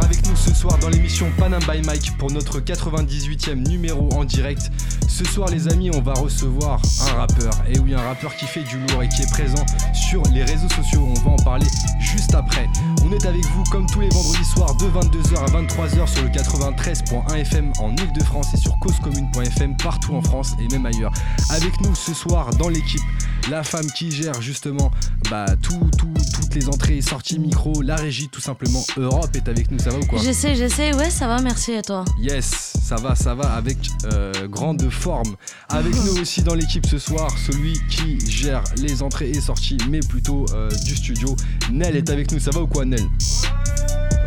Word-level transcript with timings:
avec 0.00 0.26
nous 0.26 0.36
ce 0.36 0.54
soir 0.54 0.78
dans 0.78 0.88
l'émission 0.88 1.30
Panam 1.38 1.60
by 1.60 1.82
Mike 1.84 2.16
pour 2.16 2.30
notre 2.30 2.60
98e 2.60 3.68
numéro 3.68 4.08
en 4.14 4.24
direct. 4.24 4.70
Ce 5.08 5.24
soir 5.24 5.48
les 5.50 5.68
amis 5.68 5.90
on 5.94 6.00
va 6.00 6.14
recevoir 6.14 6.80
un 7.10 7.14
rappeur, 7.14 7.52
et 7.68 7.78
oui 7.78 7.94
un 7.94 8.00
rappeur 8.00 8.34
qui 8.36 8.46
fait 8.46 8.62
du 8.62 8.78
lourd 8.78 9.02
et 9.02 9.08
qui 9.08 9.22
est 9.22 9.30
présent 9.30 9.64
sur 9.92 10.22
les 10.32 10.44
réseaux 10.44 10.68
sociaux, 10.70 11.06
on 11.06 11.20
va 11.20 11.30
en 11.32 11.44
parler 11.44 11.66
juste 12.00 12.34
après. 12.34 12.68
On 13.04 13.12
est 13.12 13.26
avec 13.26 13.44
vous 13.44 13.64
comme 13.70 13.86
tous 13.86 14.00
les 14.00 14.08
vendredis 14.08 14.44
soirs 14.44 14.74
de 14.76 14.86
22h 14.86 15.38
à 15.38 15.46
23h 15.46 16.06
sur 16.06 16.22
le 16.22 16.28
93.1 16.30 17.34
FM 17.36 17.72
en 17.78 17.90
Ile-de-France 17.90 18.54
et 18.54 18.56
sur 18.56 18.78
causecommune.fm 18.78 19.76
partout 19.76 20.14
en 20.14 20.22
France 20.22 20.54
et 20.58 20.68
même 20.68 20.86
ailleurs. 20.86 21.12
Avec 21.50 21.80
nous 21.82 21.94
ce 21.94 22.14
soir 22.14 22.50
dans 22.56 22.68
l'équipe, 22.68 23.02
la 23.50 23.62
femme 23.62 23.86
qui 23.92 24.10
gère 24.10 24.40
justement 24.40 24.90
bah, 25.30 25.46
tout, 25.62 25.90
toutes 25.98 26.54
les 26.54 26.68
entrées 26.68 26.98
et 26.98 27.02
sorties 27.02 27.38
micro, 27.38 27.82
la 27.82 27.96
régie 27.96 28.28
tout 28.28 28.40
simplement. 28.40 28.84
Europe 28.96 29.30
est 29.34 29.48
avec 29.48 29.70
nous, 29.70 29.78
ça 29.78 29.90
va 29.90 29.98
ou 29.98 30.06
quoi? 30.06 30.18
J'essaie, 30.20 30.54
j'essaie, 30.54 30.94
ouais 30.94 31.10
ça 31.10 31.26
va, 31.26 31.40
merci 31.40 31.74
à 31.74 31.82
toi? 31.82 32.04
Yes, 32.18 32.74
ça 32.82 32.96
va, 32.96 33.14
ça 33.14 33.34
va, 33.34 33.52
avec 33.54 33.78
euh, 34.12 34.48
grande 34.48 34.88
forme. 34.90 35.36
Avec 35.68 35.94
nous 35.94 36.20
aussi 36.20 36.42
dans 36.42 36.54
l'équipe 36.54 36.86
ce 36.86 36.98
soir, 36.98 37.30
celui 37.46 37.78
qui 37.88 38.18
gère 38.28 38.62
les 38.76 39.02
entrées 39.02 39.30
et 39.30 39.40
sorties, 39.40 39.78
mais 39.88 40.00
plutôt 40.00 40.46
euh, 40.54 40.70
du 40.84 40.96
studio. 40.96 41.36
Nel 41.70 41.96
est 41.96 42.10
avec 42.10 42.30
nous, 42.32 42.38
ça 42.38 42.50
va 42.50 42.62
ou 42.62 42.66
quoi 42.66 42.84
Nel? 42.84 43.02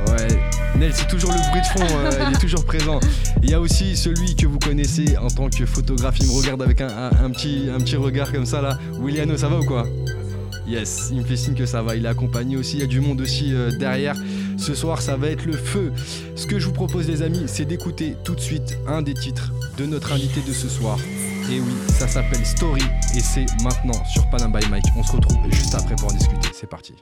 Ouais, 0.08 0.28
Nel, 0.78 0.94
c'est 0.94 1.08
toujours 1.08 1.31
le 1.31 1.40
bruit 1.50 1.62
de 1.62 1.66
fond, 1.68 1.95
euh, 1.98 2.26
il 2.28 2.36
est 2.36 2.40
toujours 2.40 2.66
présent. 2.66 3.00
Il 3.42 3.50
y 3.50 3.54
a 3.54 3.62
aussi 3.62 3.95
celui 3.95 4.36
que 4.36 4.45
vous 4.45 4.59
connaissez 4.59 5.17
en 5.17 5.28
tant 5.28 5.50
que 5.50 5.66
photographe, 5.66 6.17
il 6.20 6.28
me 6.28 6.34
regarde 6.34 6.62
avec 6.62 6.82
un, 6.82 7.30
petit, 7.32 7.70
un 7.73 7.80
petit 7.80 7.95
regard 7.95 8.32
comme 8.32 8.45
ça 8.45 8.62
là. 8.62 8.78
Williano, 9.00 9.38
ça 9.38 9.48
va 9.48 9.59
ou 9.59 9.66
quoi? 9.66 9.86
Yes, 10.67 11.09
il 11.12 11.20
me 11.20 11.23
fait 11.23 11.38
signe 11.38 11.54
que 11.54 11.66
ça 11.66 11.82
va. 11.82 11.95
Il 11.95 12.06
est 12.06 12.09
accompagné 12.09 12.58
aussi, 12.58 12.78
il 12.78 12.80
y 12.82 12.84
a 12.84 12.88
du 12.88 13.00
monde 13.00 13.22
aussi 13.22 13.54
euh, 13.54 13.72
derrière. 13.78 14.16
Ce 14.58 14.73
soir, 14.73 15.02
ça 15.02 15.16
va 15.16 15.30
être 15.30 15.45
le 15.45 15.54
feu. 15.54 15.94
Ce 16.36 16.48
que 16.48 16.59
je 16.59 16.66
vous 16.66 16.73
propose, 16.73 17.08
les 17.08 17.22
amis, 17.22 17.44
c'est 17.45 17.66
d'écouter 17.66 18.17
tout 18.23 18.36
de 18.36 18.42
suite 18.42 18.78
un 18.88 19.02
des 19.02 19.14
titres 19.14 19.54
de 19.78 19.86
notre 19.86 20.12
invité 20.12 20.42
de 20.42 20.54
ce 20.54 20.67
soir. 20.67 20.98
Et 21.52 21.60
oui, 21.60 21.73
ça 21.88 22.08
s'appelle 22.08 22.44
Story 22.45 22.82
et 23.16 23.20
c'est 23.20 23.45
maintenant 23.62 24.04
sur 24.12 24.28
Panam 24.32 24.52
by 24.52 24.67
Mike. 24.70 24.86
On 24.98 25.04
se 25.04 25.12
retrouve 25.12 25.38
juste 25.52 25.76
après 25.76 25.95
pour 25.95 26.12
en 26.12 26.16
discuter. 26.16 26.50
C'est 26.54 26.70
parti. 26.70 26.95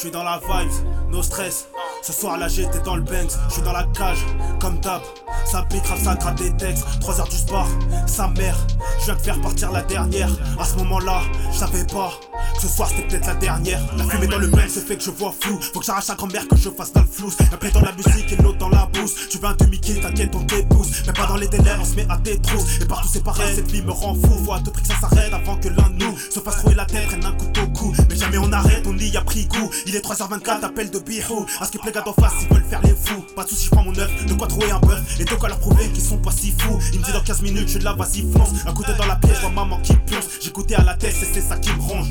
Je 0.00 0.06
suis 0.06 0.12
dans 0.12 0.24
la 0.24 0.38
vibe, 0.38 0.72
no 1.10 1.22
stress. 1.22 1.68
Ce 2.00 2.14
soir 2.14 2.38
là 2.38 2.48
j'étais 2.48 2.80
dans 2.80 2.96
le 2.96 3.02
Banks, 3.02 3.32
je 3.48 3.52
suis 3.52 3.62
dans 3.62 3.74
la 3.74 3.84
cage, 3.92 4.24
comme 4.58 4.80
d'hab. 4.80 5.02
Ça 5.44 5.62
pique, 5.68 5.84
ça 6.02 6.14
gratte 6.14 6.38
des 6.38 6.56
textes. 6.56 6.86
3 7.02 7.20
heures 7.20 7.28
du 7.28 7.36
sport, 7.36 7.68
sa 8.06 8.28
mère. 8.28 8.56
Je 9.00 9.04
viens 9.04 9.14
de 9.14 9.20
faire 9.20 9.40
partir 9.42 9.70
la 9.70 9.82
dernière. 9.82 10.30
À 10.58 10.64
ce 10.64 10.76
moment-là, 10.76 11.20
je 11.52 11.58
savais 11.58 11.84
pas 11.84 12.12
ce 12.60 12.68
soir 12.68 12.88
c'était 12.88 13.08
peut-être 13.08 13.26
la 13.26 13.34
dernière. 13.34 13.80
La 13.96 14.04
fumée 14.04 14.26
dans 14.26 14.38
le 14.38 14.48
bain, 14.48 14.64
c'est 14.68 14.86
fait 14.86 14.96
que 14.96 15.02
je 15.02 15.10
vois 15.10 15.34
flou. 15.38 15.58
Faut 15.72 15.80
que 15.80 15.86
j'arrache 15.86 16.08
la 16.08 16.14
grand-mère 16.14 16.46
que 16.46 16.56
je 16.56 16.68
fasse 16.68 16.92
dans 16.92 17.00
le 17.00 17.06
flou. 17.06 17.32
Un 17.40 17.70
dans 17.70 17.80
la 17.80 17.92
musique 17.92 18.32
et 18.32 18.36
l'autre 18.42 18.58
dans 18.58 18.68
la 18.68 18.86
bouse. 18.92 19.14
Tu 19.30 19.38
veux 19.38 19.46
un 19.46 19.54
demi-kill, 19.54 20.00
t'inquiète, 20.00 20.34
on 20.34 20.44
t'épouse. 20.44 20.90
Mais 21.06 21.12
pas 21.12 21.26
dans 21.26 21.36
les 21.36 21.48
délais, 21.48 21.72
on 21.80 21.84
se 21.84 21.94
met 21.94 22.06
à 22.08 22.18
tes 22.18 22.38
trous. 22.38 22.64
Et 22.80 22.84
partout 22.84 23.08
c'est 23.10 23.24
pareil, 23.24 23.54
cette 23.54 23.70
vie 23.70 23.82
me 23.82 23.92
rend 23.92 24.14
fou. 24.14 24.44
Faut 24.44 24.52
à 24.52 24.60
tout 24.60 24.70
prix 24.70 24.82
que 24.82 24.88
ça 24.88 25.00
s'arrête 25.00 25.32
avant 25.32 25.56
que 25.56 25.68
l'un 25.68 25.88
de 25.90 26.04
nous 26.04 26.18
se 26.18 26.40
fasse 26.40 26.56
trouver 26.58 26.74
la 26.74 26.84
tête, 26.84 27.06
prenne 27.06 27.24
un 27.24 27.32
couteau 27.32 27.62
au 27.62 27.68
cou. 27.68 27.94
Mais 28.08 28.16
jamais 28.16 28.38
on 28.38 28.52
arrête, 28.52 28.84
on 28.86 28.96
y 28.96 29.16
a 29.16 29.22
pris 29.22 29.46
goût. 29.46 29.70
Il 29.86 29.96
est 29.96 30.04
3h24, 30.04 30.64
appel 30.64 30.90
de 30.90 30.98
bihou. 30.98 31.46
À 31.60 31.64
ce 31.64 31.72
que 31.72 31.78
les 31.86 31.92
gars 31.92 32.02
d'en 32.02 32.12
face, 32.12 32.32
ils 32.42 32.54
veulent 32.54 32.64
faire 32.68 32.82
les 32.82 32.94
fous. 32.94 33.24
Pas 33.34 33.44
de 33.44 33.48
soucis, 33.48 33.66
je 33.66 33.70
prends 33.70 33.84
mon 33.84 33.96
œuf, 33.98 34.26
de 34.26 34.34
quoi 34.34 34.46
trouver 34.46 34.70
un 34.70 34.80
bœuf? 34.80 35.00
Et 35.18 35.24
de 35.24 35.34
quoi 35.34 35.48
leur 35.48 35.58
prouver 35.58 35.88
qu'ils 35.88 36.04
sont 36.04 36.18
pas 36.18 36.32
si 36.32 36.52
fous? 36.58 36.78
Il 36.92 37.00
me 37.00 37.04
dit 37.04 37.12
dans 37.12 37.22
15 37.22 37.42
minutes, 37.42 37.68
je 37.68 37.78
la 37.78 37.94
vas-y 37.94 38.22
fonce. 38.32 38.50
Un 38.66 38.72
côté 38.72 38.92
dans 38.98 39.06
la 39.06 39.16
pièce, 39.16 39.40
vois 39.40 39.50
maman 39.50 39.78
qui 39.82 39.94
pionce. 39.94 40.28
J'écoutais 40.40 40.74
à 40.74 40.82
la 40.82 40.94
tête, 40.94 41.14
et 41.22 41.26
c'est 41.32 41.40
ça 41.40 41.56
qui 41.56 41.70
me 41.72 41.80
ronge 41.80 42.08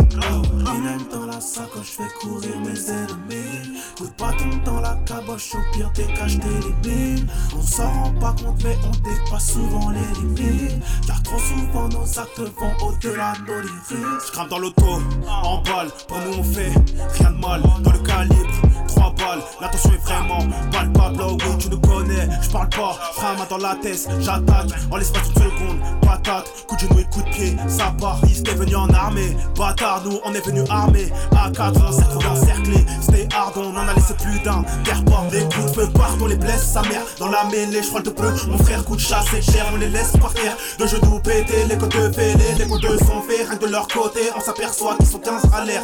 dans 1.11 1.25
la 1.25 1.41
sacoche, 1.41 1.97
fais 1.97 2.07
courir 2.19 2.59
mes 2.59 2.89
ennemis. 2.89 3.79
Coûte 3.97 4.13
pas 4.17 4.31
ton 4.33 4.57
temps 4.59 4.81
la 4.81 4.97
caboche, 5.05 5.55
au 5.55 5.73
pire 5.73 5.91
t'es 5.93 6.05
cache 6.13 6.37
tes 6.39 6.89
limites. 6.89 7.29
On 7.57 7.61
s'en 7.61 7.91
rend 7.91 8.11
pas 8.19 8.33
compte, 8.33 8.63
mais 8.63 8.77
on 8.85 8.91
dépasse 9.09 9.53
souvent 9.53 9.89
les 9.91 10.21
limites. 10.21 10.83
Car 11.07 11.21
trop 11.23 11.39
souvent 11.39 11.87
nos 11.89 12.19
actes 12.19 12.39
vont 12.39 12.87
au-delà 12.87 13.33
de 13.33 13.51
nos 13.51 13.61
lyrics. 13.61 14.25
J'crame 14.27 14.49
dans 14.49 14.59
l'auto, 14.59 15.01
en 15.27 15.61
balle, 15.63 15.89
pour 16.07 16.17
nous 16.19 16.39
on 16.39 16.43
fait 16.43 16.73
rien 17.17 17.31
de 17.31 17.37
mal. 17.37 17.61
Dans 17.81 17.91
le 17.91 17.99
calibre, 17.99 18.61
3 18.95 19.13
balles, 19.17 19.41
l'attention 19.61 19.91
est 19.91 20.03
vraiment 20.05 20.39
palpable. 20.71 21.23
Oh 21.25 21.37
oui, 21.39 21.57
tu 21.57 21.69
nous 21.69 21.79
connais, 21.79 22.27
j'parle 22.41 22.69
pas, 22.69 22.97
frama 23.13 23.45
dans 23.49 23.57
la 23.57 23.75
tête, 23.75 24.07
j'attaque 24.19 24.69
en 24.91 24.97
l'espace 24.97 25.23
d'une 25.29 25.43
seconde. 25.43 25.79
Patate, 26.01 26.65
coup 26.67 26.75
de 26.75 26.81
genou 26.81 26.99
et 26.99 27.05
coup 27.05 27.21
de 27.21 27.29
pied, 27.29 27.55
ça 27.67 27.93
part. 27.99 28.19
Ils 28.23 28.39
étaient 28.39 28.55
venus 28.55 28.77
en 28.77 28.89
armée, 28.89 29.35
bâtard, 29.57 30.01
nous 30.05 30.19
on 30.23 30.33
est 30.33 30.45
venus 30.45 30.65
armés. 30.69 31.11
A4, 31.31 31.73
on 31.87 31.91
s'est 31.91 32.03
retrouvé 32.03 32.27
encerclé. 32.27 32.85
C'était 33.01 33.27
hard, 33.33 33.53
on 33.57 33.75
en 33.75 33.87
a 33.87 33.93
laissé 33.93 34.13
plus 34.13 34.39
d'un. 34.39 34.63
Terre 34.83 35.01
des 35.31 35.41
coups 35.41 35.65
de 35.65 35.81
feu 35.81 35.89
partout, 35.93 36.27
les 36.27 36.35
blesse 36.35 36.63
sa 36.63 36.81
mère. 36.83 37.01
Dans 37.19 37.27
la 37.27 37.43
mêlée, 37.45 37.81
je 37.83 38.01
de 38.01 38.09
peu. 38.09 38.31
Mon 38.47 38.57
frère 38.57 38.83
coup 38.83 38.95
de 38.95 39.01
chasse, 39.01 39.25
c'est 39.31 39.41
cher, 39.41 39.65
on 39.73 39.77
les 39.77 39.89
laisse 39.89 40.13
par 40.19 40.33
terre. 40.33 40.55
De 40.77 40.87
genoux 40.87 41.19
pétés, 41.19 41.65
les 41.67 41.77
côtes 41.77 41.93
fêlées, 41.93 42.55
les 42.57 42.65
coups 42.65 42.81
de 42.81 42.97
sont 42.97 43.21
faits. 43.21 43.47
Rien 43.49 43.57
de 43.57 43.67
leur 43.67 43.87
côté, 43.87 44.21
on 44.35 44.39
s'aperçoit 44.39 44.95
qu'ils 44.97 45.07
sont 45.07 45.19
15 45.19 45.43
à 45.53 45.65
l'air. 45.65 45.83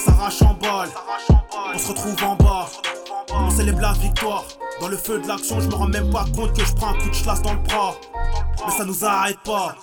On 0.00 0.02
s'arrache 0.02 0.40
en 0.40 0.54
balle, 0.54 0.88
on 1.74 1.78
se 1.78 1.88
retrouve 1.88 2.24
en 2.24 2.34
bas. 2.36 2.66
On 3.34 3.50
célèbre 3.50 3.80
la 3.80 3.92
victoire. 3.92 4.44
Dans 4.80 4.88
le 4.88 4.96
feu 4.96 5.20
de 5.20 5.28
l'action, 5.28 5.60
je 5.60 5.68
me 5.68 5.74
rends 5.74 5.88
même 5.88 6.10
pas 6.10 6.24
compte 6.34 6.56
que 6.56 6.64
je 6.64 6.72
prends 6.72 6.94
un 6.94 6.98
coup 6.98 7.10
de 7.10 7.14
chasse 7.14 7.42
dans 7.42 7.52
le 7.52 7.58
bras. 7.58 7.94
Mais 8.64 8.72
ça 8.72 8.84
nous 8.86 9.04
arrête 9.04 9.38
pas. 9.44 9.76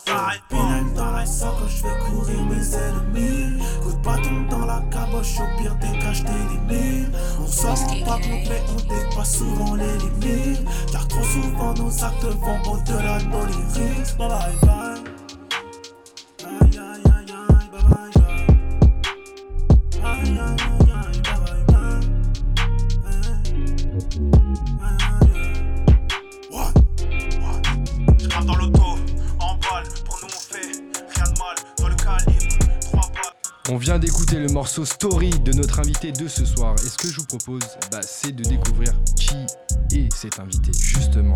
Pinel 0.50 0.94
dans 0.96 1.12
la 1.12 1.24
quand 1.24 1.68
je 1.68 1.76
fais 1.76 2.10
courir 2.10 2.42
mes 2.46 2.76
ennemis. 2.76 3.64
Coûte 3.84 4.02
pas 4.02 4.16
ton 4.18 4.50
temps 4.50 4.66
la 4.66 4.82
caboche, 4.90 5.40
au 5.40 5.62
pire 5.62 5.76
décache 5.76 6.24
tes 6.24 6.32
limites. 6.32 7.16
On 7.40 7.46
s'en 7.46 7.76
rend 7.76 8.06
pas 8.06 8.16
compte, 8.16 8.50
mais 8.50 8.64
on 8.70 8.94
dépasse 8.94 9.38
souvent 9.38 9.76
les 9.76 9.98
limites. 10.00 10.66
Car 10.92 11.08
trop 11.08 11.24
souvent 11.24 11.74
nos 11.76 12.04
actes 12.04 12.24
vont 12.24 12.72
au-delà 12.72 13.20
de 13.20 13.26
nos 13.26 13.46
lyrics. 13.46 14.18
Bye 14.18 14.30
bye 14.30 14.56
bye. 14.64 15.17
On 33.70 33.76
vient 33.76 34.00
d'écouter 34.00 34.40
le 34.40 34.48
morceau 34.48 34.86
Story 34.86 35.30
de 35.30 35.52
notre 35.52 35.80
invité 35.80 36.14
de 36.14 36.30
ce 36.30 36.46
soir. 36.46 36.74
Et 36.86 36.88
ce 36.88 36.98
que 36.98 37.10
je 37.10 37.18
vous 37.18 37.26
propose, 37.26 37.64
bah, 37.92 38.00
c'est 38.02 38.32
de 38.32 38.42
découvrir 38.44 38.94
qui 39.18 39.36
est 39.92 40.14
cet 40.14 40.40
invité, 40.40 40.72
justement. 40.72 41.36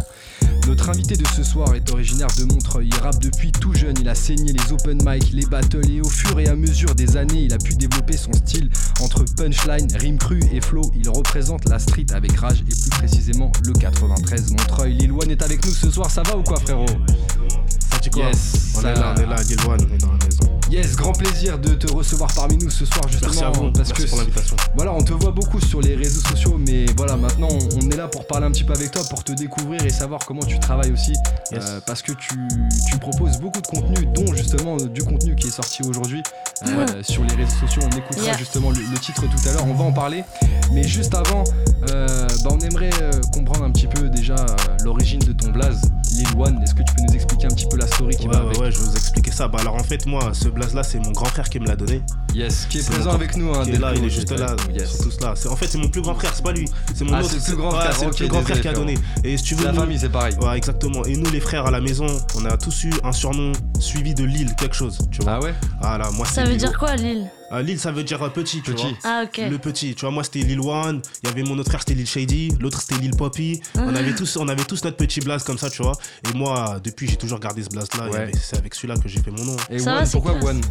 Notre 0.66 0.90
invité 0.90 1.18
de 1.18 1.28
ce 1.28 1.44
soir 1.44 1.75
est 1.75 1.91
originaire 1.91 2.30
de 2.38 2.46
Montreuil. 2.46 2.88
Il 2.88 3.00
rappe 3.02 3.20
depuis 3.20 3.52
tout 3.52 3.74
jeune, 3.74 3.96
il 4.00 4.08
a 4.08 4.16
saigné 4.16 4.53
les 4.53 4.72
open 4.72 5.00
mic, 5.03 5.34
les 5.34 5.46
battles 5.46 5.91
et 5.91 6.00
au 6.00 6.08
fur 6.08 6.40
et 6.40 6.47
à 6.47 6.56
mesure 6.56 6.96
des 6.96 7.18
années, 7.18 7.44
il 7.44 7.53
a 7.53 7.58
pu 7.58 7.74
développer 7.74 8.16
son 8.16 8.31
style 8.31 8.70
entre 9.02 9.25
punchline, 9.36 9.88
rime 10.00 10.18
cru 10.18 10.40
et 10.53 10.61
flow. 10.61 10.90
Il 10.96 11.09
représente 11.09 11.67
la 11.67 11.79
street 11.79 12.14
avec 12.14 12.40
rage 12.40 12.61
et 12.61 12.64
plus 12.64 12.90
précisément 12.91 13.52
le 13.66 13.73
93 13.73 14.52
Montreuil. 14.52 14.94
Lil 14.94 15.11
One 15.11 15.32
est 15.32 15.41
avec 15.41 15.66
nous 15.66 15.73
ce 15.73 15.91
soir, 15.91 16.09
ça 16.09 16.23
va 16.23 16.38
ou 16.38 16.44
quoi 16.44 16.61
frérot? 16.61 16.85
Ça 17.91 18.00
dit 18.00 18.09
quoi 18.09 18.23
yes, 18.23 18.73
On 18.78 18.82
est 18.82 18.94
là, 18.94 19.16
on 19.17 19.22
est 19.22 19.26
là, 19.26 19.35
Lil 19.44 19.59
One, 19.67 19.88
on 19.90 19.94
est 19.94 19.97
dans 19.97 20.14
la 20.14 20.26
maison. 20.26 20.60
Yes, 20.72 20.96
grand 20.96 21.12
plaisir 21.12 21.59
de 21.59 21.73
te 21.73 21.91
recevoir 21.91 22.34
parmi 22.34 22.56
nous 22.56 22.70
ce 22.70 22.85
soir 22.85 23.06
justement. 23.09 23.29
Merci 23.29 23.44
à 23.44 23.50
vous, 23.50 23.72
parce 23.73 23.90
merci 23.90 24.03
que 24.06 24.09
pour 24.09 24.20
l'invitation. 24.20 24.56
Voilà, 24.73 24.94
on 24.94 25.03
te 25.03 25.12
voit 25.12 25.32
beaucoup 25.32 25.59
sur 25.59 25.82
les 25.82 25.96
réseaux 25.96 26.22
sociaux, 26.22 26.58
mais 26.58 26.85
voilà, 26.96 27.18
maintenant 27.18 27.50
on 27.50 27.90
est 27.90 27.97
là 27.97 28.08
pour 28.08 28.26
parler 28.26 28.46
un 28.46 28.52
petit 28.52 28.64
peu 28.64 28.72
avec 28.72 28.90
toi, 28.90 29.02
pour 29.09 29.22
te 29.22 29.34
découvrir 29.34 29.85
et 29.85 29.90
savoir 29.90 30.22
comment 30.26 30.44
tu 30.44 30.58
travailles 30.59 30.94
aussi, 30.94 31.12
euh, 31.52 31.82
parce 31.85 32.02
que 32.02 32.14
tu, 32.14 32.47
tu, 32.90 32.97
proposes 33.00 33.38
beaucoup 33.40 33.59
de 33.59 33.68
contenu, 33.68 34.06
dont 34.16 34.34
justement 34.34 34.78
du 34.78 35.03
contenu 35.03 35.35
qui 35.35 35.47
est 35.47 35.52
sorti 35.52 35.84
aujourd'hui 35.84 36.23
euh, 36.66 37.03
sur 37.03 37.26
les 37.26 37.35
réseaux 37.35 37.67
sociaux. 37.67 37.82
On 37.91 37.97
écoutera 37.97 38.38
justement 38.38 38.70
le, 38.70 38.97
titre 39.00 39.24
tout 39.24 39.50
à 39.50 39.52
l'heure, 39.52 39.67
on 39.67 39.74
va 39.74 39.84
en 39.84 39.91
parler. 39.91 40.24
Mais 40.72 40.84
juste 40.84 41.14
avant, 41.14 41.44
euh, 41.90 42.28
bah, 42.46 42.52
on 42.53 42.59
aimerait 42.59 42.91
comprendre 43.34 43.66
un 43.66 43.72
petit 43.72 43.88
peu 43.88 44.08
déjà 44.08 44.38
l'origine 44.85 45.20
de 45.20 45.34
ton 45.34 45.50
blaze. 45.50 45.82
Lil 46.11 46.28
One. 46.37 46.61
Est-ce 46.63 46.73
que 46.75 46.84
tu 46.84 46.93
peux 46.96 47.02
nous 47.08 47.13
expliquer 47.13 47.46
un 47.47 47.49
petit 47.49 47.67
peu 47.69 47.78
la 47.78 47.87
story 47.87 48.16
qui 48.16 48.28
Ouais, 48.28 48.34
va 48.34 48.41
ouais, 48.43 48.47
avec 48.49 48.61
ouais, 48.61 48.72
je 48.72 48.78
vais 48.79 48.85
vous 48.85 48.96
expliquer 48.96 49.31
ça. 49.31 49.47
Bah 49.47 49.59
alors 49.61 49.75
en 49.75 49.84
fait, 49.84 50.05
moi, 50.05 50.31
ce 50.34 50.49
blaze 50.49 50.73
là, 50.73 50.84
c'est 50.84 50.99
mon 50.99 51.11
grand 51.11 51.25
frère 51.25 51.49
qui 51.49 51.59
me 51.59 51.67
l'a 51.67 51.75
donné. 51.75 52.02
Yes, 52.34 52.66
qui 52.69 52.79
est, 52.79 52.90
présent 52.90 53.11
avec 53.11 53.35
nous. 53.37 53.53
Hein, 53.53 53.63
qui 53.66 53.72
est 53.72 53.79
là, 53.79 53.93
il 53.96 54.03
est 54.03 54.09
juste 54.09 54.31
là. 54.31 54.55
Yes. 54.73 55.19
là. 55.22 55.34
C'est- 55.35 55.49
En 55.49 55.55
fait, 55.55 55.67
c'est 55.67 55.78
mon 55.78 55.90
plus 55.90 56.02
grand 56.02 56.16
frère, 56.16 56.31
c'est 56.34 56.43
pas 56.43 56.52
lui. 56.53 56.66
C'est 56.96 57.03
mon 57.03 57.13
Ah, 57.13 57.19
autre. 57.19 57.29
c'est 57.31 57.37
le 57.37 57.43
plus 57.43 57.55
grand 57.55 57.72
ouais, 57.73 57.79
frère, 57.79 57.96
c'est 57.96 58.05
le 58.05 58.11
ok, 58.11 58.17
plus 58.17 58.28
grand 58.28 58.41
frère 58.41 58.61
qui 58.61 58.67
a 58.67 58.73
donné. 58.73 58.97
Et 59.23 59.37
si 59.37 59.43
tu 59.43 59.55
veux, 59.55 59.66
la 59.66 59.72
nous- 59.72 59.79
famille, 59.79 59.99
c'est 59.99 60.09
pareil. 60.09 60.35
Ouais, 60.41 60.58
exactement. 60.58 61.03
Et 61.05 61.16
nous, 61.17 61.29
les 61.31 61.40
frères 61.40 61.66
à 61.66 61.72
la 61.72 61.81
maison, 61.81 62.08
on 62.37 62.46
a 62.46 62.57
tous 62.57 62.84
eu 62.85 62.91
un 63.03 63.11
surnom 63.11 63.52
suivi 63.79 64.14
de 64.14 64.23
Lille, 64.23 64.53
quelque 64.55 64.75
chose. 64.75 64.97
Tu 65.11 65.22
vois. 65.22 65.34
Ah 65.34 65.40
ouais? 65.41 65.53
Voilà, 65.81 66.09
moi, 66.11 66.25
Ça 66.25 66.43
veut 66.46 66.55
dire 66.55 66.78
quoi, 66.78 66.96
Lille 66.96 67.29
Ah, 67.52 67.62
Lille, 67.62 67.80
ça 67.80 67.92
veut 67.92 68.03
dire 68.03 68.22
euh, 68.24 68.30
petit, 68.30 68.62
tu 68.62 68.72
Petit. 68.72 68.84
vois. 68.88 68.98
Ah, 69.03 69.24
ok. 69.26 69.42
Le 69.50 69.58
petit, 69.58 69.94
tu 69.94 70.02
vois, 70.02 70.12
moi 70.12 70.24
c'était 70.24 70.40
Lil 70.40 70.59
One, 70.62 71.02
il 71.24 71.28
y 71.30 71.32
avait 71.32 71.44
mon 71.44 71.58
autre 71.59 71.70
frère 71.70 71.82
c'était 71.82 71.96
Lil 71.96 72.08
Shady, 72.08 72.53
l'autre 72.59 72.80
c'était 72.82 73.00
Lil 73.02 73.12
Poppy. 73.12 73.62
On 73.76 73.94
avait 73.96 74.16
tous, 74.16 74.38
on 74.38 74.48
avait 74.48 74.64
tous 74.64 74.84
notre 74.86 74.98
petit 74.98 75.20
blaze 75.20 75.44
comme 75.44 75.58
ça, 75.58 75.70
tu 75.70 75.84
vois. 75.84 75.94
Et 76.30 76.38
moi, 76.38 76.80
depuis, 76.84 77.09
j'ai 77.09 77.18
toujours 77.18 77.40
gardé 77.40 77.62
ce 77.64 77.70
blaze 77.70 77.88
là. 77.98 78.08
Ouais. 78.09 78.32
C'est 78.42 78.58
avec 78.58 78.74
celui-là 78.74 78.96
que 78.96 79.09
j'ai 79.09 79.20
fait 79.22 79.32
mon 79.32 79.44
nom. 79.44 79.58
Et 79.70 79.80
Ça 79.80 79.98
One, 79.98 80.03
va, 80.06 80.09
pourquoi 80.12 80.32
classe. 80.34 80.46
One 80.46 80.62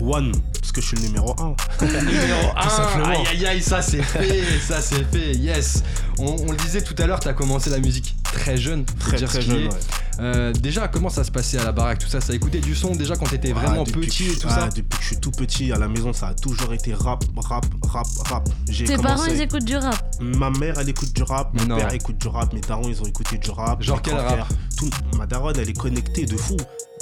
One, 0.00 0.32
parce 0.60 0.70
que 0.72 0.80
je 0.80 0.86
suis 0.86 0.96
le 0.96 1.02
numéro 1.02 1.34
1. 1.40 1.56
Numéro 1.86 2.52
Tout 2.62 2.68
simplement. 2.70 3.06
Aïe 3.08 3.26
aïe 3.32 3.46
aïe, 3.46 3.62
ça 3.62 3.82
c'est 3.82 4.02
fait, 4.02 4.42
ça 4.66 4.80
c'est 4.80 5.04
fait, 5.10 5.32
yes. 5.34 5.82
On, 6.18 6.36
on 6.48 6.50
le 6.52 6.56
disait 6.58 6.82
tout 6.82 6.94
à 6.98 7.06
l'heure, 7.06 7.20
t'as 7.20 7.32
commencé 7.32 7.70
la 7.70 7.78
musique 7.78 8.16
très 8.24 8.56
jeune, 8.56 8.84
Très 8.84 9.16
dire 9.18 9.28
très 9.28 9.40
ce 9.40 9.44
qui 9.46 9.50
jeune. 9.52 9.62
est. 9.64 9.68
ouais. 9.68 9.78
Euh, 10.20 10.52
déjà, 10.52 10.88
comment 10.88 11.10
ça 11.10 11.22
se 11.22 11.30
passait 11.30 11.58
à 11.58 11.64
la 11.64 11.70
baraque, 11.70 11.98
tout 12.00 12.08
ça? 12.08 12.20
Ça 12.20 12.34
écoutait 12.34 12.58
du 12.60 12.74
son 12.74 12.90
déjà 12.90 13.14
quand 13.14 13.26
t'étais 13.26 13.52
Ah, 13.56 13.60
vraiment 13.60 13.84
petit 13.84 14.24
que 14.24 14.30
et 14.30 14.34
je- 14.34 14.40
tout 14.40 14.48
ah, 14.50 14.54
ça? 14.62 14.68
Depuis 14.68 14.98
que 14.98 15.02
je 15.02 15.06
suis 15.08 15.16
tout 15.18 15.30
petit 15.30 15.70
à 15.70 15.78
la 15.78 15.86
maison, 15.86 16.12
ça 16.12 16.28
a 16.28 16.34
toujours 16.34 16.72
été 16.72 16.92
rap, 16.92 17.22
rap, 17.36 17.64
rap, 17.84 18.06
rap. 18.26 18.48
Tes 18.66 18.96
parents, 18.96 19.26
ils 19.26 19.42
écoutent 19.42 19.64
du 19.64 19.76
rap? 19.76 19.96
Ma 20.20 20.50
mère, 20.50 20.74
elle 20.80 20.88
écoute 20.88 21.12
du 21.14 21.22
rap, 21.22 21.50
mon 21.54 21.66
non. 21.66 21.76
père 21.76 21.92
écoute 21.92 22.18
du 22.18 22.26
rap, 22.26 22.52
mes 22.52 22.60
darons, 22.60 22.88
ils 22.88 23.00
ont 23.00 23.06
écouté 23.06 23.38
du 23.38 23.50
rap. 23.50 23.80
Genre 23.82 24.02
quel 24.02 24.14
rap? 24.14 24.48
tout, 24.76 24.90
Ma 25.16 25.26
daronne, 25.26 25.56
elle 25.60 25.68
est 25.70 25.78
connectée 25.78 26.26
de 26.26 26.36
fou. 26.36 26.56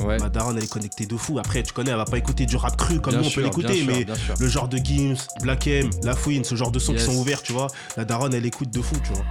Ouais. 0.04 0.18
Ma 0.18 0.28
daronne, 0.28 0.58
elle 0.58 0.64
est 0.64 0.70
connectée 0.70 1.06
de 1.06 1.16
fou. 1.16 1.38
Après, 1.38 1.62
tu 1.62 1.72
connais, 1.72 1.90
elle 1.92 1.96
va 1.96 2.04
pas 2.04 2.18
écouter 2.18 2.44
du 2.44 2.56
rap 2.56 2.76
cru 2.76 3.00
comme 3.00 3.14
Bien 3.14 3.22
nous, 3.22 3.28
on 3.28 3.30
sûr, 3.30 3.40
peut 3.40 3.48
l'écouter, 3.48 3.82
mais 3.86 4.06
le 4.38 4.46
genre 4.48 4.68
de 4.68 4.76
Gims, 4.76 5.16
Black 5.40 5.66
M, 5.68 5.88
La 6.02 6.14
Fouine, 6.14 6.44
ce 6.44 6.54
genre 6.54 6.70
de 6.70 6.78
sons 6.78 6.92
Yes. 6.92 7.06
qui 7.06 7.10
sont 7.14 7.18
ouverts, 7.18 7.40
tu 7.42 7.52
vois. 7.54 7.68
La 7.96 8.04
daronne, 8.04 8.34
elle 8.34 8.44
écoute 8.44 8.68
de 8.70 8.82
fou, 8.82 8.96
tu 9.06 9.12
vois. 9.12 9.24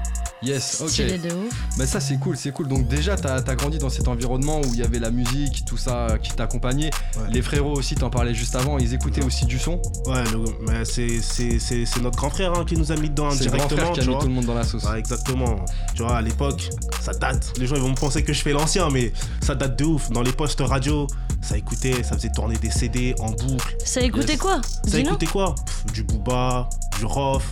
Yes, 0.43 0.81
ok. 0.81 0.89
Stylé 0.89 1.17
de 1.17 1.31
ouf. 1.33 1.53
Bah 1.77 1.87
ça 1.87 1.99
c'est 1.99 2.17
cool, 2.17 2.37
c'est 2.37 2.51
cool. 2.51 2.67
Donc 2.67 2.87
déjà 2.87 3.15
t'as 3.15 3.37
as 3.37 3.55
grandi 3.55 3.77
dans 3.79 3.89
cet 3.89 4.07
environnement 4.07 4.59
où 4.61 4.65
il 4.73 4.79
y 4.79 4.83
avait 4.83 4.99
la 4.99 5.09
musique, 5.09 5.63
tout 5.65 5.77
ça 5.77 6.07
euh, 6.09 6.17
qui 6.17 6.33
t'accompagnait. 6.33 6.91
Ouais. 7.17 7.23
Les 7.31 7.41
frérots 7.41 7.71
aussi, 7.73 7.95
t'en 7.95 8.09
parlais 8.11 8.35
juste 8.35 8.55
avant, 8.55 8.77
ils 8.77 8.93
écoutaient 8.93 9.21
Ouais. 9.21 9.27
aussi 9.27 9.45
du 9.45 9.57
son. 9.57 9.81
Ouais, 10.05 10.23
le- 10.31 10.43
mais 10.67 10.85
c'est- 10.85 11.21
c'est 11.21 11.57
c'est- 11.57 11.85
c'est 11.85 12.01
notre 12.01 12.17
grand 12.17 12.29
frère 12.29 12.53
hein, 12.53 12.63
qui 12.67 12.75
nous 12.77 12.91
a 12.91 12.95
mis 12.95 13.09
dedans 13.09 13.31
C'est 13.31 13.45
le 13.45 13.51
grand 13.51 13.57
directement, 13.57 13.81
frère 13.81 13.93
qui 13.93 13.99
a 14.01 14.03
mis 14.03 14.09
vois. 14.11 14.19
tout 14.21 14.27
le 14.27 14.33
monde 14.33 14.45
dans 14.45 14.53
la 14.53 14.63
sauce. 14.65 14.83
Ouais, 14.83 14.99
exactement. 14.99 15.55
Tu 15.95 16.03
vois, 16.03 16.17
à 16.17 16.21
l'époque, 16.21 16.69
ça 17.01 17.13
date. 17.13 17.53
Les 17.57 17.65
gens 17.65 17.75
ils 17.75 17.81
vont 17.81 17.89
me 17.89 17.95
penser 17.95 18.21
que 18.23 18.33
je 18.33 18.41
fais 18.41 18.51
l'ancien, 18.51 18.89
mais 18.91 19.13
ça 19.41 19.55
date 19.55 19.79
de 19.79 19.85
ouf. 19.85 20.11
Dans 20.11 20.21
les 20.21 20.33
postes 20.33 20.59
radio, 20.61 21.07
ça 21.41 21.57
écoutait, 21.57 22.03
ça 22.03 22.15
faisait 22.15 22.29
tourner 22.31 22.57
des 22.57 22.69
CD 22.71 23.15
en 23.19 23.31
boucle. 23.31 23.75
Ça 23.83 24.01
écoutait 24.01 24.33
Yes. 24.33 24.41
quoi? 24.41 24.61
Ça 24.87 24.99
écoutait 24.99 25.25
quoi? 25.25 25.55
Pff, 25.65 25.85
Du 25.93 26.03
Booba, 26.03 26.69
du 26.99 27.05
Rof, 27.05 27.51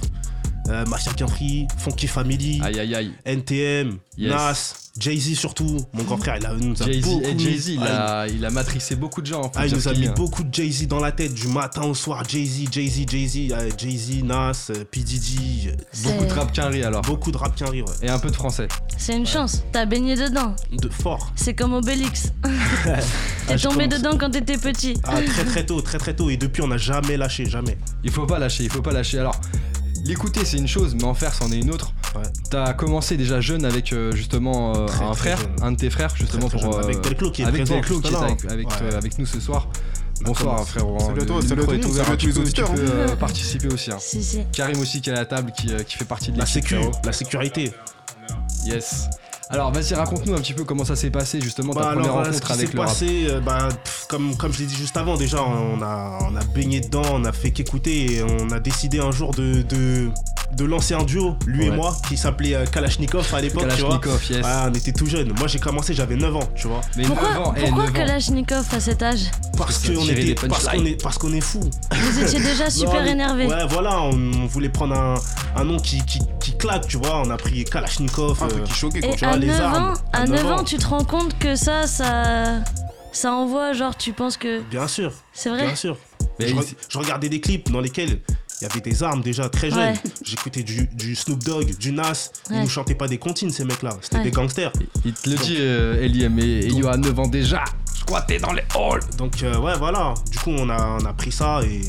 euh, 0.69 0.86
Mafia 0.86 1.12
Funky 1.77 2.07
Family, 2.07 2.62
Aïe 2.63 2.80
aïe 2.80 2.95
aïe. 2.95 3.12
NTM, 3.25 3.98
Yes. 4.15 4.30
Nas, 4.31 4.74
Jay-Z 5.00 5.33
surtout. 5.33 5.77
Mon 5.94 6.04
grand 6.04 6.18
frère, 6.18 6.38
il 6.39 6.45
a, 6.45 6.54
nous 6.54 6.80
a 6.83 6.86
Jay-Z, 6.86 7.01
beaucoup 7.04 7.33
mis- 7.33 7.39
Jay-Z, 7.44 7.68
il, 7.69 7.80
Ah, 7.81 8.19
a, 8.21 8.27
il 8.27 8.45
a 8.45 8.51
matrixé 8.51 8.95
beaucoup 8.95 9.21
de 9.21 9.25
gens. 9.25 9.42
faut 9.42 9.50
ah, 9.56 9.65
il 9.65 9.74
nous 9.74 9.88
a 9.88 9.94
mis 9.94 10.07
a. 10.07 10.12
beaucoup 10.12 10.44
de 10.44 10.54
Jay-Z 10.54 10.86
dans 10.88 11.00
la 11.00 11.12
tête, 11.12 11.33
du 11.33 11.48
matin 11.48 11.81
au 11.81 11.95
soir. 11.95 12.24
Jay-Z, 12.30 12.68
Jay-Z, 12.71 13.10
Jay-Z, 13.10 13.51
euh, 13.54 13.71
Jay-Z, 13.75 14.24
Nas, 14.24 14.68
euh, 14.69 14.83
P. 14.92 15.00
Diddy, 15.00 15.69
Beaucoup 16.04 16.25
de 16.25 16.33
rap 16.33 16.51
qu'un 16.54 16.71
alors. 16.71 17.01
beaucoup 17.01 17.31
de 17.31 17.38
rap 17.38 17.56
qui 17.56 17.63
arrive, 17.63 17.86
ouais. 17.86 17.94
Et 18.04 18.10
un 18.10 18.19
peu 18.19 18.30
de 18.30 18.36
français. 18.36 18.68
C'est 18.95 19.18
une 19.18 19.25
chance. 19.25 19.63
T'as 19.71 19.86
baigné 19.88 20.15
dedans. 20.15 20.56
De 20.71 20.89
fort. 20.89 21.31
C'est 21.36 21.56
comme 21.56 21.74
Obélix. 21.74 22.31
Ah, 22.86 23.00
T'es 23.48 23.57
j'ai 23.57 23.68
tombé 23.68 23.88
dedans 23.88 24.18
quand 24.18 24.30
t'étais 24.30 24.57
petit. 24.57 24.94
Ah, 25.04 25.19
très 25.21 25.44
très 25.44 25.65
tôt, 25.65 25.81
très 25.81 25.98
très 25.98 26.15
tôt. 26.15 26.30
Et 26.30 26.38
depuis, 26.38 26.62
on 26.62 26.68
n'a 26.68 26.77
jamais 26.77 27.18
lâché, 27.18 27.45
jamais. 27.45 27.77
Il 28.04 28.12
faut 28.12 28.25
pas 28.25 28.39
lâcher, 28.39 28.63
il 28.63 28.69
faut 28.69 28.81
pas 28.81 28.92
lâcher. 28.94 29.19
Alors, 29.19 29.39
l'écouter 30.04 30.46
c'est 30.46 30.58
une 30.58 30.68
chose, 30.68 30.96
mais 30.96 31.04
en 31.06 31.14
faire 31.14 31.34
c'en 31.34 31.52
est 31.52 31.60
une 31.60 31.72
autre. 31.72 31.94
Ouais. 32.16 32.22
T'as 32.50 32.74
commencé 32.74 33.18
déjà 33.18 33.42
jeune 33.42 33.66
avec 33.66 33.92
euh, 33.94 34.12
justement 34.14 34.76
euh, 34.76 34.86
Très, 34.86 35.04
un 35.06 35.12
très 35.12 35.16
frère, 35.36 35.38
jeune. 35.40 35.56
un 35.64 35.72
de 35.72 35.78
tes 35.78 35.90
frères 35.90 36.16
justement 36.16 36.48
Très, 36.48 36.58
très 36.58 36.68
pour 36.68 36.74
jeune. 36.76 36.84
Avec 36.84 36.98
euh, 36.98 37.02
Delclos 37.10 37.32
qui 37.32 37.42
est 37.42 37.46
avec 37.46 37.62
présent 37.62 37.76
Delclos 37.76 37.96
juste 38.02 38.08
qui 38.08 38.14
est 38.14 38.20
là. 38.20 38.24
avec, 38.26 38.46
avec, 38.46 38.68
Ouais. 38.70 38.76
euh, 38.84 38.98
avec 38.98 39.18
nous 39.18 39.26
ce 39.26 39.40
soir. 39.40 39.68
On 40.22 40.26
Bonsoir 40.26 40.66
frérot. 40.66 41.00
Salut 41.00 41.22
à 41.22 41.26
toi, 41.26 41.36
Le 41.42 41.48
salut 41.48 41.62
à 41.62 41.66
tout 41.66 41.72
est 41.72 41.76
le 41.78 41.82
monde, 41.82 41.92
ouvert, 41.92 42.06
salut 42.06 42.14
à 42.14 42.18
tu 42.18 42.26
tous 42.26 42.28
les 42.28 42.34
peux- 42.34 42.42
auditeurs, 42.42 42.70
Tu 42.70 42.76
peux 42.76 42.82
hein. 42.88 42.92
euh, 43.10 43.16
participer 43.16 43.68
aussi. 43.74 43.92
hein. 43.92 43.98
Si, 44.00 44.24
si. 44.24 44.44
Karim 44.54 44.80
aussi 44.80 45.02
qui 45.02 45.10
est 45.10 45.14
à 45.14 45.16
la 45.18 45.26
table, 45.26 45.52
qui, 45.58 45.74
euh, 45.74 45.80
qui 45.84 45.98
fait 45.98 46.06
partie 46.06 46.32
de 46.32 46.38
La 46.38 46.46
l'équipe. 46.46 46.64
sécu, 46.64 46.76
frérot. 46.76 46.92
la 47.04 47.12
sécurité. 47.14 47.72
Yes. 48.66 49.10
Alors 49.54 49.72
vas-y 49.72 49.94
raconte-nous 49.94 50.34
un 50.34 50.40
petit 50.40 50.54
peu 50.54 50.64
comment 50.64 50.84
ça 50.84 50.96
s'est 50.96 51.12
passé 51.12 51.40
justement 51.40 51.74
ta 51.74 51.80
Bah 51.82 51.86
première 51.94 52.06
alors, 52.12 52.20
euh, 52.22 52.24
ce 52.24 52.28
rencontre 52.30 52.48
qui 52.48 52.54
avec 52.54 52.68
s'est 52.70 52.74
le 52.74 52.80
rap. 52.80 52.90
passé, 52.90 53.26
euh, 53.30 53.40
bah, 53.40 53.70
pff, 53.84 54.06
comme, 54.10 54.36
comme 54.36 54.52
je 54.52 54.60
l'ai 54.60 54.66
dit 54.66 54.76
juste 54.76 54.98
avant, 54.98 55.16
déjà, 55.16 55.44
on 55.44 55.80
a, 55.84 56.18
on 56.30 56.36
a 56.36 56.44
baigné 56.56 56.82
dedans, 56.82 57.04
on 57.14 57.24
a 57.24 57.32
fait 57.32 57.52
qu'écouter 57.52 58.16
et 58.16 58.24
on 58.24 58.50
a 58.52 58.60
décidé 58.60 59.00
un 59.00 59.12
jour 59.12 59.32
de, 59.32 59.62
de, 59.62 60.10
de 60.58 60.66
lancer 60.66 60.96
un 60.96 61.04
duo, 61.04 61.36
lui 61.46 61.60
Ouais. 61.64 61.68
et 61.68 61.72
moi, 61.72 61.96
qui 62.10 62.18
s'appelait 62.18 62.56
euh, 62.56 62.66
Kalachnikov 62.66 63.32
à 63.34 63.42
l'époque, 63.42 63.68
tu 63.76 63.82
vois. 63.84 64.00
Kalachnikov, 64.00 64.32
yes. 64.32 64.44
Ouais, 64.44 64.52
on 64.70 64.74
était 64.74 64.92
tout 64.92 65.06
jeunes. 65.06 65.32
Moi, 65.38 65.48
j'ai 65.48 65.60
commencé, 65.60 65.94
j'avais 65.94 66.16
9 66.16 66.36
ans, 66.36 66.50
tu 66.56 66.68
vois. 66.68 66.82
Mais 66.98 67.04
9 67.04 67.12
ans, 67.12 67.16
Pourquoi, 67.16 67.54
eh, 67.58 67.62
pourquoi 67.62 67.84
9 67.84 67.90
ans. 67.90 67.94
Kalachnikov 67.94 68.66
à 68.74 68.80
cet 68.80 69.04
âge? 69.04 69.22
Parce 69.56 69.88
qu'on 69.88 70.08
était, 70.08 70.34
parce 70.48 70.68
qu'on 70.68 70.84
est, 70.86 71.02
parce 71.04 71.18
qu'on 71.20 71.32
est 71.34 71.42
fou. 71.42 71.60
Vous 71.92 72.20
étiez 72.24 72.40
déjà 72.44 72.72
super 72.72 73.06
énervé. 73.06 73.46
Ouais, 73.46 73.68
voilà, 73.70 74.02
on, 74.02 74.14
on 74.34 74.46
voulait 74.48 74.70
prendre 74.70 74.96
un, 74.96 75.14
un 75.56 75.64
nom 75.64 75.78
qui, 75.78 76.04
qui, 76.06 76.20
qui 76.40 76.58
claque, 76.58 76.88
tu 76.88 76.98
vois. 76.98 77.22
On 77.24 77.30
a 77.30 77.38
pris 77.38 77.64
Kalachnikov. 77.66 78.42
Un 78.42 78.46
euh, 78.48 78.50
truc 78.50 78.64
qui 78.66 78.74
choquait 78.74 79.00
quoi. 79.02 79.14
Tu 79.16 79.26
vois, 79.26 79.34
à 79.36 79.38
les 79.44 79.51
9 79.51 79.62
armes, 79.62 79.84
ans, 79.84 79.94
à 80.13 80.18
à 80.22 80.25
9 80.28 80.44
9 80.44 80.51
ans, 80.51 80.60
ans. 80.60 80.63
tu 80.63 80.78
te 80.78 80.86
rends 80.88 81.04
compte 81.06 81.38
que 81.40 81.56
ça, 81.56 81.88
ça, 81.88 82.62
ça 83.12 83.31
envoie, 83.34 83.74
genre, 83.74 83.95
tu 83.98 84.13
penses 84.13 84.38
que 84.38 84.62
bien 84.62 84.88
sûr, 84.88 85.12
c'est 85.34 85.50
vrai 85.50 85.66
bien 85.66 85.75
sûr. 85.75 85.98
Mais 86.40 86.48
je, 86.48 86.56
re- 86.56 86.74
je 86.90 86.98
regardais 86.98 87.30
des 87.30 87.40
clips 87.40 87.72
dans 87.72 87.80
lesquels 87.81 88.19
il 88.62 88.68
y 88.68 88.72
avait 88.72 88.81
des 88.81 89.04
armes 89.04 89.22
déjà 89.22 89.50
très 89.50 89.69
jeunes. 89.69 89.80
Ouais. 89.94 90.00
J'écoutais 90.24 90.63
du, 90.63 90.88
du 90.94 91.16
Snoop 91.16 91.44
Dogg, 91.44 91.78
du 91.78 91.92
Nas. 91.92 92.31
Ils 92.50 92.62
nous 92.62 92.69
chantaient 92.69 92.95
pas 92.95 93.07
des 93.07 93.18
comptines, 93.18 93.51
ces 93.51 93.66
mecs-là. 93.66 93.98
C'était 94.01 94.18
Ouais. 94.18 94.24
des 94.24 94.31
gangsters. 94.31 94.72
Il 95.06 95.13
te 95.13 95.30
le 95.30 95.36
dit 95.36 95.57
euh, 95.60 96.01
Eliem 96.01 96.39
et, 96.39 96.44
et 96.44 96.68
Yo 96.69 96.88
a 96.88 96.96
9 96.98 97.19
ans 97.19 97.28
déjà. 97.28 97.63
Squatté 97.94 98.38
dans 98.39 98.54
les 98.54 98.63
halls. 98.75 99.01
Donc, 99.18 99.44
euh, 99.44 99.57
ouais, 99.60 99.74
voilà. 99.78 100.13
Du 100.31 100.39
coup, 100.39 100.51
on 100.51 100.69
a, 100.69 100.98
on 101.01 101.06
a 101.06 101.13
pris 101.13 101.31
ça 101.31 101.60
et 101.63 101.81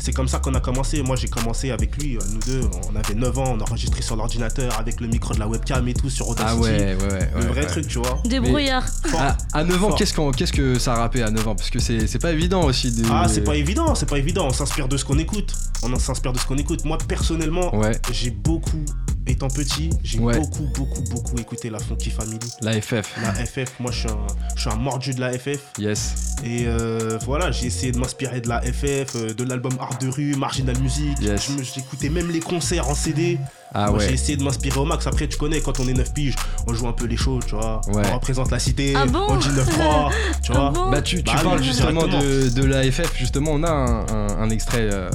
c'est 0.00 0.12
comme 0.12 0.28
ça 0.28 0.38
qu'on 0.38 0.54
a 0.54 0.60
commencé. 0.60 1.02
Moi, 1.02 1.14
j'ai 1.16 1.28
commencé 1.28 1.70
avec 1.70 1.96
lui. 1.96 2.16
euh, 2.16 2.20
Nous 2.32 2.40
deux, 2.40 2.60
on 2.92 2.96
avait 2.96 3.14
9 3.14 3.38
ans. 3.38 3.54
On 3.56 3.60
enregistrait 3.60 4.02
sur 4.02 4.16
l'ordinateur 4.16 4.78
avec 4.78 5.00
le 5.00 5.06
micro 5.06 5.34
de 5.34 5.38
la 5.38 5.46
webcam 5.46 5.86
et 5.88 5.94
tout 5.94 6.10
sur 6.10 6.28
Audacity. 6.28 6.52
Ah 6.52 6.60
ouais, 6.60 6.96
ouais, 6.96 7.12
ouais. 7.12 7.30
Le 7.34 7.40
ouais, 7.40 7.46
vrai 7.46 7.60
ouais. 7.60 7.66
truc, 7.66 7.86
tu 7.86 7.98
vois. 7.98 8.20
Débrouillard. 8.24 8.86
À, 9.16 9.36
à 9.52 9.64
9 9.64 9.84
ans, 9.84 9.92
qu'est-ce, 9.92 10.14
qu'on- 10.14 10.30
qu'est-ce 10.32 10.52
que 10.52 10.78
ça 10.78 10.94
rappait 10.94 11.22
à 11.22 11.30
9 11.30 11.46
ans? 11.46 11.54
Parce 11.54 11.70
que 11.70 11.78
c'est, 11.78 12.06
c'est 12.06 12.18
pas 12.18 12.32
évident 12.32 12.64
aussi 12.64 12.90
de. 12.92 13.04
Ah, 13.10 13.26
c'est 13.28 13.42
pas 13.44 13.56
évident, 13.56 13.94
c'est 13.94 14.08
pas 14.08 14.18
évident. 14.18 14.46
On 14.46 14.52
s'inspire 14.52 14.88
de 14.88 14.96
ce 14.96 15.04
qu'on 15.04 15.18
écoute. 15.18 15.54
On 15.82 15.96
s'inspire 15.98 16.32
de 16.32 16.38
ce 16.38 16.46
qu'on 16.46 16.58
écoute. 16.58 16.84
Moi, 16.84 16.98
personnellement, 17.06 17.74
Ouais, 17.76 17.92
j'ai 18.12 18.30
beaucoup, 18.30 18.84
étant 19.30 19.48
petit, 19.48 19.90
j'ai 20.02 20.18
Ouais. 20.18 20.38
beaucoup, 20.38 20.68
beaucoup, 20.76 21.02
beaucoup 21.10 21.36
écouté 21.38 21.70
la 21.70 21.78
Funky 21.78 22.10
Family, 22.10 22.38
la 22.60 22.72
FF. 22.80 23.14
la 23.22 23.32
FF. 23.34 23.72
Moi, 23.80 23.90
je 23.92 23.98
suis 24.00 24.08
un, 24.08 24.16
je 24.56 24.60
suis 24.60 24.70
un 24.70 24.76
mordu 24.76 25.14
de 25.14 25.20
la 25.20 25.32
FF. 25.38 25.60
Yes, 25.78 26.14
Et 26.44 26.64
euh, 26.66 27.18
voilà, 27.24 27.50
j'ai 27.50 27.66
essayé 27.66 27.92
de 27.92 27.98
m'inspirer 27.98 28.40
de 28.40 28.48
la 28.48 28.60
FF, 28.62 29.14
euh, 29.16 29.34
de 29.34 29.44
l'album 29.44 29.72
Art 29.80 29.98
de 29.98 30.08
rue, 30.08 30.34
Marginal 30.36 30.78
Music. 30.78 31.18
Yes. 31.20 31.50
J'écoutais 31.74 32.08
même 32.08 32.30
les 32.30 32.40
concerts 32.40 32.88
en 32.88 32.94
CD. 32.94 33.38
ah 33.74 33.90
Moi, 33.90 34.00
J'ai 34.00 34.06
ouais. 34.08 34.12
essayé 34.14 34.36
de 34.36 34.42
m'inspirer 34.42 34.78
au 34.80 34.84
max. 34.84 35.06
Après, 35.06 35.28
tu 35.28 35.36
connais, 35.36 35.60
quand 35.60 35.78
on 35.80 35.86
est 35.88 35.92
9 35.94 36.12
piges, 36.14 36.34
on 36.66 36.74
joue 36.74 36.88
un 36.88 36.92
peu 36.92 37.04
les 37.06 37.16
shows, 37.16 37.40
tu 37.46 37.54
vois. 37.54 37.80
Ouais. 37.88 38.02
On 38.10 38.14
représente 38.14 38.50
la 38.50 38.58
cité, 38.58 38.94
Ah 38.96 39.06
bon? 39.06 39.26
On 39.28 39.36
dit 39.36 39.48
9-3, 39.48 40.10
tu 40.42 40.52
vois. 40.52 40.66
Ah 40.68 40.70
bon? 40.74 40.90
Bah, 40.90 41.02
tu, 41.02 41.16
tu 41.16 41.22
Bah 41.24 41.32
oui, 41.38 41.44
parles 41.44 41.62
justement 41.62 42.06
de, 42.06 42.48
de 42.48 42.64
la 42.64 42.82
FF. 42.90 43.16
Justement, 43.18 43.52
on 43.52 43.62
a 43.62 43.70
un, 43.70 44.06
un- 44.08 44.38
un 44.42 44.50
extrait 44.50 44.88
euh, 44.92 45.10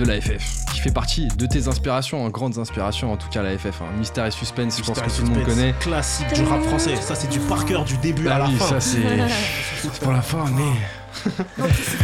de 0.00 0.06
la 0.06 0.20
FF 0.20 0.64
qui 0.72 0.80
fait 0.80 0.92
partie 0.92 1.28
de 1.28 1.46
tes 1.46 1.68
inspirations, 1.68 2.24
en 2.24 2.30
grandes 2.30 2.58
inspirations 2.58 3.12
en 3.12 3.16
tout 3.16 3.28
cas, 3.28 3.42
la 3.42 3.56
FF. 3.58 3.82
hein. 3.82 3.86
Mystère 3.98 4.24
et 4.26 4.30
suspense, 4.30 4.78
je 4.78 4.82
pense 4.82 5.00
que 5.00 5.10
tout 5.10 5.22
le 5.22 5.28
monde 5.34 5.44
connaît. 5.44 5.74
Classique 5.80 6.32
du 6.32 6.42
rap 6.44 6.62
français. 6.62 6.96
Ça, 6.96 7.14
c'est 7.14 7.28
du 7.28 7.38
par 7.40 7.64
cœur 7.66 7.84
du 7.84 7.96
début 7.98 8.26
à 8.28 8.38
Bah 8.38 8.48
la 8.50 8.58
fin. 8.58 8.66
ça 8.66 8.80
c'est 8.80 8.98
pour 10.02 10.12
la 10.12 10.22
fin, 10.22 10.44
mais. 10.56 10.62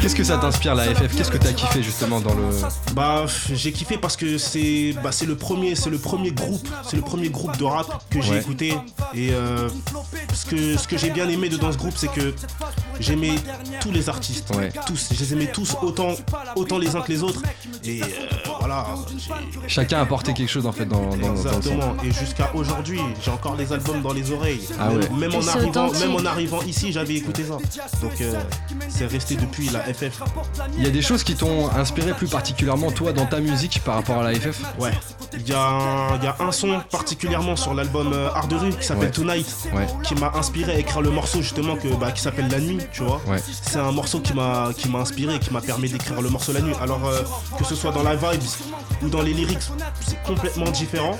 Qu'est-ce 0.00 0.14
que 0.14 0.24
ça 0.24 0.38
t'inspire 0.38 0.74
la 0.74 0.84
FF 0.94 1.16
Qu'est-ce 1.16 1.30
que 1.30 1.36
t'as 1.38 1.52
kiffé 1.52 1.82
justement 1.82 2.20
dans 2.20 2.34
le. 2.34 2.44
Bah 2.94 3.26
j'ai 3.52 3.72
kiffé 3.72 3.98
parce 3.98 4.16
que 4.16 4.38
c'est 4.38 4.94
bah, 5.02 5.12
c'est 5.12 5.26
le 5.26 5.36
premier 5.36 5.74
c'est 5.74 5.90
le 5.90 5.98
premier 5.98 6.30
groupe 6.32 6.66
c'est 6.88 6.96
le 6.96 7.02
premier 7.02 7.28
groupe 7.30 7.56
de 7.56 7.64
rap 7.64 8.02
que 8.10 8.20
j'ai 8.20 8.32
Ouais. 8.32 8.38
écouté 8.40 8.74
et 9.14 9.30
euh, 9.32 9.68
ce 10.34 10.46
que 10.46 10.76
ce 10.76 10.86
que 10.88 10.98
j'ai 10.98 11.10
bien 11.10 11.28
aimé 11.28 11.48
de 11.48 11.56
dans 11.56 11.70
ce 11.72 11.78
groupe 11.78 11.94
c'est 11.96 12.10
que 12.10 12.34
j'aimais 13.00 13.34
tous 13.80 13.92
les 13.92 14.08
artistes 14.08 14.52
Ouais. 14.56 14.70
tous 14.86 15.08
je 15.12 15.18
les 15.20 15.32
aimais 15.32 15.50
tous 15.52 15.76
autant 15.82 16.08
autant 16.56 16.78
les 16.78 16.94
uns 16.96 17.00
que 17.00 17.12
les 17.12 17.22
autres 17.22 17.42
et 17.84 18.02
euh, 18.02 18.06
voilà 18.60 18.86
Chacun 19.68 19.98
a 19.98 20.02
apporté 20.02 20.32
quelque 20.34 20.48
chose 20.50 20.66
en 20.66 20.72
fait 20.72 20.86
dans, 20.86 21.10
dans, 21.10 21.16
dans 21.16 21.32
le 21.32 21.36
son. 21.36 21.46
exactement 21.48 21.94
et 22.04 22.10
jusqu'à 22.12 22.50
aujourd'hui 22.54 23.00
j'ai 23.24 23.30
encore 23.30 23.56
les 23.56 23.72
albums 23.72 24.02
dans 24.02 24.12
les 24.12 24.30
oreilles 24.32 24.60
Ah 24.78 24.88
même, 24.88 24.98
ouais. 24.98 25.08
même 25.28 25.34
en 25.34 25.46
arrivant 25.46 25.90
même 25.92 26.14
en 26.16 26.24
arrivant 26.24 26.62
ici 26.62 26.92
j'avais 26.92 27.14
écouté 27.14 27.44
ça 27.44 27.56
donc 28.02 28.20
euh, 28.20 28.34
c'est 28.96 29.06
resté 29.06 29.34
depuis 29.36 29.68
la 29.70 29.80
FF 29.80 30.20
Il 30.78 30.84
y 30.84 30.86
a 30.86 30.90
des 30.90 31.02
choses 31.02 31.22
qui 31.22 31.34
t'ont 31.34 31.68
inspiré 31.70 32.12
plus 32.14 32.28
particulièrement 32.28 32.90
toi 32.90 33.12
dans 33.12 33.26
ta 33.26 33.40
musique 33.40 33.82
par 33.84 33.96
rapport 33.96 34.18
à 34.18 34.22
la 34.30 34.38
FF 34.38 34.60
ouais 34.78 34.92
Il 35.38 35.46
y, 35.48 35.52
a 35.52 35.60
un- 35.60 36.16
il 36.16 36.24
y 36.24 36.26
a 36.26 36.36
un 36.40 36.50
son 36.52 36.80
particulièrement 36.90 37.56
sur 37.56 37.74
l'album 37.74 38.12
euh, 38.12 38.28
Art 38.34 38.48
de 38.48 38.56
rue 38.56 38.70
qui 38.70 38.84
s'appelle 38.86 39.06
Ouais. 39.06 39.10
Tonight, 39.10 39.46
Ouais. 39.74 39.86
qui 40.02 40.14
m'a 40.14 40.32
inspiré 40.34 40.72
à 40.74 40.78
écrire 40.78 41.02
le 41.02 41.10
morceau 41.10 41.42
justement 41.42 41.76
que, 41.76 41.88
bah, 41.94 42.10
qui 42.12 42.22
s'appelle 42.22 42.48
La 42.50 42.58
Nuit, 42.60 42.78
tu 42.92 43.02
vois. 43.02 43.20
Ouais. 43.26 43.38
C'est 43.62 43.78
un 43.78 43.92
morceau 43.92 44.20
qui 44.20 44.32
m'a 44.32 44.70
qui 44.76 44.88
m'a 44.88 45.00
inspiré, 45.00 45.38
qui 45.38 45.52
m'a 45.52 45.60
permis 45.60 45.88
d'écrire 45.90 46.20
le 46.22 46.30
morceau 46.30 46.52
La 46.52 46.60
Nuit. 46.60 46.74
Alors 46.80 47.04
euh, 47.06 47.22
que 47.58 47.64
ce 47.64 47.74
soit 47.74 47.92
dans 47.92 48.02
la 48.02 48.14
vibes 48.16 48.42
ou 49.02 49.08
dans 49.08 49.22
les 49.22 49.34
lyrics, 49.34 49.58
c'est 50.00 50.22
complètement 50.22 50.70
différent. 50.70 51.18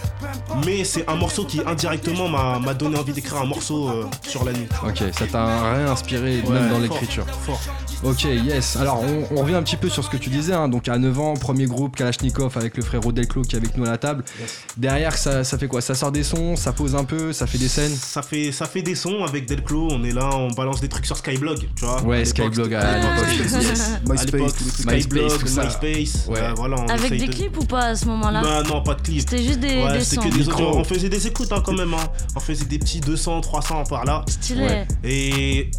Mais 0.64 0.85
c'est 0.85 1.09
un 1.09 1.16
morceau 1.16 1.45
qui 1.45 1.61
indirectement 1.66 2.28
m'a 2.28 2.75
donné 2.75 2.99
envie 2.99 3.12
d'écrire 3.12 3.40
un 3.42 3.47
morceau 3.47 3.88
euh, 3.90 4.06
sur 4.26 4.45
La 4.45 4.52
Nuit. 4.52 4.68
Ok, 4.87 5.02
ça 5.18 5.26
t'a 5.26 5.73
réinspiré 5.75 6.42
même 6.49 6.71
dans 6.71 6.78
l'écriture. 6.78 7.26
Fort. 7.45 7.61
Ok, 8.05 8.25
yes. 8.25 8.77
Alors, 8.77 9.03
on, 9.03 9.35
on 9.37 9.41
revient 9.43 9.55
un 9.55 9.63
petit 9.63 9.77
peu 9.77 9.89
sur 9.89 10.05
ce 10.05 10.11
que 10.11 10.17
tu 10.19 10.29
disais. 10.31 10.53
hein. 10.53 10.69
Donc, 10.69 10.87
à 10.89 10.99
9 10.99 11.19
ans, 11.19 11.35
premier 11.35 11.65
groupe 11.67 11.97
Kalachnikov 11.97 12.57
avec 12.57 12.77
le 12.77 12.83
frérot 12.83 13.11
Delclos 13.11 13.43
qui 13.43 13.57
est 13.57 13.59
avec 13.59 13.77
nous 13.77 13.85
à 13.85 13.91
la 13.91 13.97
table. 13.99 14.23
Yes. 14.39 14.59
Derrière, 14.77 15.17
ça, 15.17 15.45
ça 15.45 15.57
fait 15.59 15.67
quoi? 15.67 15.81
Ça 15.81 15.95
sort 15.95 16.13
des 16.13 16.23
sons, 16.23 16.57
ça 16.57 16.73
pose 16.73 16.95
un 16.95 17.05
peu, 17.05 17.33
ça 17.33 17.47
fait 17.47 17.59
des 17.59 17.69
scènes? 17.69 17.95
Ça 17.97 18.23
fait, 18.23 18.53
ça 18.53 18.67
fait 18.67 18.83
des 18.83 18.95
sons 18.95 19.25
avec 19.25 19.47
Delclo, 19.47 19.89
on 19.91 20.05
est 20.05 20.13
là, 20.13 20.29
on 20.35 20.51
balance 20.53 20.81
des 20.81 20.89
trucs 20.89 21.07
sur 21.07 21.17
Skyblog, 21.17 21.59
tu 21.75 21.85
vois. 21.85 22.03
Ouais, 22.03 22.25
Skyblog 22.25 22.75
à 22.75 22.99
l'époque. 22.99 23.27
Yes. 23.67 23.91
MySpace. 24.09 24.55
Skyblog, 24.81 25.43
MySpace. 25.43 26.27
Ouais. 26.29 26.41
euh, 26.41 26.53
voilà, 26.57 26.77
on 26.81 26.87
Avec 26.89 27.11
des 27.19 27.27
de- 27.27 27.33
clips 27.33 27.57
ou 27.59 27.65
pas 27.65 27.87
à 27.87 27.95
ce 27.97 28.05
moment-là? 28.07 28.43
Bah 28.43 28.63
non, 28.69 28.83
pas 28.83 28.95
de 28.95 29.03
clip. 29.03 29.21
C'était 29.21 29.43
juste 29.43 29.61
des, 29.61 29.83
Ouais, 29.83 29.99
des 29.99 30.05
sons. 30.05 30.21
que 30.21 30.29
des. 30.29 30.53
On 30.63 30.85
faisait 30.85 31.09
des 31.09 31.27
écoutes 31.27 31.53
hein, 31.53 31.63
quand 31.65 31.73
même. 31.73 31.95
hein. 31.95 32.07
On 32.37 32.41
faisait 32.41 32.65
des 32.67 32.79
petits 32.79 33.01
200, 33.01 33.41
300 33.41 33.85
par 33.85 34.05
là. 34.05 34.25
Stylé. 34.29 34.63
Ouais. 34.65 34.87
Et 35.05 35.71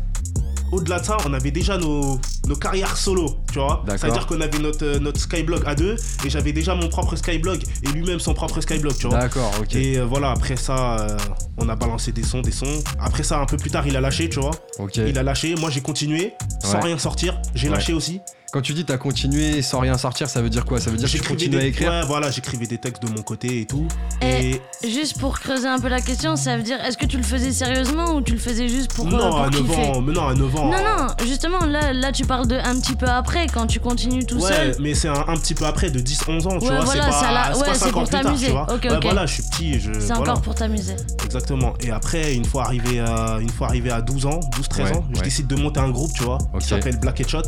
au-delà 0.72 1.00
de 1.00 1.06
ça, 1.06 1.18
on 1.26 1.34
avait 1.34 1.52
déjà 1.52 1.78
nos, 1.78 2.20
nos 2.48 2.56
carrières 2.56 2.98
solo, 2.98 3.38
tu 3.52 3.60
vois. 3.60 3.84
C'est-à-dire 3.88 4.26
qu'on 4.28 4.42
avait 4.42 4.60
notre, 4.60 4.86
euh, 4.86 5.00
notre 5.00 5.20
Skyblog 5.20 5.64
à 5.66 5.76
deux 5.76 5.96
et 6.26 6.30
j'avais 6.30 6.52
déjà 6.54 6.76
mon 6.76 6.90
propre 6.90 7.16
Skyblog 7.16 7.64
et 7.84 7.88
lui-même 7.90 8.20
son 8.20 8.34
propre 8.34 8.62
Skyblog, 8.62 8.96
tu 8.98 9.08
vois. 9.08 9.20
D'accord, 9.20 9.52
ok. 9.60 9.76
Et 9.76 9.98
euh, 9.98 10.06
voilà, 10.06 10.32
après 10.32 10.56
ça, 10.58 10.98
euh, 11.00 11.18
on 11.58 11.70
a 11.70 11.76
balancé 11.76 12.12
des 12.12 12.24
sons, 12.24 12.42
des 12.42 12.52
sons. 12.52 12.84
Après 13.00 13.24
ça, 13.24 13.40
un 13.40 13.46
peu 13.46 13.58
plus 13.58 13.70
tard, 13.70 13.88
il 13.88 13.96
a 13.96 14.02
lâché, 14.02 14.30
tu 14.30 14.40
vois. 14.40 14.52
ok. 14.80 14.98
Il 14.98 15.18
a 15.18 15.24
lâché, 15.24 15.56
moi 15.56 15.70
j'ai 15.70 15.82
continué, 15.82 16.34
sans 16.64 16.76
Ouais. 16.76 16.84
rien 16.86 16.98
sortir. 16.98 17.40
J'ai 17.56 17.68
Ouais. 17.70 17.76
lâché 17.76 17.94
aussi. 17.94 18.20
Quand 18.54 18.62
tu 18.62 18.74
dis 18.74 18.86
t'as 18.86 18.98
continué 18.98 19.62
sans 19.62 19.80
rien 19.82 19.98
sortir, 19.98 20.30
ça 20.30 20.42
veut 20.42 20.50
dire 20.50 20.64
quoi? 20.64 20.80
Ça 20.80 20.90
veut 20.90 20.96
dire 20.96 21.12
que 21.12 21.18
tu 21.18 21.22
continues 21.22 21.58
à 21.58 21.66
écrire? 21.66 21.90
Ouais, 21.92 22.02
voilà, 22.06 22.32
j'écrivais 22.32 22.66
des 22.66 22.78
textes 22.78 23.04
de 23.04 23.10
mon 23.10 23.22
côté 23.22 23.60
et 23.60 23.66
tout. 23.66 23.86
Et 24.22 24.62
juste 24.88 25.20
pour 25.20 25.38
creuser 25.38 25.68
un 25.68 25.78
peu 25.80 25.90
la 25.90 26.00
question, 26.00 26.38
ça 26.38 26.56
veut 26.56 26.64
dire 26.64 26.80
est-ce 26.86 26.98
que 26.98 27.06
tu 27.06 27.18
le 27.18 27.24
faisais 27.24 27.52
sérieusement 27.52 28.14
ou 28.16 28.22
tu 28.22 28.32
le 28.32 28.40
faisais 28.40 28.70
juste 28.70 28.94
pour, 28.94 29.06
euh, 29.06 29.12
non, 29.12 29.30
pour 29.30 29.42
à 29.42 29.50
9 29.50 29.62
kiffer? 29.68 29.82
ans, 29.92 30.02
mais 30.02 30.14
non, 30.14 30.28
à 30.30 30.34
9 30.34 30.56
ans. 30.56 30.66
Non, 30.72 30.78
non, 30.78 31.08
justement, 31.28 31.66
là, 31.66 31.92
là 31.92 32.14
tu 32.14 32.24
parles 32.26 32.48
de 32.48 32.56
un 32.56 32.80
petit 32.80 32.96
peu 32.96 33.06
après, 33.08 33.48
quand 33.54 33.68
tu 33.68 33.82
continues 33.82 34.26
tout 34.26 34.38
ouais, 34.38 34.50
seul. 34.54 34.76
mais 34.80 34.94
c'est 34.96 35.10
un, 35.10 35.26
un 35.28 35.36
petit 35.36 35.54
peu 35.54 35.66
après, 35.66 35.90
de 35.90 36.00
10-11 36.00 36.48
ans, 36.48 36.58
tu 36.60 36.68
Ouais, 36.70 36.76
vois. 36.76 36.86
voilà, 36.86 37.12
c'est 37.12 37.26
pas, 37.26 37.32
l'a- 37.34 37.58
ouais, 37.58 37.66
pas 37.66 37.74
c'est 37.74 37.80
5 37.82 37.88
ans 37.98 38.00
pour 38.00 38.10
t'amuser. 38.10 38.46
tu 38.46 38.52
vois. 38.54 38.74
Ok, 38.74 38.84
Ouais, 38.86 38.96
ok. 38.96 39.04
voilà, 39.04 39.26
je 39.26 39.34
suis 39.34 39.44
petit. 39.44 39.74
Je, 39.80 39.92
C'est 39.92 40.00
voilà. 40.08 40.22
encore 40.22 40.42
pour 40.42 40.56
t'amuser. 40.56 40.96
Exactement. 41.26 41.74
Et 41.82 41.92
après, 41.92 42.34
une 42.34 42.46
fois 42.46 42.64
arrivé 42.64 43.02
à, 43.02 43.40
une 43.42 43.50
fois 43.50 43.68
arrivé 43.68 43.92
à 43.92 44.00
12 44.02 44.26
ans, 44.26 44.40
12-13 44.58 44.84
Ouais, 44.86 44.96
ans, 44.96 45.06
je 45.12 45.18
ouais. 45.20 45.24
décide 45.26 45.48
de 45.48 45.56
monter 45.58 45.82
un 45.82 45.90
groupe, 45.90 46.12
tu 46.16 46.24
vois, 46.24 46.38
Ok. 46.54 46.62
qui 46.62 46.68
s'appelle 46.68 46.98
Black 46.98 47.20
Headshot, 47.20 47.42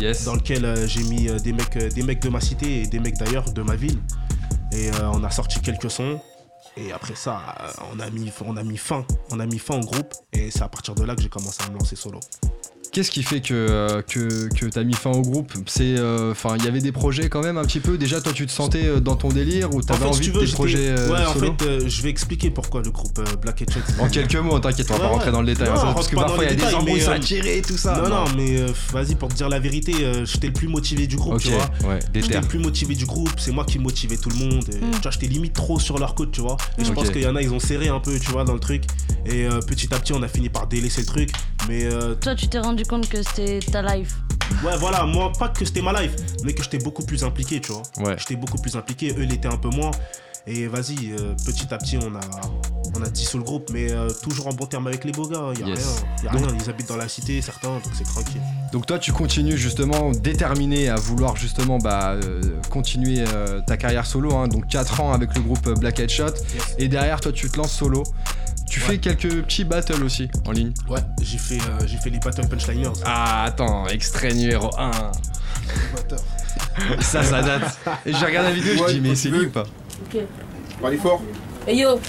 Yes. 0.00 0.24
dans 0.24 0.34
euh, 0.50 0.86
j'ai 0.86 1.02
mis 1.04 1.28
euh, 1.28 1.38
des, 1.38 1.52
mecs, 1.52 1.76
euh, 1.76 1.88
des 1.88 2.02
mecs 2.02 2.20
de 2.20 2.28
ma 2.28 2.40
cité 2.40 2.82
et 2.82 2.86
des 2.86 2.98
mecs 2.98 3.16
d'ailleurs 3.16 3.50
de 3.50 3.62
ma 3.62 3.76
ville. 3.76 3.98
Et 4.72 4.90
on 5.12 5.22
a 5.22 5.30
sorti 5.30 5.60
quelques 5.60 5.90
sons. 5.90 6.20
Et 6.76 6.92
après 6.92 7.14
ça, 7.14 7.40
on 7.92 8.00
a, 8.00 8.10
mis, 8.10 8.32
on 8.44 8.56
a 8.56 8.64
mis 8.64 8.76
fin. 8.76 9.06
On 9.30 9.38
a 9.38 9.46
mis 9.46 9.60
fin 9.60 9.76
au 9.76 9.84
groupe. 9.84 10.12
Et 10.32 10.50
c'est 10.50 10.62
à 10.62 10.68
partir 10.68 10.96
de 10.96 11.04
là 11.04 11.14
que 11.14 11.22
j'ai 11.22 11.28
commencé 11.28 11.62
à 11.64 11.70
me 11.70 11.78
lancer 11.78 11.94
solo. 11.94 12.18
Qu'est-ce 12.94 13.10
qui 13.10 13.24
fait 13.24 13.40
que, 13.40 13.52
euh, 13.54 14.02
que, 14.02 14.48
que 14.54 14.66
t'as 14.66 14.84
mis 14.84 14.94
fin 14.94 15.10
au 15.10 15.20
groupe? 15.22 15.52
C'est, 15.66 15.98
euh, 15.98 16.30
enfin, 16.30 16.54
il 16.56 16.64
y 16.64 16.68
avait 16.68 16.80
des 16.80 16.92
projets 16.92 17.28
quand 17.28 17.42
même 17.42 17.58
un 17.58 17.64
petit 17.64 17.80
peu. 17.80 17.98
Déjà, 17.98 18.20
toi, 18.20 18.32
tu 18.32 18.46
te 18.46 18.52
sentais 18.52 18.86
euh, 18.86 19.00
dans 19.00 19.16
ton 19.16 19.30
délire 19.30 19.74
ou 19.74 19.82
t'avais 19.82 20.04
en 20.04 20.12
fait, 20.12 20.16
envie 20.18 20.24
si 20.26 20.30
tu 20.30 20.38
de 20.38 20.46
tes 20.46 20.52
projets 20.52 20.88
euh, 20.90 21.10
Ouais, 21.10 21.26
en 21.26 21.32
solo? 21.32 21.54
fait, 21.58 21.64
euh, 21.66 21.80
je 21.88 22.02
vais 22.02 22.10
expliquer 22.10 22.50
pourquoi 22.50 22.82
le 22.82 22.92
groupe 22.92 23.18
euh, 23.18 23.24
Black 23.42 23.62
Headshot. 23.62 23.80
En 23.98 24.08
quelques 24.08 24.36
mots, 24.36 24.60
t'inquiète, 24.60 24.86
on 24.90 24.94
va 24.94 25.00
Ouais, 25.00 25.06
pas 25.06 25.12
rentrer 25.12 25.32
dans 25.32 25.40
le 25.40 25.46
détail. 25.48 25.70
Non, 25.70 25.80
hein, 25.80 25.92
parce 25.92 26.06
que 26.06 26.14
parfois, 26.14 26.44
il 26.44 26.50
y 26.50 26.52
a 26.52 26.54
des 26.68 26.72
embrouilles 26.72 27.00
mais, 27.04 27.08
à 27.14 27.18
tirer, 27.18 27.62
tout 27.66 27.76
ça. 27.76 28.00
Non, 28.00 28.08
non, 28.08 28.24
mais 28.36 28.60
euh, 28.60 28.68
vas-y, 28.92 29.16
pour 29.16 29.28
te 29.28 29.34
dire 29.34 29.48
la 29.48 29.58
vérité, 29.58 29.92
euh, 30.04 30.24
j'étais 30.24 30.46
le 30.46 30.52
plus 30.52 30.68
motivé 30.68 31.08
du 31.08 31.16
groupe, 31.16 31.40
tu 31.40 31.48
vois. 31.48 31.68
ouais, 31.90 31.98
J'étais 32.14 32.40
le 32.40 32.46
plus 32.46 32.60
motivé 32.60 32.94
du 32.94 33.06
groupe, 33.06 33.32
c'est 33.38 33.50
moi 33.50 33.64
qui 33.64 33.80
motivais 33.80 34.18
tout 34.18 34.28
le 34.30 34.36
monde. 34.36 34.64
et, 34.72 34.76
Mm. 34.84 34.90
Tu 34.92 35.00
vois, 35.02 35.10
j'étais 35.10 35.26
limite 35.26 35.52
trop 35.54 35.80
sur 35.80 35.98
leur 35.98 36.14
côte, 36.14 36.30
tu 36.30 36.42
vois. 36.42 36.56
Et 36.78 36.84
je 36.84 36.92
pense 36.92 37.10
qu'il 37.10 37.22
y 37.22 37.26
en 37.26 37.34
a, 37.34 37.42
ils 37.42 37.52
ont 37.52 37.58
serré 37.58 37.88
un 37.88 37.98
peu, 37.98 38.16
tu 38.20 38.30
vois, 38.30 38.44
dans 38.44 38.54
le 38.54 38.60
truc. 38.60 38.84
Et 39.26 39.48
petit 39.66 39.92
à 39.92 39.98
petit, 39.98 40.12
on 40.12 40.22
a 40.22 40.28
fini 40.28 40.48
par 40.48 40.68
délaisser 40.68 41.00
le 41.00 41.06
truc. 41.08 41.30
Mais 41.68 41.84
euh, 41.84 42.14
Toi, 42.14 42.34
tu 42.34 42.46
t'es 42.48 42.58
rendu 42.58 42.83
compte 42.84 43.08
que 43.08 43.22
c'était 43.22 43.58
ta 43.60 43.82
life. 43.82 44.14
ouais, 44.64 44.76
voilà, 44.78 45.04
moi, 45.04 45.32
pas 45.38 45.48
que 45.48 45.64
c'était 45.64 45.82
ma 45.82 45.92
life, 46.02 46.12
mais 46.44 46.52
que 46.52 46.62
j'étais 46.62 46.78
beaucoup 46.78 47.04
plus 47.04 47.24
impliqué, 47.24 47.60
tu 47.60 47.72
vois. 47.72 47.82
Ouais. 47.98 48.16
J'étais 48.18 48.36
beaucoup 48.36 48.58
plus 48.58 48.76
impliqué, 48.76 49.14
eux 49.16 49.22
l'étaient 49.24 49.48
un 49.48 49.56
peu 49.56 49.68
moins. 49.70 49.90
Et 50.46 50.66
vas-y, 50.66 51.12
euh, 51.12 51.34
petit 51.46 51.72
à 51.72 51.78
petit, 51.78 51.96
on 51.96 52.14
a, 52.14 52.20
on 52.94 53.02
a 53.02 53.08
dissous 53.08 53.38
le 53.38 53.44
groupe, 53.44 53.70
mais 53.72 53.90
euh, 53.90 54.10
toujours 54.22 54.46
en 54.48 54.52
bon 54.52 54.66
terme 54.66 54.86
avec 54.86 55.02
les 55.06 55.12
beaux 55.12 55.26
gars. 55.26 55.52
Il 55.54 55.60
y 55.60 55.62
a 55.62 55.68
Yes. 55.68 55.78
rien, 55.78 56.24
y 56.24 56.28
a 56.28 56.32
Donc- 56.38 56.50
rien. 56.50 56.58
Ils 56.62 56.68
habitent 56.70 56.88
dans 56.88 56.98
la 56.98 57.08
cité, 57.08 57.40
certains, 57.40 57.68
donc 57.70 57.82
c'est 57.96 58.04
tranquille. 58.04 58.42
Donc 58.70 58.84
toi, 58.84 58.98
tu 58.98 59.10
continues 59.10 59.56
justement 59.56 60.10
déterminé 60.10 60.90
à 60.90 60.96
vouloir 60.96 61.34
justement 61.36 61.78
bah, 61.78 62.10
euh, 62.22 62.42
continuer 62.68 63.24
euh, 63.26 63.62
ta 63.66 63.78
carrière 63.78 64.04
solo. 64.04 64.34
hein. 64.36 64.46
donc 64.48 64.66
4 64.68 65.00
ans 65.00 65.12
avec 65.14 65.34
le 65.34 65.40
groupe 65.40 65.66
Black 65.80 65.98
Headshot. 66.00 66.26
Yes. 66.26 66.74
Et 66.78 66.88
derrière, 66.88 67.20
toi, 67.22 67.32
tu 67.32 67.48
te 67.48 67.56
lances 67.56 67.72
solo. 67.72 68.02
Tu 68.68 68.80
Ouais. 68.80 68.86
fais 68.86 68.98
quelques 68.98 69.42
petits 69.44 69.64
battles 69.64 70.02
aussi 70.02 70.28
en 70.46 70.52
ligne. 70.52 70.72
Ouais, 70.88 71.00
j'ai 71.22 71.38
fait, 71.38 71.58
euh, 71.58 71.86
j'ai 71.86 71.96
fait 71.98 72.10
les 72.10 72.18
Battle 72.18 72.48
Punchliners. 72.48 72.88
Ah, 73.04 73.44
attends, 73.44 73.86
extrait 73.88 74.32
numéro 74.32 74.70
1. 74.78 74.90
Ça, 77.00 77.22
ça 77.22 77.42
date. 77.42 77.78
Et 78.06 78.12
j'ai 78.12 78.24
regardé 78.24 78.48
la 78.50 78.54
vidéo, 78.54 78.84
je 78.88 78.94
dis, 78.94 79.00
mais 79.00 79.14
c'est 79.14 79.28
lui 79.28 79.46
ou 79.46 79.50
pas 79.50 79.62
Ok. 79.62 80.20
Parlez 80.80 80.96
fort. 80.96 81.22
Et 81.68 81.76
yo, 81.76 82.00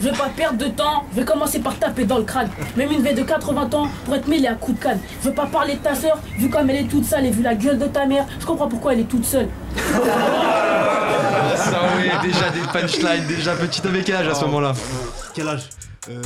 je 0.00 0.08
vais 0.08 0.16
pas 0.16 0.28
perdre 0.36 0.58
de 0.58 0.66
temps, 0.66 1.04
je 1.14 1.20
vais 1.20 1.24
commencer 1.24 1.60
par 1.60 1.78
taper 1.78 2.04
dans 2.04 2.18
le 2.18 2.24
crâne. 2.24 2.50
Même 2.76 2.92
une 2.92 3.02
veille 3.02 3.14
de 3.14 3.22
80 3.22 3.70
ans 3.72 3.88
pour 4.04 4.14
être 4.14 4.28
mêlée 4.28 4.48
à 4.48 4.54
coups 4.54 4.78
de 4.78 4.82
canne. 4.84 4.98
Je 5.22 5.28
veux 5.28 5.34
pas 5.34 5.46
parler 5.46 5.74
de 5.74 5.78
ta 5.80 5.94
soeur, 5.94 6.18
vu 6.38 6.50
comme 6.50 6.68
elle 6.70 6.84
est 6.84 6.88
toute 6.88 7.04
sale 7.04 7.24
et 7.26 7.30
vu 7.30 7.42
la 7.42 7.54
gueule 7.54 7.78
de 7.78 7.86
ta 7.86 8.04
mère, 8.04 8.26
je 8.38 8.44
comprends 8.44 8.68
pourquoi 8.68 8.92
elle 8.92 9.00
est 9.00 9.04
toute 9.08 9.24
seule. 9.24 9.48
Ça, 11.56 11.80
oui, 11.96 12.10
déjà 12.30 12.50
des 12.50 12.60
punchlines, 12.72 13.26
déjà 13.26 13.54
petit 13.54 13.80
avec 13.86 14.10
âge 14.10 14.26
à 14.28 14.34
ce 14.34 14.44
moment-là 14.44 14.72
Quel 15.34 15.48
âge? 15.48 15.62
Euh, 16.10 16.20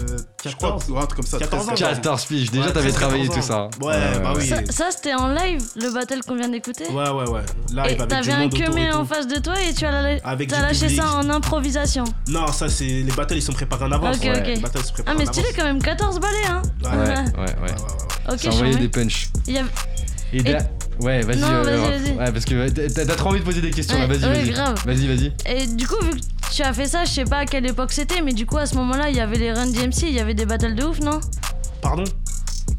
Je 0.44 0.56
crois 0.56 0.70
14 0.70 0.84
que- 0.86 0.90
ouais, 0.90 0.98
un 0.98 1.06
truc 1.06 1.16
comme 1.18 1.26
ça. 1.26 1.38
14 1.38 1.68
ans. 1.68 1.74
14 1.74 2.24
piges, 2.24 2.50
déjà 2.50 2.66
Ouais, 2.66 2.72
t'avais 2.72 2.88
13, 2.88 2.94
travaillé 3.00 3.28
14 3.28 3.40
tout 3.40 3.46
ça. 3.46 3.86
Ouais, 3.86 4.18
bah 4.20 4.32
oui. 4.36 4.46
Ça, 4.48 4.56
ça, 4.70 4.90
c'était 4.90 5.14
en 5.14 5.28
live, 5.28 5.62
le 5.76 5.92
battle 5.92 6.20
qu'on 6.26 6.34
vient 6.34 6.48
d'écouter? 6.48 6.88
Ouais, 6.88 7.08
ouais, 7.10 7.28
ouais. 7.28 7.40
Et 7.86 7.90
Live 7.94 8.06
t'avais 8.08 8.32
un 8.32 8.40
et 8.40 8.48
tout. 8.50 8.96
en 8.96 9.04
face 9.04 9.28
de 9.28 9.38
toi 9.38 9.54
et 9.60 9.72
tu 9.72 9.86
as, 9.86 10.02
la- 10.02 10.18
Avec 10.24 10.48
t'as 10.48 10.56
du 10.56 10.62
lâché 10.62 10.86
public. 10.86 11.00
ça 11.00 11.12
en 11.14 11.30
improvisation. 11.30 12.02
Non, 12.26 12.48
ça, 12.48 12.68
c'est. 12.68 12.84
Les 12.86 13.12
battles, 13.12 13.36
ils 13.36 13.42
sont 13.42 13.52
préparés 13.52 13.84
en 13.84 13.92
avance. 13.92 14.16
Ok, 14.16 14.24
ouais. 14.24 14.40
ok. 14.40 14.46
Les 14.48 14.56
battles 14.56 14.78
Ah, 15.06 15.14
mais 15.16 15.26
stylé 15.26 15.48
quand 15.56 15.64
même, 15.64 15.80
14 15.80 16.18
balais, 16.18 16.36
hein 16.50 16.62
Ouais, 16.82 16.90
Ouais, 16.90 17.06
ouais, 17.44 17.54
ouais. 17.62 18.32
Ok, 18.32 18.38
Ça 18.40 18.50
envoyait 18.50 18.74
des 18.74 18.88
punchs. 18.88 19.28
Il 19.46 19.54
y 19.54 19.58
avait- 19.58 19.68
Et 20.32 20.42
derrière- 20.42 20.68
Ouais, 21.00 21.20
vas-y. 21.22 21.38
Non, 21.38 21.46
euh, 21.46 21.62
vas-y, 21.62 22.02
vas-y. 22.02 22.16
Ouais, 22.18 22.32
parce 22.32 22.44
que 22.44 22.68
t'as 22.88 23.04
t'as 23.06 23.14
trop 23.14 23.28
envie 23.30 23.38
de 23.38 23.44
poser 23.44 23.60
des 23.60 23.70
questions 23.70 23.96
là, 23.96 24.06
vas-y, 24.08 24.18
ouais, 24.24 24.40
vas-y. 24.40 24.50
grave. 24.50 24.82
Vas-y, 24.84 25.06
vas-y. 25.06 25.32
Et 25.46 25.66
du 25.68 25.86
coup, 25.86 25.94
vu 26.02 26.10
que 26.10 26.16
tu 26.52 26.62
as 26.62 26.72
fait 26.72 26.86
ça, 26.86 27.04
je 27.04 27.10
sais 27.10 27.24
pas 27.24 27.38
à 27.38 27.46
quelle 27.46 27.66
époque 27.66 27.92
c'était, 27.92 28.20
mais 28.22 28.32
du 28.32 28.46
coup, 28.46 28.58
à 28.58 28.66
ce 28.66 28.74
moment-là, 28.76 29.10
il 29.10 29.16
y 29.16 29.20
avait 29.20 29.36
les 29.38 29.52
Run 29.52 29.66
DMC, 29.66 30.02
il 30.04 30.12
y 30.14 30.20
avait 30.20 30.34
des 30.34 30.46
battles 30.46 30.74
de 30.74 30.84
ouf, 30.84 31.00
non? 31.00 31.20
Pardon? 31.82 32.04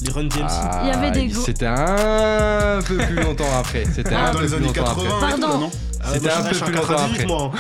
Les 0.02 0.12
Run 0.12 0.24
DMC 0.26 0.44
Ah, 0.50 0.82
Il 0.84 0.90
y 0.90 0.92
avait 0.92 1.12
des 1.12 1.28
gros- 1.28 1.42
C'était 1.46 1.66
un 1.66 2.80
peu 2.88 2.98
plus 2.98 3.16
longtemps 3.16 3.58
après. 3.60 3.84
C'était 3.94 4.14
Ah, 4.16 4.30
un 4.30 4.32
Dans 4.34 4.38
peu 4.40 4.44
les 4.44 4.48
plus 4.48 4.58
années 4.58 4.68
longtemps 4.68 4.84
80 4.84 5.10
après. 5.18 5.28
Pardon. 5.40 5.58
non? 5.60 5.72
C'était 6.14 6.28
moi, 6.30 6.38
un 6.38 6.42
peu 6.44 6.56
plus 6.56 6.72
longtemps 6.74 6.88
98, 6.88 7.14
après. 7.16 7.26
moi. 7.28 7.52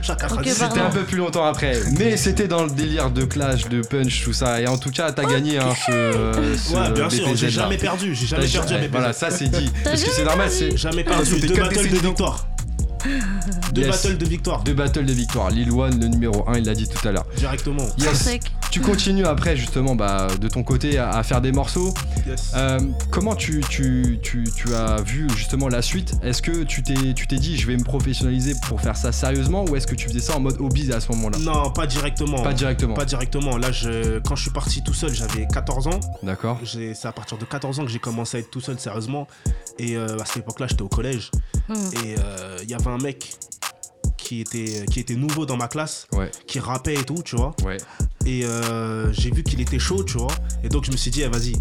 Je 0.00 0.02
suis 0.02 0.12
à 0.12 0.16
98. 0.16 0.58
pardon. 0.58 0.74
C'était 0.74 0.86
un 0.86 0.90
peu 0.90 1.02
plus 1.04 1.16
longtemps 1.16 1.44
après, 1.46 1.80
mais 1.98 2.16
c'était 2.18 2.46
dans 2.48 2.64
le 2.64 2.70
délire 2.70 3.10
de 3.10 3.24
clash, 3.24 3.68
de 3.68 3.80
punch, 3.80 4.22
tout 4.24 4.34
ça. 4.34 4.60
Et 4.60 4.66
en 4.66 4.76
tout 4.76 4.90
cas, 4.90 5.10
t'as 5.12 5.24
gagné 5.24 5.58
hein, 5.58 5.70
ce, 5.86 5.92
ce 6.58 6.74
Ouais, 6.74 6.90
bien 6.90 7.08
sûr, 7.08 7.34
j'ai 7.34 7.48
jamais 7.48 7.78
perdu. 7.78 8.14
J'ai 8.14 8.26
jamais 8.26 8.46
perdu 8.46 8.74
Voilà, 8.90 9.12
ça 9.14 9.30
c'est 9.30 9.48
dit. 9.48 9.70
Parce 9.82 10.02
que 10.04 10.10
c'est 10.10 10.24
normal, 10.24 10.48
perdu 10.50 10.70
c'est 10.72 10.76
Jamais 10.76 11.04
perdu. 11.04 11.24
c'était 11.24 11.46
Deux 11.46 11.54
battles 11.54 11.76
de 11.76 11.96
victoire. 11.98 12.46
Deux 13.72 13.82
Yes. 13.82 13.90
battles 14.02 14.18
de 14.18 14.24
victoire. 14.26 14.62
deux 14.62 14.74
battles 14.74 15.04
de 15.04 15.12
victoire. 15.12 15.50
Lil 15.50 15.70
One, 15.72 16.00
le 16.00 16.06
numéro 16.08 16.48
1, 16.48 16.58
il 16.58 16.64
l'a 16.64 16.74
dit 16.74 16.88
tout 16.88 17.06
à 17.06 17.12
l'heure. 17.12 17.26
Directement. 17.36 17.84
Yes. 17.98 18.28
Tu 18.70 18.80
continues 18.80 19.24
après 19.26 19.56
justement 19.56 19.94
bah, 19.94 20.28
de 20.40 20.48
ton 20.48 20.62
côté 20.64 20.98
à, 20.98 21.10
à 21.10 21.22
faire 21.22 21.40
des 21.40 21.52
morceaux. 21.52 21.92
Yes. 22.26 22.52
Euh, 22.56 22.80
comment 23.10 23.34
tu, 23.34 23.62
tu, 23.68 24.18
tu, 24.22 24.44
tu 24.56 24.74
as 24.74 25.00
vu 25.02 25.28
justement 25.36 25.68
la 25.68 25.82
suite? 25.82 26.14
Est-ce 26.22 26.42
que 26.42 26.62
tu 26.64 26.82
t'es 26.82 27.14
tu 27.14 27.26
t'es 27.26 27.36
dit 27.36 27.56
je 27.56 27.66
vais 27.66 27.76
me 27.76 27.84
professionnaliser 27.84 28.54
pour 28.68 28.80
faire 28.80 28.96
ça 28.96 29.12
sérieusement 29.12 29.64
ou 29.64 29.76
est-ce 29.76 29.86
que 29.86 29.94
tu 29.94 30.08
faisais 30.08 30.20
ça 30.20 30.36
en 30.36 30.40
mode 30.40 30.56
hobby 30.60 30.92
à 30.92 31.00
ce 31.00 31.10
moment-là? 31.12 31.38
Non, 31.38 31.70
pas 31.70 31.86
directement. 31.86 32.42
Pas 32.42 32.52
directement. 32.52 32.94
Pas 32.94 33.04
directement. 33.04 33.56
Là, 33.58 33.70
je, 33.70 34.18
quand 34.20 34.34
je 34.36 34.42
suis 34.42 34.50
parti 34.50 34.82
tout 34.82 34.94
seul, 34.94 35.12
j'avais 35.14 35.46
14 35.46 35.86
ans. 35.88 36.00
D'accord. 36.22 36.58
J'ai- 36.62 36.94
C'est 36.94 37.08
à 37.08 37.12
partir 37.12 37.38
de 37.38 37.44
14 37.44 37.78
ans 37.80 37.84
que 37.84 37.90
j'ai 37.90 37.98
commencé 37.98 38.36
à 38.38 38.40
être 38.40 38.50
tout 38.50 38.60
seul 38.60 38.78
sérieusement. 38.78 39.26
Et 39.78 39.96
euh, 39.96 40.16
à 40.20 40.24
cette 40.24 40.38
époque-là, 40.38 40.66
j'étais 40.68 40.82
au 40.82 40.88
collège. 40.88 41.30
Hmm. 41.68 41.74
Et 42.04 42.14
euh, 42.18 42.58
il 42.62 42.70
y 42.70 42.74
avait 42.74 42.86
un 42.90 42.93
mec 42.98 43.36
qui 44.16 44.40
était, 44.40 44.86
qui 44.90 45.00
était 45.00 45.16
nouveau 45.16 45.44
dans 45.46 45.56
ma 45.56 45.68
classe, 45.68 46.06
Ouais, 46.12 46.30
qui 46.46 46.58
rappait 46.58 46.94
et 46.94 47.04
tout, 47.04 47.22
tu 47.24 47.36
vois. 47.36 47.54
ouais. 47.64 47.76
Et 48.26 48.44
euh, 48.46 49.12
j'ai 49.12 49.30
vu 49.30 49.42
qu'il 49.42 49.60
était 49.60 49.78
chaud, 49.78 50.02
tu 50.02 50.16
vois. 50.16 50.32
Et 50.62 50.68
donc 50.70 50.84
je 50.84 50.90
me 50.90 50.96
suis 50.96 51.10
dit, 51.10 51.20
eh, 51.22 51.28
vas-y, 51.28 51.52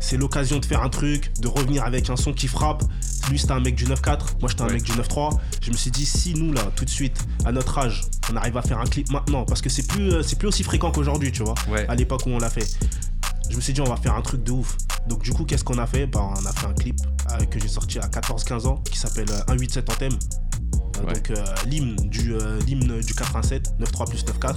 c'est 0.00 0.16
l'occasion 0.16 0.58
de 0.58 0.64
faire 0.64 0.82
un 0.82 0.88
truc, 0.88 1.32
de 1.40 1.46
revenir 1.46 1.84
avec 1.84 2.10
un 2.10 2.16
son 2.16 2.32
qui 2.32 2.48
frappe. 2.48 2.82
Lui, 3.30 3.38
c'était 3.38 3.52
un 3.52 3.60
mec 3.60 3.74
du 3.76 3.84
9-4, 3.84 4.40
moi, 4.40 4.48
j'étais 4.48 4.62
un 4.62 4.68
mec 4.68 4.82
du 4.82 4.92
9-3. 4.92 5.38
Je 5.62 5.70
me 5.70 5.76
suis 5.76 5.90
dit, 5.90 6.06
si 6.06 6.34
nous, 6.34 6.52
là, 6.52 6.62
tout 6.74 6.84
de 6.84 6.90
suite, 6.90 7.18
à 7.44 7.52
notre 7.52 7.76
âge, 7.78 8.04
on 8.32 8.36
arrive 8.36 8.56
à 8.56 8.62
faire 8.62 8.78
un 8.80 8.84
clip 8.86 9.10
maintenant, 9.12 9.44
parce 9.44 9.60
que 9.60 9.68
c'est 9.68 9.86
plus, 9.86 10.12
euh, 10.12 10.22
c'est 10.22 10.36
plus 10.36 10.48
aussi 10.48 10.62
fréquent 10.64 10.90
qu'aujourd'hui, 10.90 11.30
tu 11.30 11.42
vois, 11.44 11.54
à 11.88 11.94
l'époque 11.94 12.22
où 12.26 12.30
on 12.30 12.38
l'a 12.38 12.50
fait. 12.50 12.66
Je 13.50 13.56
me 13.56 13.60
suis 13.60 13.72
dit, 13.72 13.80
on 13.80 13.84
va 13.84 13.96
faire 13.96 14.14
un 14.14 14.22
truc 14.22 14.42
de 14.42 14.50
ouf. 14.52 14.76
Donc, 15.08 15.22
du 15.22 15.32
coup, 15.32 15.44
qu'est-ce 15.44 15.64
qu'on 15.64 15.78
a 15.78 15.86
fait? 15.86 16.06
Bah, 16.06 16.20
On 16.36 16.46
a 16.46 16.52
fait 16.52 16.66
un 16.66 16.74
clip 16.74 16.96
euh, 17.32 17.44
que 17.44 17.60
j'ai 17.60 17.68
sorti 17.68 17.98
à 17.98 18.06
14-15 18.08 18.66
ans 18.66 18.82
qui 18.90 18.98
s'appelle 18.98 19.30
euh, 19.30 19.38
187 19.48 19.90
en 19.90 19.94
thème. 19.94 20.12
Euh, 20.12 20.16
Ouais. 21.06 21.14
Donc, 21.14 21.30
euh, 21.30 21.44
l'hymne 21.66 21.96
du, 21.96 22.34
euh, 22.34 22.58
l'hymne 22.66 23.00
du 23.00 23.14
87, 23.14 23.72
9-3 23.80 24.06
plus 24.08 24.24
9-4. 24.24 24.56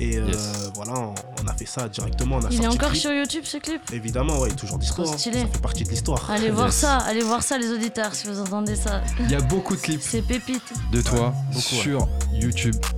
Et 0.00 0.16
euh, 0.18 0.26
Yes. 0.28 0.70
voilà, 0.74 0.92
on, 0.92 1.14
on 1.42 1.46
a 1.48 1.54
fait 1.54 1.66
ça 1.66 1.88
directement. 1.88 2.36
On 2.36 2.44
a 2.44 2.48
Il 2.50 2.62
est 2.62 2.66
encore 2.68 2.90
clip. 2.90 3.00
sur 3.00 3.10
YouTube 3.12 3.42
ce 3.44 3.56
clip? 3.56 3.80
Évidemment, 3.92 4.38
ouais, 4.38 4.50
toujours 4.52 4.78
dispo. 4.78 5.02
Trop 5.02 5.12
hein. 5.12 5.18
stylé. 5.18 5.40
Ça 5.40 5.46
fait 5.46 5.60
partie 5.62 5.82
de 5.84 5.88
l'histoire. 5.90 6.30
Allez 6.30 6.50
voir 6.50 6.72
ça, 6.72 6.98
allez 6.98 7.22
voir 7.22 7.42
ça 7.42 7.58
les 7.58 7.70
auditeurs 7.72 8.14
si 8.14 8.28
vous 8.28 8.38
entendez 8.38 8.76
ça. 8.76 9.02
Il 9.20 9.30
y 9.30 9.34
a 9.34 9.40
beaucoup 9.40 9.74
de 9.74 9.80
clips 9.80 10.02
C'est 10.02 10.22
pépite. 10.22 10.62
de 10.92 11.00
toi 11.00 11.34
beaucoup, 11.48 11.60
sur 11.60 12.08
YouTube. 12.32 12.76
Ouais. 12.76 12.90
Euh, 12.92 12.97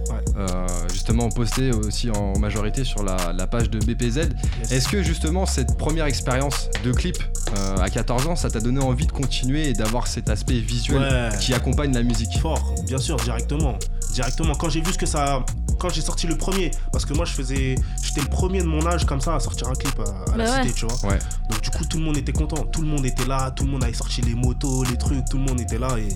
justement 0.93 1.29
posté 1.29 1.71
aussi 1.73 2.11
en 2.11 2.39
majorité 2.39 2.85
sur 2.85 3.03
la, 3.03 3.33
la 3.33 3.47
page 3.47 3.71
de 3.71 3.79
BPZ. 3.79 4.17
Yes. 4.61 4.73
Est-ce 4.73 4.89
que 4.89 5.03
justement 5.03 5.47
cette 5.47 5.77
première 5.77 6.07
expérience 6.07 6.69
de 6.85 6.93
clip 6.93 7.17
euh, 7.57 7.77
à 7.79 7.89
14 7.91 8.27
ans, 8.27 8.37
ça 8.37 8.51
t'a 8.51 8.61
donné 8.61 8.81
envie 8.81 9.07
de 9.07 9.13
continuer 9.13 9.69
et 9.69 9.73
d'avoir 9.73 10.07
cet 10.07 10.29
aspect 10.31 10.59
visuel 10.59 11.01
Ouais. 11.03 11.39
qui 11.41 11.55
accompagne 11.55 11.93
la 11.95 12.03
musique? 12.03 12.39
Fort, 12.41 12.75
bien 12.87 12.99
sûr, 12.99 13.17
directement. 13.17 13.77
Directement. 14.13 14.55
Quand 14.55 14.69
j'ai 14.69 14.81
vu 14.81 14.93
ce 14.93 14.99
que 14.99 15.07
ça. 15.07 15.45
Quand 15.79 15.89
j'ai 15.89 16.03
sorti 16.03 16.27
le 16.27 16.37
premier, 16.37 16.71
parce 16.93 17.07
que 17.07 17.15
moi 17.15 17.25
je 17.25 17.33
faisais. 17.33 17.75
J'étais 18.03 18.21
le 18.21 18.27
premier 18.29 18.61
de 18.61 18.67
mon 18.67 18.85
âge 18.87 19.07
comme 19.07 19.21
ça 19.21 19.35
à 19.37 19.41
sortir 19.41 19.69
un 19.69 19.73
clip 19.73 19.99
à, 20.01 20.33
à 20.33 20.37
la 20.37 20.45
Bah 20.45 20.51
ouais. 20.57 20.63
cité, 20.69 20.75
tu 20.75 20.87
vois. 20.87 21.11
Ouais. 21.13 21.19
Donc 21.49 21.63
du 21.63 21.71
coup 21.71 21.85
tout 21.87 21.97
le 21.99 22.05
monde 22.05 22.17
était 22.19 22.33
content. 22.33 22.65
Tout 22.67 22.83
le 22.83 22.89
monde 22.89 23.07
était 23.07 23.25
là, 23.25 23.51
tout 23.51 23.65
le 23.65 23.71
monde 23.71 23.83
avait 23.85 23.95
sorti 23.95 24.21
les 24.21 24.35
motos, 24.35 24.85
les 24.85 24.97
trucs, 24.99 25.25
tout 25.31 25.39
le 25.39 25.45
monde 25.45 25.61
était 25.61 25.79
là 25.79 25.97
et. 25.99 26.09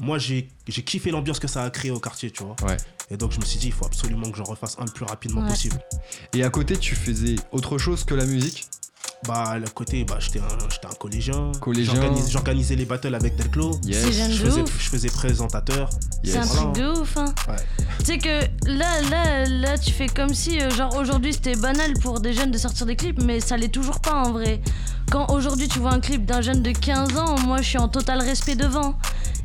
Moi 0.00 0.18
j'ai 0.18 0.48
j'ai 0.66 0.82
kiffé 0.82 1.10
l'ambiance 1.10 1.38
que 1.38 1.48
ça 1.48 1.64
a 1.64 1.70
créé 1.70 1.90
au 1.90 2.00
quartier, 2.00 2.30
tu 2.30 2.42
vois. 2.44 2.56
Ouais. 2.66 2.76
Et 3.10 3.16
donc 3.16 3.32
je 3.32 3.38
me 3.40 3.44
suis 3.44 3.58
dit, 3.58 3.66
il 3.66 3.72
faut 3.72 3.84
absolument 3.86 4.30
que 4.30 4.38
j'en 4.38 4.44
refasse 4.44 4.76
un 4.78 4.84
le 4.84 4.90
plus 4.90 5.04
rapidement 5.04 5.42
Ouais. 5.42 5.48
possible. 5.50 5.76
Et 6.34 6.44
à 6.44 6.50
côté, 6.50 6.76
tu 6.76 6.94
faisais 6.94 7.36
autre 7.50 7.76
chose 7.78 8.04
que 8.04 8.14
la 8.14 8.24
musique? 8.24 8.66
Bah, 9.26 9.44
à 9.50 9.58
le 9.58 9.68
côté, 9.68 10.02
bah, 10.04 10.16
j'étais 10.18 10.40
un, 10.40 10.48
j'étais 10.68 10.86
un 10.86 10.94
collégien. 10.98 11.52
Collégien. 11.60 11.94
J'organisais 12.28 12.74
les 12.74 12.84
battles 12.86 13.14
avec 13.14 13.36
Delclos. 13.36 13.78
Yes. 13.84 13.98
C'est 14.04 14.12
jeune 14.12 14.30
Je 14.32 14.42
de 14.44 14.48
faisais, 14.50 14.60
ouf. 14.62 14.76
je 14.82 14.88
faisais 14.90 15.08
présentateur. 15.10 15.90
Yes. 16.24 16.32
C'est 16.32 16.38
un 16.40 16.44
Voilà. 16.44 16.62
truc 16.62 16.74
de 16.84 17.00
ouf, 17.00 17.16
hein. 17.18 17.34
Ouais. 17.48 17.56
Tu 18.00 18.04
sais 18.04 18.18
que 18.18 18.40
là, 18.68 19.00
là, 19.10 19.44
là, 19.46 19.78
tu 19.78 19.92
fais 19.92 20.08
comme 20.08 20.34
si, 20.34 20.60
euh, 20.60 20.70
genre, 20.70 20.96
aujourd'hui 20.96 21.32
c'était 21.34 21.54
banal 21.54 21.92
pour 22.00 22.18
des 22.20 22.32
jeunes 22.32 22.50
de 22.50 22.58
sortir 22.58 22.84
des 22.86 22.96
clips, 22.96 23.22
mais 23.22 23.38
ça 23.38 23.56
l'est 23.56 23.68
toujours 23.68 24.00
pas 24.00 24.14
en 24.24 24.32
vrai. 24.32 24.60
Quand 25.10 25.30
aujourd'hui 25.32 25.68
tu 25.68 25.78
vois 25.78 25.92
un 25.92 26.00
clip 26.00 26.24
d'un 26.24 26.40
jeune 26.40 26.62
de 26.62 26.72
15 26.72 27.16
ans, 27.16 27.38
moi 27.40 27.58
je 27.58 27.68
suis 27.68 27.78
en 27.78 27.88
total 27.88 28.20
respect 28.22 28.56
devant. 28.56 28.98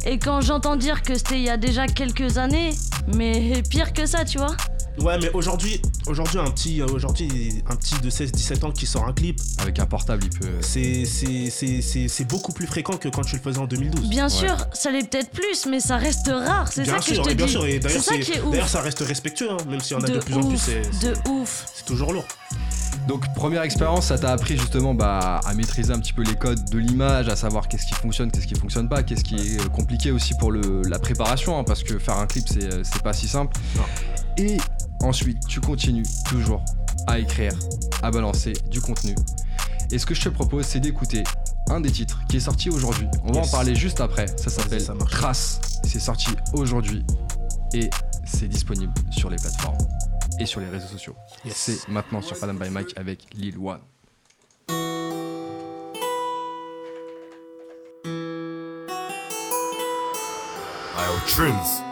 Et 0.05 0.19
quand 0.19 0.41
j'entends 0.41 0.75
dire 0.75 1.01
que 1.03 1.15
c'était 1.15 1.35
il 1.37 1.43
y 1.43 1.49
a 1.49 1.57
déjà 1.57 1.87
quelques 1.87 2.37
années, 2.37 2.73
mais 3.15 3.61
pire 3.69 3.93
que 3.93 4.05
ça, 4.05 4.23
tu 4.25 4.37
vois. 4.37 4.55
Ouais, 4.99 5.15
mais 5.21 5.29
aujourd'hui, 5.33 5.79
aujourd'hui 6.07 6.39
un 6.39 6.49
petit, 6.49 6.81
euh, 6.81 6.87
aujourd'hui 6.87 7.61
un 7.69 7.75
petit 7.75 7.93
de 8.01 8.09
16-17 8.09 8.65
ans 8.65 8.71
qui 8.71 8.87
sort 8.87 9.05
un 9.07 9.13
clip, 9.13 9.39
Avec 9.59 9.77
un 9.77 9.85
portable, 9.85 10.23
il 10.23 10.39
peut. 10.39 10.47
c'est, 10.61 11.05
c'est, 11.05 11.51
c'est, 11.51 11.81
c'est, 11.81 12.07
c'est 12.07 12.25
beaucoup 12.25 12.51
plus 12.51 12.65
fréquent 12.65 12.97
que 12.97 13.07
quand 13.07 13.21
tu 13.23 13.35
le 13.35 13.41
faisais 13.41 13.59
en 13.59 13.67
2012. 13.67 14.09
Bien 14.09 14.27
sûr, 14.27 14.55
ça 14.73 14.89
l'est 14.89 15.07
peut-être 15.07 15.29
plus, 15.29 15.67
mais 15.69 15.79
ça 15.81 15.97
reste 15.97 16.31
rare. 16.33 16.67
C'est 16.71 16.83
ça 16.85 16.93
Bien 16.93 16.99
que 16.99 17.05
je 17.05 17.13
sûr, 17.13 17.23
te 17.27 17.33
bien 17.33 17.45
dis. 17.45 17.51
sûr, 17.51 17.65
et 17.67 17.77
d'ailleurs, 17.77 18.01
ça 18.03 18.13
c'est- 18.13 18.19
qui 18.21 18.31
est 18.31 18.41
ouf. 18.41 18.51
d'ailleurs, 18.51 18.69
ça 18.69 18.81
reste 18.81 18.99
respectueux, 19.01 19.51
hein, 19.51 19.57
même 19.69 19.81
s'il 19.81 19.97
y 19.97 19.99
en 19.99 20.03
a 20.03 20.07
de, 20.07 20.13
de 20.15 20.19
plus 20.19 20.33
en 20.33 20.41
plus, 20.49 20.65
de 20.67 21.29
ouf. 21.29 21.65
c'est 21.75 21.85
toujours 21.85 22.11
lourd. 22.11 22.25
Donc 23.07 23.33
première 23.33 23.61
expérience, 23.61 24.07
ça 24.07 24.17
t'a 24.17 24.31
appris 24.33 24.57
justement 24.57 24.93
bah, 24.93 25.39
à 25.45 25.53
maîtriser 25.53 25.93
un 25.93 25.99
petit 25.99 26.11
peu 26.11 26.23
les 26.23 26.35
codes 26.35 26.69
de 26.69 26.77
l'image, 26.77 27.29
à 27.29 27.35
savoir 27.37 27.67
qu'est-ce 27.69 27.85
qui 27.85 27.93
fonctionne, 27.93 28.29
qu'est-ce 28.31 28.47
qui 28.47 28.55
fonctionne 28.55 28.89
pas, 28.89 29.01
qu'est-ce 29.01 29.23
qui 29.23 29.35
est 29.35 29.61
euh, 29.61 29.69
compliqué 29.69 30.11
aussi 30.11 30.33
pour 30.37 30.51
le, 30.51 30.81
la 30.83 30.99
préparation, 30.99 31.57
hein, 31.57 31.63
parce 31.63 31.83
que 31.83 31.99
faire 31.99 32.17
un 32.17 32.27
clip 32.27 32.45
c'est 32.49 32.73
euh, 32.73 32.83
pas 33.03 33.13
si 33.13 33.27
simple. 33.29 33.55
Non. 33.77 33.83
Et 34.37 34.57
ensuite, 35.01 35.47
tu 35.47 35.61
continues 35.61 36.05
toujours 36.29 36.63
à 37.07 37.17
écrire, 37.19 37.53
à 38.03 38.11
balancer 38.11 38.53
du 38.69 38.81
contenu. 38.81 39.15
Et 39.89 39.99
ce 39.99 40.05
que 40.05 40.13
je 40.13 40.21
te 40.23 40.29
propose, 40.29 40.65
c'est 40.65 40.81
d'écouter 40.81 41.23
un 41.69 41.79
des 41.79 41.91
titres 41.91 42.19
qui 42.27 42.37
est 42.37 42.41
sorti 42.41 42.69
aujourd'hui. 42.69 43.07
On 43.23 43.31
va 43.31 43.39
Yes. 43.39 43.47
en 43.47 43.51
parler 43.51 43.73
juste 43.75 44.01
après. 44.01 44.25
Ça 44.37 44.49
s'appelle. 44.49 44.83
Trace. 45.09 45.61
C'est 45.85 45.99
sorti 45.99 46.29
aujourd'hui 46.53 47.05
et 47.73 47.89
c'est 48.25 48.47
disponible 48.49 48.93
sur 49.11 49.29
les 49.29 49.37
plateformes 49.37 49.77
et 50.39 50.45
sur 50.45 50.59
les 50.59 50.69
réseaux 50.69 50.87
sociaux. 50.87 51.15
Yes. 51.45 51.55
C'est 51.55 51.87
maintenant 51.89 52.21
sur 52.21 52.39
Panam 52.39 52.57
by 52.57 52.69
Mike 52.69 52.93
avec 52.97 53.27
Lil 53.33 53.57
One. 53.57 53.81
Ayo, 60.97 61.86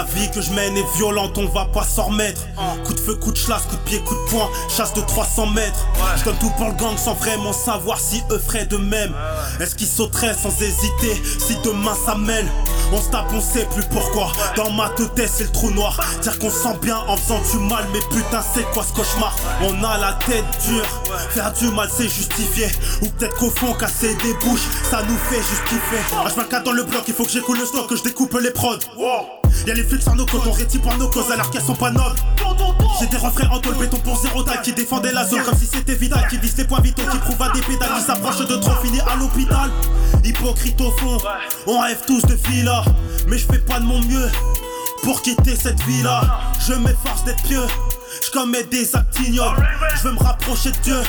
La 0.00 0.06
vie 0.06 0.30
que 0.30 0.40
je 0.40 0.50
mène 0.52 0.78
est 0.78 0.96
violente, 0.96 1.36
on 1.36 1.44
va 1.48 1.66
pas 1.66 1.84
s'en 1.84 2.04
remettre. 2.04 2.40
Coup 2.86 2.94
de 2.94 3.00
feu, 3.00 3.16
coup 3.16 3.32
de 3.32 3.36
chasse, 3.36 3.66
coup 3.66 3.76
de 3.76 3.82
pied, 3.82 3.98
coup 3.98 4.14
de 4.14 4.30
poing, 4.30 4.48
chasse 4.74 4.94
de 4.94 5.02
300 5.02 5.48
mètres. 5.48 5.86
Je 6.16 6.24
donne 6.24 6.38
tout 6.38 6.48
pour 6.56 6.68
le 6.68 6.72
gang 6.72 6.96
sans 6.96 7.12
vraiment 7.12 7.52
savoir 7.52 8.00
si 8.00 8.22
eux 8.30 8.38
feraient 8.38 8.64
de 8.64 8.78
même. 8.78 9.14
Est-ce 9.60 9.74
qu'ils 9.74 9.86
sauteraient 9.86 10.32
sans 10.32 10.58
hésiter 10.62 11.22
si 11.38 11.54
demain 11.62 11.92
ça 12.06 12.14
mène? 12.14 12.48
On 12.94 12.96
se 13.02 13.10
tape, 13.10 13.26
on 13.34 13.42
sait 13.42 13.66
plus 13.74 13.84
pourquoi. 13.90 14.32
Dans 14.56 14.70
ma 14.70 14.88
tête, 14.88 15.30
c'est 15.30 15.44
le 15.44 15.52
trou 15.52 15.70
noir. 15.70 16.00
Dire 16.22 16.38
qu'on 16.38 16.50
sent 16.50 16.78
bien 16.80 16.96
en 17.06 17.18
faisant 17.18 17.42
du 17.52 17.58
mal, 17.58 17.84
mais 17.92 18.00
putain, 18.10 18.42
c'est 18.54 18.64
quoi 18.72 18.82
ce 18.82 18.94
cauchemar? 18.94 19.36
On 19.60 19.84
a 19.84 19.98
la 19.98 20.14
tête 20.26 20.46
dure, 20.66 20.86
faire 21.28 21.52
du 21.52 21.68
mal, 21.72 21.90
c'est 21.94 22.08
justifié. 22.08 22.68
Ou 23.02 23.06
peut-être 23.10 23.36
qu'au 23.36 23.50
fond, 23.50 23.74
casser 23.74 24.14
des 24.14 24.32
bouches, 24.42 24.66
ça 24.90 25.02
nous 25.02 25.18
fait 25.28 25.42
juste 25.42 25.64
kiffer. 25.68 26.00
H24 26.24 26.62
dans 26.62 26.72
le 26.72 26.84
bloc, 26.84 27.02
il 27.06 27.12
faut 27.12 27.24
que 27.24 27.30
j'écoule 27.30 27.58
le 27.58 27.66
stock, 27.66 27.86
que 27.86 27.96
je 27.96 28.02
découpe 28.02 28.38
les 28.40 28.50
prods. 28.50 28.78
Y'a 29.66 29.74
les 29.74 29.84
flics 29.84 30.02
sur 30.02 30.14
nos 30.14 30.26
côtes, 30.26 30.46
on 30.46 30.52
rétit 30.52 30.78
pour 30.78 30.96
nos 30.96 31.08
causes 31.08 31.30
alors 31.30 31.50
qu'elles 31.50 31.62
sont 31.62 31.74
pas 31.74 31.90
nobles. 31.90 32.16
J'ai 32.98 33.06
des 33.06 33.16
refrains 33.16 33.48
en 33.50 33.60
tôle 33.60 33.76
béton 33.76 33.98
pour 33.98 34.20
zéro 34.20 34.42
taille 34.42 34.60
qui 34.62 34.72
défendaient 34.72 35.12
la 35.12 35.26
zone 35.26 35.42
comme 35.42 35.56
si 35.56 35.66
c'était 35.66 35.94
vital, 35.94 36.26
qui 36.28 36.38
vise 36.38 36.56
les 36.56 36.64
points 36.64 36.80
vitaux, 36.80 37.02
qui 37.10 37.18
prouve 37.18 37.40
à 37.42 37.50
des 37.50 37.60
pédales, 37.60 37.90
qui 37.96 38.02
s'approche 38.02 38.38
de 38.38 38.56
trop 38.56 38.74
fini 38.82 39.00
à 39.00 39.16
l'hôpital. 39.16 39.70
Hypocrite 40.24 40.80
au 40.80 40.90
fond, 40.92 41.18
on 41.66 41.80
rêve 41.80 42.00
tous 42.06 42.22
de 42.22 42.34
villa, 42.48 42.84
mais 43.26 43.38
je 43.38 43.46
fais 43.46 43.58
pas 43.58 43.80
de 43.80 43.84
mon 43.84 44.00
mieux 44.00 44.30
pour 45.02 45.22
quitter 45.22 45.56
cette 45.56 45.82
vie-là. 45.84 46.22
Je 46.66 46.74
m'efforce 46.74 47.24
d'être 47.24 47.42
pieux. 47.42 47.66
Je 48.22 48.30
commets 48.30 48.64
des 48.64 48.94
actes 48.96 49.18
ignobles, 49.20 49.66
je 49.96 50.08
veux 50.08 50.12
me 50.12 50.18
rapprocher 50.18 50.70
de 50.72 50.76
Dieu, 50.78 51.00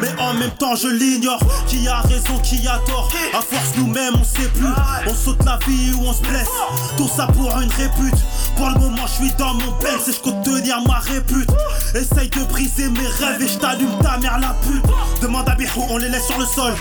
mais 0.00 0.08
en 0.20 0.34
même 0.34 0.50
temps 0.52 0.74
je 0.74 0.88
l'ignore. 0.88 1.40
Qui 1.66 1.86
a 1.88 2.00
raison, 2.00 2.38
qui 2.42 2.66
a 2.66 2.78
tort? 2.86 3.10
À 3.32 3.40
force 3.40 3.76
nous-mêmes 3.76 4.14
on 4.14 4.24
sait 4.24 4.48
plus, 4.48 4.66
on 5.06 5.14
saute 5.14 5.44
la 5.44 5.58
vie 5.66 5.92
ou 5.94 6.06
on 6.06 6.12
se 6.12 6.22
blesse. 6.22 6.48
Tout 6.96 7.08
ça 7.08 7.26
pour 7.28 7.50
une 7.60 7.70
répute. 7.70 8.18
Pour 8.56 8.68
le 8.70 8.80
moment 8.80 9.06
je 9.06 9.24
suis 9.24 9.32
dans 9.38 9.54
mon 9.54 9.70
Benz 9.80 10.08
et 10.08 10.12
je 10.12 10.20
compte 10.20 10.44
tenir 10.44 10.80
ma 10.86 10.98
répute. 10.98 11.50
Essaye 11.94 12.28
de 12.30 12.44
briser 12.44 12.88
mes 12.90 13.06
rêves 13.06 13.40
et 13.40 13.48
je 13.48 13.58
t'allume 13.58 13.96
ta 14.02 14.18
mère 14.18 14.38
la 14.38 14.56
pute. 14.66 14.84
Demande 15.22 15.48
à 15.48 15.54
Birou, 15.54 15.86
on 15.90 15.98
les 15.98 16.08
laisse 16.08 16.26
sur 16.26 16.38
le 16.38 16.46
sol. 16.46 16.74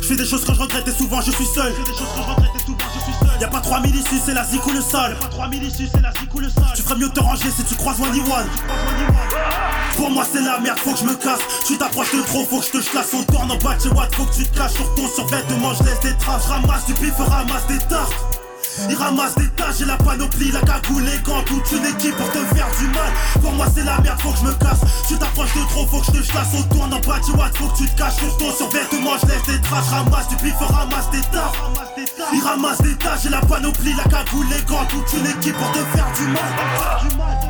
Je 0.00 0.08
fais 0.08 0.16
des 0.16 0.26
choses 0.26 0.44
que 0.44 0.52
je 0.52 0.60
regrette 0.60 0.86
et 0.88 0.92
souvent 0.92 1.20
je 1.20 1.30
suis 1.30 1.46
seul. 1.46 1.72
Y'a 3.44 3.50
pas 3.50 3.60
3000 3.60 3.94
issues, 3.94 4.20
c'est 4.24 4.32
la 4.32 4.42
zik 4.42 4.66
ou 4.66 4.70
le 4.70 4.80
sale. 4.80 5.18
Tu 6.74 6.80
ferais 6.80 6.96
mieux 6.96 7.08
de 7.10 7.12
te 7.12 7.20
ranger 7.20 7.50
si 7.50 7.62
tu 7.62 7.74
croises 7.74 8.00
One 8.00 8.08
One. 8.08 8.48
Pour 9.98 10.10
moi 10.10 10.24
c'est 10.32 10.40
la 10.40 10.58
merde, 10.60 10.78
faut 10.78 10.92
que 10.92 11.00
je 11.00 11.04
me 11.04 11.14
casse. 11.14 11.40
Tu 11.66 11.76
t'approches 11.76 12.14
de 12.14 12.22
trop, 12.22 12.46
faut 12.46 12.60
que 12.60 12.64
je 12.64 12.70
te 12.70 12.90
classe. 12.90 13.12
On 13.12 13.22
tourne 13.22 13.50
en 13.50 13.56
bas 13.56 13.76
de 13.76 13.82
chez 13.82 13.88
Watt, 13.90 14.14
faut 14.14 14.24
que 14.24 14.34
tu 14.34 14.44
te 14.44 14.56
caches 14.56 14.72
sur 14.72 14.94
ton 14.94 15.06
survêtement. 15.08 15.74
Je 15.74 15.82
laisse 15.82 16.00
des 16.00 16.16
traces, 16.16 16.46
ramasse 16.46 16.86
du 16.86 16.94
pif, 16.94 17.12
ramasse 17.18 17.66
des 17.66 17.78
tartes. 17.80 18.33
Il 18.88 18.96
ramasse 18.96 19.34
des 19.36 19.48
tâches, 19.50 19.76
j'ai 19.78 19.84
la 19.84 19.96
panoplie, 19.96 20.50
la 20.50 20.60
cagoule, 20.60 21.02
les 21.04 21.18
gants, 21.18 21.42
toute 21.46 21.70
une 21.72 21.84
équipe 21.86 22.16
pour 22.16 22.30
te 22.30 22.38
faire 22.54 22.68
du 22.78 22.86
mal. 22.88 23.12
Pour 23.40 23.52
moi 23.52 23.66
c'est 23.74 23.84
la 23.84 24.00
merde, 24.00 24.20
faut 24.20 24.32
que 24.32 24.38
je 24.38 24.44
me 24.44 24.52
casse. 24.54 24.80
Tu 25.08 25.16
t'approches 25.16 25.54
de 25.54 25.60
trop, 25.70 25.86
faut 25.86 26.00
que 26.00 26.06
je 26.06 26.20
te 26.20 26.32
chasse. 26.32 26.48
On 26.54 26.62
tourne 26.74 26.94
en 26.94 27.00
bas 27.00 27.20
de 27.20 27.36
Watt, 27.36 27.56
faut 27.56 27.68
que 27.68 27.78
tu 27.78 27.88
te 27.88 27.96
caches 27.96 28.16
sur 28.16 28.36
ton 28.36 28.50
survêtement. 28.52 29.12
Je 29.22 29.26
laisse 29.26 29.42
des 29.44 29.60
traces, 29.60 29.88
ramasse 29.88 30.28
du 30.28 30.36
pif, 30.36 30.54
ramasse 30.58 31.10
des 31.10 31.20
tartes. 31.32 31.56
Il 32.32 32.42
ramasse 32.42 32.80
des 32.82 32.96
tâches, 32.96 33.20
j'ai 33.22 33.28
la 33.28 33.40
panoplie, 33.40 33.94
la 33.94 34.04
cagoule, 34.04 34.46
les 34.50 34.62
gants, 34.62 34.84
toute 34.88 35.12
une 35.12 35.26
équipe 35.26 35.56
pour 35.56 35.70
te 35.72 35.78
faire 35.78 36.12
du 36.16 36.26
mal. 36.28 37.43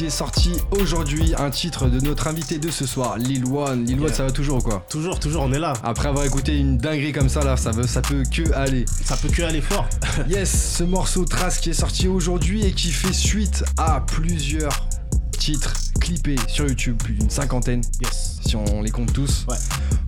Qui 0.00 0.06
est 0.06 0.08
sorti 0.08 0.52
aujourd'hui, 0.70 1.34
un 1.36 1.50
titre 1.50 1.86
de 1.90 2.00
notre 2.00 2.26
invité 2.26 2.58
de 2.58 2.70
ce 2.70 2.86
soir, 2.86 3.18
Lil 3.18 3.44
One. 3.44 3.84
Lil 3.84 4.00
One, 4.00 4.10
ça 4.10 4.24
va 4.24 4.30
toujours 4.30 4.56
ou 4.56 4.60
quoi? 4.62 4.82
Toujours, 4.88 5.20
toujours, 5.20 5.42
on 5.42 5.52
est 5.52 5.58
là. 5.58 5.74
Après 5.82 6.08
avoir 6.08 6.24
écouté 6.24 6.56
une 6.56 6.78
dinguerie 6.78 7.12
comme 7.12 7.28
ça, 7.28 7.44
là, 7.44 7.58
ça, 7.58 7.70
veut, 7.70 7.86
ça 7.86 8.00
peut 8.00 8.22
que 8.32 8.50
aller. 8.54 8.86
Ça 9.04 9.18
peut 9.18 9.28
que 9.28 9.42
aller 9.42 9.60
fort. 9.60 9.86
Yes, 10.30 10.76
ce 10.78 10.84
morceau 10.84 11.26
Trace 11.26 11.58
qui 11.58 11.68
est 11.68 11.74
sorti 11.74 12.08
aujourd'hui 12.08 12.64
et 12.64 12.72
qui 12.72 12.92
fait 12.92 13.12
suite 13.12 13.62
à 13.76 14.00
plusieurs 14.00 14.88
titres 15.38 15.74
clippés 16.00 16.36
sur 16.48 16.66
YouTube, 16.66 16.96
plus 16.96 17.12
d'une 17.12 17.28
cinquantaine, 17.28 17.82
Yes. 18.00 18.38
si 18.46 18.56
on 18.56 18.80
les 18.80 18.90
compte 18.90 19.12
tous. 19.12 19.44
Ouais. 19.50 19.56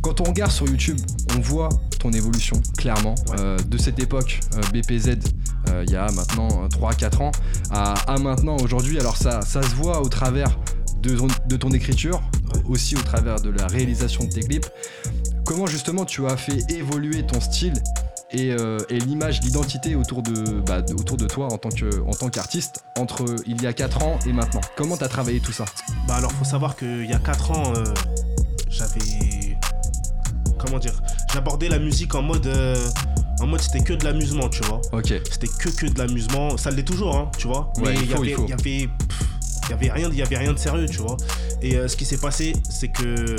Quand 0.00 0.22
on 0.22 0.24
regarde 0.24 0.52
sur 0.52 0.66
YouTube, 0.66 0.96
on 1.36 1.40
voit 1.40 1.68
ton 1.98 2.12
évolution, 2.12 2.60
clairement, 2.78 3.14
Ouais. 3.28 3.36
euh, 3.40 3.58
de 3.58 3.76
cette 3.76 3.98
époque, 3.98 4.40
euh, 4.56 4.60
BPZ, 4.72 5.18
il 5.86 5.90
y 5.90 5.96
a 5.96 6.10
maintenant 6.12 6.66
3-4 6.68 7.22
ans, 7.22 7.32
à, 7.70 7.94
maintenant, 8.18 8.56
aujourd'hui. 8.62 8.98
Alors 9.00 9.16
ça, 9.16 9.40
ça 9.42 9.62
se 9.62 9.74
voit 9.74 10.00
au 10.00 10.08
travers 10.08 10.58
de 11.02 11.16
ton, 11.16 11.26
de 11.48 11.56
ton 11.56 11.70
écriture, 11.70 12.20
aussi 12.68 12.96
au 12.96 13.00
travers 13.02 13.40
de 13.40 13.50
la 13.50 13.66
réalisation 13.66 14.24
de 14.24 14.28
tes 14.30 14.40
clips. 14.40 14.66
Comment 15.44 15.66
justement 15.66 16.04
tu 16.04 16.26
as 16.26 16.36
fait 16.36 16.70
évoluer 16.70 17.24
ton 17.24 17.40
style 17.40 17.74
et, 18.30 18.52
euh, 18.52 18.78
et 18.88 18.98
l'image, 18.98 19.42
l'identité 19.42 19.94
autour 19.94 20.22
de, 20.22 20.60
bah, 20.60 20.80
de- 20.80 20.94
autour 20.94 21.16
de 21.16 21.26
toi 21.26 21.52
en 21.52 21.58
tant 21.58 21.68
en 21.68 22.28
qu'artiste 22.30 22.82
entre 22.96 23.24
il 23.46 23.60
y 23.60 23.66
a 23.66 23.72
4 23.72 24.02
ans 24.04 24.18
et 24.26 24.32
maintenant? 24.32 24.62
Comment 24.76 24.96
t'as 24.96 25.08
travaillé 25.08 25.40
tout 25.40 25.52
ça? 25.52 25.64
Bah 26.08 26.14
alors 26.14 26.32
faut 26.32 26.44
savoir 26.44 26.76
qu'il 26.76 27.04
y 27.04 27.12
a 27.12 27.18
4 27.18 27.50
ans, 27.50 27.72
euh, 27.76 27.84
j'avais... 28.70 29.58
Comment 30.58 30.78
dire 30.78 30.94
J'abordais 31.32 31.68
la 31.68 31.78
musique 31.78 32.14
en 32.14 32.22
mode... 32.22 32.46
euh, 32.46 32.76
en 33.42 33.46
mode 33.46 33.60
c'était 33.60 33.80
que 33.80 33.92
de 33.92 34.04
l'amusement, 34.04 34.48
tu 34.48 34.62
vois. 34.64 34.80
Ok, 34.92 35.12
C'était 35.30 35.48
que 35.48 35.68
que 35.68 35.86
de 35.86 35.98
l'amusement. 35.98 36.56
Ça 36.56 36.70
l'est 36.70 36.82
toujours, 36.82 37.16
hein, 37.16 37.30
tu 37.36 37.46
vois. 37.48 37.72
Ouais, 37.78 37.92
Mais 37.92 37.94
il 37.94 38.02
y 38.04 38.06
faut, 38.06 38.24
il 38.24 38.32
avait, 38.32 38.32
faut. 38.34 38.46
y 38.48 38.52
avait, 38.52 38.88
pff, 38.88 39.68
y 39.70 39.72
avait 39.72 39.90
rien, 39.90 40.08
il 40.10 40.16
y 40.18 40.22
avait 40.22 40.38
rien 40.38 40.52
de 40.52 40.58
sérieux, 40.58 40.86
tu 40.86 40.98
vois. 40.98 41.16
Et 41.60 41.76
euh, 41.76 41.88
ce 41.88 41.96
qui 41.96 42.04
s'est 42.04 42.18
passé, 42.18 42.54
c'est 42.70 42.88
que 42.88 43.36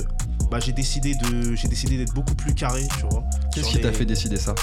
bah, 0.51 0.59
j'ai 0.59 0.71
décidé 0.71 1.15
de, 1.15 1.55
j'ai 1.55 1.67
décidé 1.67 1.97
d'être 1.97 2.13
beaucoup 2.13 2.35
plus 2.35 2.53
carré, 2.53 2.83
tu 2.97 3.05
vois. 3.09 3.23
qu'est-ce 3.53 3.69
qui 3.69 3.81
t'a 3.81 3.91
fait 3.91 4.05
décider 4.05 4.37
ça? 4.37 4.53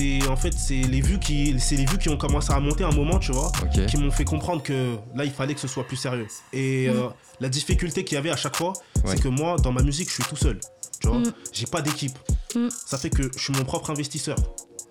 C'est 0.00 0.26
en 0.28 0.36
fait 0.36 0.54
c'est 0.54 0.80
les 0.80 1.02
vues 1.02 1.18
qui, 1.18 1.60
c'est 1.60 1.76
les 1.76 1.84
vues 1.84 1.98
qui 1.98 2.08
ont 2.08 2.16
commencé 2.16 2.50
à 2.52 2.58
monter 2.58 2.84
à 2.84 2.88
un 2.88 2.92
moment, 2.94 3.18
tu 3.18 3.32
vois 3.32 3.52
qui 3.86 3.98
m'ont 3.98 4.10
fait 4.10 4.24
comprendre 4.24 4.62
que 4.62 4.96
là 5.14 5.24
il 5.26 5.30
fallait 5.30 5.52
que 5.54 5.60
ce 5.60 5.68
soit 5.68 5.86
plus 5.86 5.96
sérieux. 5.98 6.26
Et 6.54 6.88
euh, 6.88 7.08
la 7.38 7.50
difficulté 7.50 8.02
qu'il 8.04 8.14
y 8.14 8.18
avait 8.18 8.30
à 8.30 8.36
chaque 8.36 8.56
fois, 8.56 8.72
Ouais. 9.04 9.12
c'est 9.16 9.20
que 9.22 9.28
moi 9.28 9.56
dans 9.56 9.72
ma 9.72 9.82
musique 9.82 10.08
je 10.08 10.14
suis 10.14 10.22
tout 10.24 10.36
seul. 10.36 10.58
Tu 11.00 11.08
vois, 11.08 11.18
Mm. 11.18 11.32
j'ai 11.52 11.66
pas 11.66 11.82
d'équipe. 11.82 12.18
Mm. 12.54 12.68
Ça 12.70 12.96
fait 12.98 13.10
que 13.10 13.30
je 13.36 13.38
suis 13.42 13.52
mon 13.52 13.64
propre 13.64 13.90
investisseur. 13.90 14.36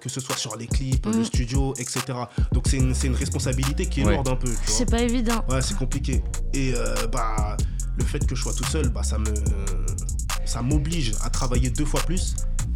Que 0.02 0.10
ce 0.10 0.20
soit 0.22 0.38
sur 0.38 0.56
les 0.56 0.68
clips, 0.68 1.06
Mm. 1.08 1.18
le 1.18 1.24
studio, 1.24 1.74
etc. 1.80 2.02
Donc 2.52 2.68
c'est 2.68 2.78
une, 2.78 2.94
c'est 2.94 3.08
une 3.08 3.16
responsabilité 3.16 3.88
qui 3.88 4.02
est 4.02 4.06
Ouais. 4.06 4.14
lourde 4.14 4.28
un 4.30 4.36
peu. 4.36 4.52
C'est 4.66 4.90
pas 4.90 5.02
évident. 5.02 5.44
Ouais, 5.50 5.62
c'est 5.64 5.76
compliqué. 5.78 6.22
Et 6.54 6.74
euh, 6.76 7.08
bah 7.12 7.58
le 7.98 8.06
fait 8.06 8.26
que 8.28 8.36
je 8.36 8.42
sois 8.44 8.54
tout 8.54 8.64
seul, 8.66 8.90
bah 8.90 9.02
ça 9.04 9.18
me 9.18 9.34
ça 10.46 10.62
m'oblige 10.62 11.14
à 11.24 11.30
travailler 11.32 11.70
deux 11.72 11.86
fois 11.86 12.02
plus 12.02 12.36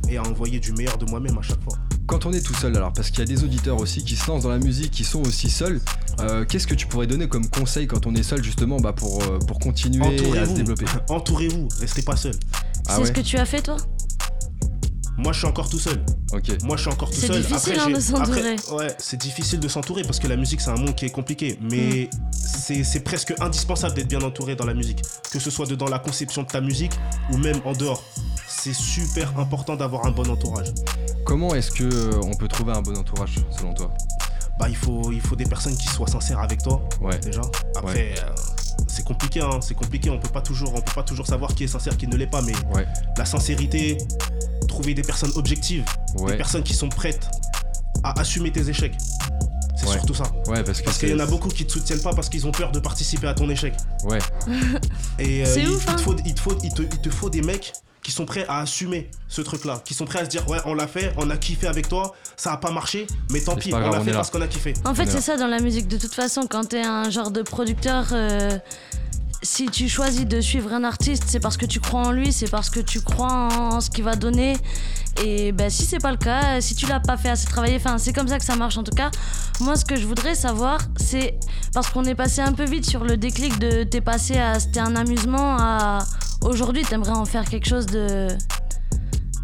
et 0.09 0.17
à 0.17 0.23
envoyer 0.23 0.59
du 0.59 0.73
meilleur 0.73 0.97
de 0.97 1.05
moi-même 1.05 1.37
à 1.37 1.41
chaque 1.41 1.63
fois. 1.63 1.77
Quand 2.07 2.25
on 2.25 2.33
est 2.33 2.41
tout 2.41 2.53
seul, 2.53 2.75
alors 2.75 2.91
parce 2.93 3.09
qu'il 3.09 3.19
y 3.19 3.21
a 3.21 3.25
des 3.25 3.43
auditeurs 3.43 3.79
aussi 3.79 4.03
qui 4.03 4.15
se 4.15 4.27
lancent 4.29 4.43
dans 4.43 4.49
la 4.49 4.59
musique, 4.59 4.91
qui 4.91 5.03
sont 5.03 5.21
aussi 5.21 5.49
seuls, 5.49 5.79
euh, 6.19 6.45
qu'est-ce 6.45 6.67
que 6.67 6.75
tu 6.75 6.85
pourrais 6.85 7.07
donner 7.07 7.27
comme 7.27 7.49
conseil 7.49 7.87
quand 7.87 8.05
on 8.05 8.13
est 8.15 8.23
seul 8.23 8.43
justement 8.43 8.77
bah, 8.77 8.93
pour, 8.93 9.21
euh, 9.23 9.39
pour 9.39 9.57
continuer 9.59 10.05
à 10.05 10.09
se 10.17 10.23
Entourez-vous. 10.23 10.53
développer 10.53 10.85
Entourez-vous, 11.09 11.67
restez 11.79 12.01
pas 12.01 12.15
seul. 12.17 12.33
Ah 12.87 12.95
c'est 12.95 13.01
ouais 13.01 13.07
ce 13.07 13.11
que 13.13 13.21
tu 13.21 13.37
as 13.37 13.45
fait 13.45 13.61
toi? 13.61 13.77
Moi 15.17 15.31
je 15.31 15.37
suis 15.37 15.47
encore 15.47 15.69
tout 15.69 15.79
seul. 15.79 16.03
Ok, 16.33 16.47
Moi, 16.63 16.75
je 16.75 16.81
suis 16.81 16.91
encore 16.91 17.09
tout 17.11 17.15
C'est 17.19 17.27
seul. 17.27 17.41
difficile, 17.43 17.73
Après, 17.73 17.83
hein, 17.83 17.85
j'ai- 17.89 17.93
de 17.93 17.99
s'entourer. 17.99 18.39
après, 18.55 18.73
Ouais, 18.75 18.95
c'est 18.97 19.17
difficile 19.21 19.59
de 19.59 19.67
s'entourer 19.67 20.01
parce 20.01 20.17
que 20.19 20.27
la 20.27 20.35
musique, 20.35 20.59
c'est 20.59 20.71
un 20.71 20.75
monde 20.75 20.95
qui 20.95 21.05
est 21.05 21.11
compliqué. 21.11 21.59
Mais 21.61 22.09
Mm. 22.11 22.17
c'est 22.33 22.83
c'est 22.83 23.01
presque 23.01 23.33
indispensable 23.39 23.93
d'être 23.95 24.07
bien 24.07 24.21
entouré 24.21 24.55
dans 24.55 24.65
la 24.65 24.73
musique. 24.73 25.01
Que 25.31 25.37
ce 25.39 25.51
soit 25.51 25.67
de- 25.67 25.75
dans 25.75 25.87
la 25.87 25.99
conception 25.99 26.41
de 26.41 26.47
ta 26.47 26.59
musique 26.61 26.93
ou 27.31 27.37
même 27.37 27.61
en 27.65 27.73
dehors. 27.73 28.03
C'est 28.47 28.73
super 28.73 29.37
important 29.39 29.75
d'avoir 29.75 30.05
un 30.07 30.11
bon 30.11 30.27
entourage. 30.31 30.73
Comment 31.25 31.55
est-ce 31.55 31.71
que 31.71 31.83
euh, 31.83 32.19
on 32.23 32.33
peut 32.35 32.47
trouver 32.47 32.73
un 32.73 32.81
bon 32.81 32.95
entourage 32.97 33.35
selon 33.57 33.73
toi? 33.73 33.91
Bah, 34.59 34.67
il 34.69 34.75
faut, 34.75 35.11
il 35.11 35.21
faut 35.21 35.35
des 35.35 35.45
personnes 35.45 35.75
qui 35.75 35.87
soient 35.87 36.07
sincères 36.07 36.39
avec 36.39 36.61
toi, 36.61 36.81
Ouais, 37.01 37.17
déjà. 37.19 37.41
Après, 37.75 38.13
euh, 38.19 38.29
c'est 38.87 39.03
compliqué, 39.03 39.41
hein, 39.41 39.59
c'est 39.61 39.73
compliqué. 39.73 40.09
On 40.11 40.19
peut 40.19 40.29
pas 40.29 40.41
toujours, 40.41 40.73
on 40.75 40.81
peut 40.81 40.93
pas 40.93 41.03
toujours 41.03 41.25
savoir 41.25 41.55
qui 41.55 41.63
est 41.63 41.67
sincère, 41.67 41.97
qui 41.97 42.07
ne 42.07 42.15
l'est 42.15 42.27
pas. 42.27 42.41
Mais 42.43 42.53
ouais, 42.75 42.85
la 43.17 43.25
sincérité, 43.25 43.97
trouver 44.67 44.93
des 44.93 45.01
personnes 45.01 45.31
objectives, 45.35 45.85
des 46.27 46.37
personnes 46.37 46.63
qui 46.63 46.73
sont 46.75 46.89
prêtes 46.89 47.27
à 48.03 48.19
assumer 48.19 48.51
tes 48.51 48.69
échecs. 48.69 48.95
C'est 49.75 49.87
Ouais. 49.87 49.93
surtout 49.93 50.13
ça. 50.13 50.25
ouais, 50.47 50.63
parce 50.63 50.79
que 50.79 50.85
Parce 50.85 50.97
qu'il 50.99 51.09
y 51.09 51.13
en 51.13 51.19
a 51.19 51.25
beaucoup 51.25 51.49
qui 51.49 51.65
te 51.65 51.71
soutiennent 51.71 51.99
pas 52.01 52.13
parce 52.13 52.29
qu'ils 52.29 52.45
ont 52.47 52.51
peur 52.51 52.71
de 52.71 52.79
participer 52.79 53.27
à 53.27 53.33
ton 53.33 53.49
échec. 53.49 53.73
Ouais, 54.05 54.19
Et 55.19 55.43
euh, 55.43 55.45
C'est 55.51 55.61
il, 55.63 55.69
ouf, 55.69 55.83
il 55.85 55.89
hein. 55.89 55.95
te 55.95 56.01
faut, 56.01 56.15
il, 56.23 56.33
te 56.35 56.39
faut, 56.39 56.57
il, 56.63 56.71
te, 56.73 56.81
il 56.83 56.99
te 56.99 57.09
faut 57.09 57.29
des 57.29 57.41
mecs 57.41 57.73
qui 58.03 58.11
sont 58.11 58.25
prêts 58.25 58.45
à 58.47 58.59
assumer 58.59 59.09
ce 59.27 59.41
truc-là, 59.41 59.81
qui 59.83 59.93
sont 59.93 60.05
prêts 60.05 60.19
à 60.19 60.25
se 60.25 60.29
dire 60.29 60.47
ouais 60.49 60.59
on 60.65 60.73
l'a 60.73 60.87
fait, 60.87 61.13
on 61.17 61.29
a 61.29 61.37
kiffé 61.37 61.67
avec 61.67 61.87
toi, 61.87 62.13
ça 62.35 62.53
a 62.53 62.57
pas 62.57 62.71
marché, 62.71 63.07
mais 63.31 63.41
tant 63.41 63.55
pis, 63.55 63.73
on 63.73 63.79
l'a 63.79 64.01
fait 64.01 64.11
parce 64.11 64.29
qu'on 64.29 64.41
a 64.41 64.47
kiffé. 64.47 64.73
En 64.85 64.93
fait, 64.93 65.07
c'est 65.07 65.21
ça 65.21 65.37
dans 65.37 65.47
la 65.47 65.59
musique. 65.59 65.87
De 65.87 65.97
toute 65.97 66.13
façon, 66.13 66.45
quand 66.49 66.69
t'es 66.69 66.81
un 66.81 67.09
genre 67.09 67.31
de 67.31 67.41
producteur, 67.41 68.07
euh, 68.11 68.57
si 69.43 69.65
tu 69.67 69.89
choisis 69.89 70.25
de 70.25 70.41
suivre 70.41 70.73
un 70.73 70.83
artiste, 70.83 71.25
c'est 71.27 71.39
parce 71.39 71.57
que 71.57 71.65
tu 71.65 71.79
crois 71.79 72.01
en 72.01 72.11
lui, 72.11 72.31
c'est 72.31 72.49
parce 72.49 72.69
que 72.69 72.79
tu 72.79 73.01
crois 73.01 73.49
en 73.53 73.81
ce 73.81 73.89
qu'il 73.89 74.03
va 74.03 74.15
donner. 74.15 74.57
Et 75.23 75.51
ben, 75.51 75.69
si 75.69 75.85
c'est 75.85 75.99
pas 75.99 76.11
le 76.11 76.17
cas, 76.17 76.59
si 76.59 76.75
tu 76.75 76.87
l'as 76.87 76.99
pas 76.99 77.17
fait 77.17 77.29
assez 77.29 77.45
travailler, 77.45 77.75
enfin, 77.75 77.97
c'est 77.97 78.13
comme 78.13 78.27
ça 78.27 78.39
que 78.39 78.45
ça 78.45 78.55
marche 78.55 78.77
en 78.77 78.83
tout 78.83 78.95
cas. 78.95 79.11
Moi, 79.59 79.75
ce 79.75 79.85
que 79.85 79.95
je 79.95 80.05
voudrais 80.07 80.33
savoir, 80.33 80.79
c'est 80.97 81.37
parce 81.73 81.89
qu'on 81.89 82.05
est 82.05 82.15
passé 82.15 82.41
un 82.41 82.53
peu 82.53 82.63
vite 82.63 82.85
sur 82.85 83.03
le 83.03 83.17
déclic 83.17 83.59
de 83.59 83.83
t'es 83.83 84.01
passé 84.01 84.37
à 84.37 84.59
c'était 84.59 84.79
un 84.79 84.95
amusement 84.95 85.57
à 85.59 85.99
aujourd'hui, 86.43 86.83
t'aimerais 86.83 87.11
en 87.11 87.25
faire 87.25 87.45
quelque 87.45 87.67
chose 87.67 87.85
de. 87.87 88.27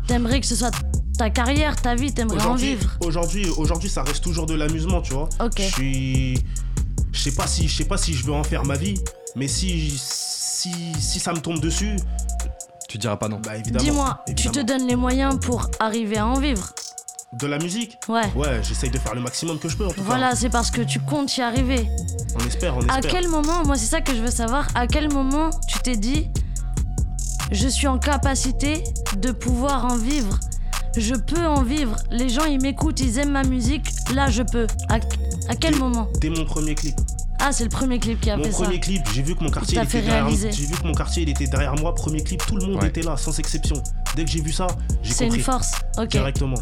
T'aimerais 0.07 0.39
que 0.39 0.47
ce 0.47 0.55
soit 0.55 0.71
ta 1.17 1.29
carrière, 1.29 1.75
ta 1.75 1.95
vie, 1.95 2.13
t'aimerais 2.13 2.45
en 2.45 2.55
vivre. 2.55 2.97
aujourd'hui, 3.05 3.47
aujourd'hui, 3.57 3.89
ça 3.89 4.03
reste 4.03 4.23
toujours 4.23 4.45
de 4.45 4.55
l'amusement, 4.55 5.01
tu 5.01 5.13
vois. 5.13 5.29
Ok. 5.43 5.57
Je 5.59 5.63
suis, 5.63 6.33
je 7.11 7.19
sais 7.19 7.33
pas 7.35 7.45
si, 7.45 7.67
je 7.67 7.75
sais 7.75 7.85
pas 7.85 7.97
si 7.97 8.13
je 8.13 8.25
veux 8.25 8.33
en 8.33 8.43
faire 8.43 8.63
ma 8.65 8.75
vie, 8.75 8.95
mais 9.35 9.47
si, 9.47 9.91
si, 9.97 10.71
si 10.97 11.19
ça 11.19 11.33
me 11.33 11.39
tombe 11.39 11.59
dessus, 11.59 11.95
tu 12.87 12.97
diras 12.97 13.17
pas 13.17 13.27
non. 13.27 13.39
bah 13.43 13.57
évidemment. 13.57 13.83
Dis-moi, 13.83 14.23
tu 14.35 14.49
te 14.49 14.59
donnes 14.61 14.87
les 14.87 14.95
moyens 14.95 15.37
pour 15.39 15.69
arriver 15.79 16.17
à 16.17 16.25
en 16.25 16.39
vivre 16.39 16.73
de 17.33 17.45
la 17.45 17.59
musique? 17.59 17.97
Ouais. 18.07 18.25
Ouais, 18.35 18.61
j'essaye 18.63 18.89
de 18.89 18.97
faire 18.97 19.13
le 19.13 19.21
maximum 19.21 19.59
que 19.59 19.69
je 19.69 19.77
peux. 19.77 19.85
En 19.85 19.91
tout 19.91 20.01
Voilà, 20.03 20.35
c'est 20.35 20.49
parce 20.49 20.71
que 20.71 20.81
tu 20.81 20.99
comptes 20.99 21.37
y 21.37 21.41
arriver. 21.41 21.87
On 22.35 22.47
espère, 22.47 22.75
on 22.75 22.81
À 22.89 22.97
espère. 22.97 23.11
quel 23.11 23.27
moment, 23.27 23.63
moi 23.65 23.75
c'est 23.75 23.85
ça 23.85 24.01
que 24.01 24.15
je 24.15 24.21
veux 24.21 24.31
savoir, 24.31 24.67
à 24.73 24.87
quel 24.87 25.13
moment 25.13 25.51
tu 25.67 25.77
t'es 25.79 25.95
dit, 25.95 26.27
je 27.51 27.67
suis 27.67 27.87
en 27.87 27.97
capacité 27.99 28.83
de 29.17 29.31
pouvoir 29.31 29.85
en 29.85 29.97
vivre 29.97 30.37
je 30.97 31.13
peux 31.13 31.45
en 31.45 31.61
vivre. 31.61 31.95
Les 32.09 32.29
gens, 32.29 32.45
ils 32.45 32.59
m'écoutent, 32.59 32.99
ils 32.99 33.19
aiment 33.19 33.31
ma 33.31 33.43
musique. 33.43 33.85
Là, 34.13 34.27
je 34.29 34.41
peux. 34.41 34.65
À, 34.89 34.95
à 35.47 35.55
quel 35.55 35.73
Dès- 35.75 35.79
moment? 35.79 36.09
Dès 36.19 36.29
mon 36.31 36.43
premier 36.45 36.73
clip. 36.73 36.95
Ah, 37.39 37.51
c'est 37.51 37.63
le 37.63 37.69
premier 37.69 37.99
clip 37.99 38.19
qui 38.19 38.29
a 38.31 38.35
Mon 38.37 38.43
fait 38.43 38.49
premier 38.49 38.79
clip, 38.79 39.03
j'ai 39.13 39.21
vu 39.21 39.35
que 39.35 39.43
mon 39.43 39.51
quartier 39.51 39.75
t'a 39.75 39.83
il 39.83 39.87
fait 39.87 39.99
était 39.99 40.07
derrière 40.07 40.25
réaliser. 40.25 40.51
J'ai 40.51 40.65
vu 40.65 40.73
que 40.75 40.85
mon 40.85 40.93
quartier 40.93 41.23
il 41.23 41.29
était 41.29 41.45
derrière 41.45 41.75
moi. 41.75 41.93
Premier 41.93 42.21
clip, 42.23 42.43
tout 42.45 42.55
le 42.57 42.65
monde 42.65 42.81
Ouais. 42.81 42.89
était 42.89 43.03
là, 43.03 43.15
sans 43.17 43.37
exception. 43.37 43.81
Dès 44.15 44.25
que 44.25 44.31
j'ai 44.31 44.41
vu 44.41 44.51
ça, 44.51 44.67
ça. 44.67 44.75
j'ai 45.03 45.13
C'est 45.13 45.23
compris 45.25 45.37
une 45.37 45.43
force. 45.45 45.71
Ok, 45.99 46.07
directement. 46.09 46.57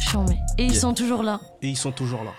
chambé. 0.00 0.36
Et 0.58 0.66
ils 0.66 0.72
Yeah. 0.72 0.80
sont 0.80 0.94
toujours 0.94 1.22
là. 1.22 1.40
Et 1.62 1.68
ils 1.68 1.76
sont 1.78 1.92
toujours 1.92 2.22
là. 2.24 2.32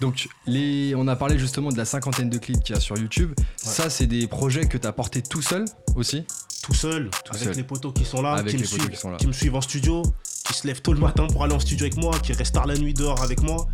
Donc, 0.00 0.28
les... 0.46 0.94
on 0.96 1.06
a 1.08 1.16
parlé 1.16 1.38
justement 1.38 1.70
de 1.70 1.76
la 1.76 1.84
cinquantaine 1.84 2.30
de 2.30 2.38
clips 2.38 2.62
qu'il 2.62 2.74
y 2.74 2.78
a 2.78 2.80
sur 2.80 2.96
YouTube. 2.96 3.34
Ça, 3.56 3.90
c'est 3.90 4.06
des 4.06 4.26
projets 4.26 4.66
que 4.66 4.78
tu 4.78 4.86
as 4.86 4.92
portés 4.92 5.22
tout 5.22 5.42
seul 5.42 5.64
aussi? 5.96 6.24
Tout 6.62 6.74
seul, 6.74 7.10
Tout 7.10 7.32
avec 7.34 7.42
seul. 7.48 7.56
les 7.56 7.62
potos 7.64 7.92
qui 7.92 8.04
sont 8.04 8.22
là, 8.22 8.34
Avec 8.34 8.54
qui, 8.54 8.60
me 8.60 8.64
suivent, 8.64 8.88
qui 8.88 8.96
sont 8.96 9.10
là. 9.10 9.16
qui 9.16 9.26
me 9.26 9.32
suivent 9.32 9.54
en 9.56 9.60
studio, 9.60 10.02
qui 10.46 10.54
se 10.54 10.64
lèvent 10.66 10.80
tôt 10.80 10.92
le 10.92 11.00
matin 11.00 11.26
pour 11.26 11.42
aller 11.42 11.54
en 11.54 11.58
studio 11.58 11.84
avec 11.86 11.96
moi, 11.96 12.16
qui 12.20 12.32
restent 12.32 12.54
tard 12.54 12.66
la 12.66 12.76
nuit 12.76 12.94
dehors 12.94 13.20
avec 13.22 13.42
moi 13.42 13.66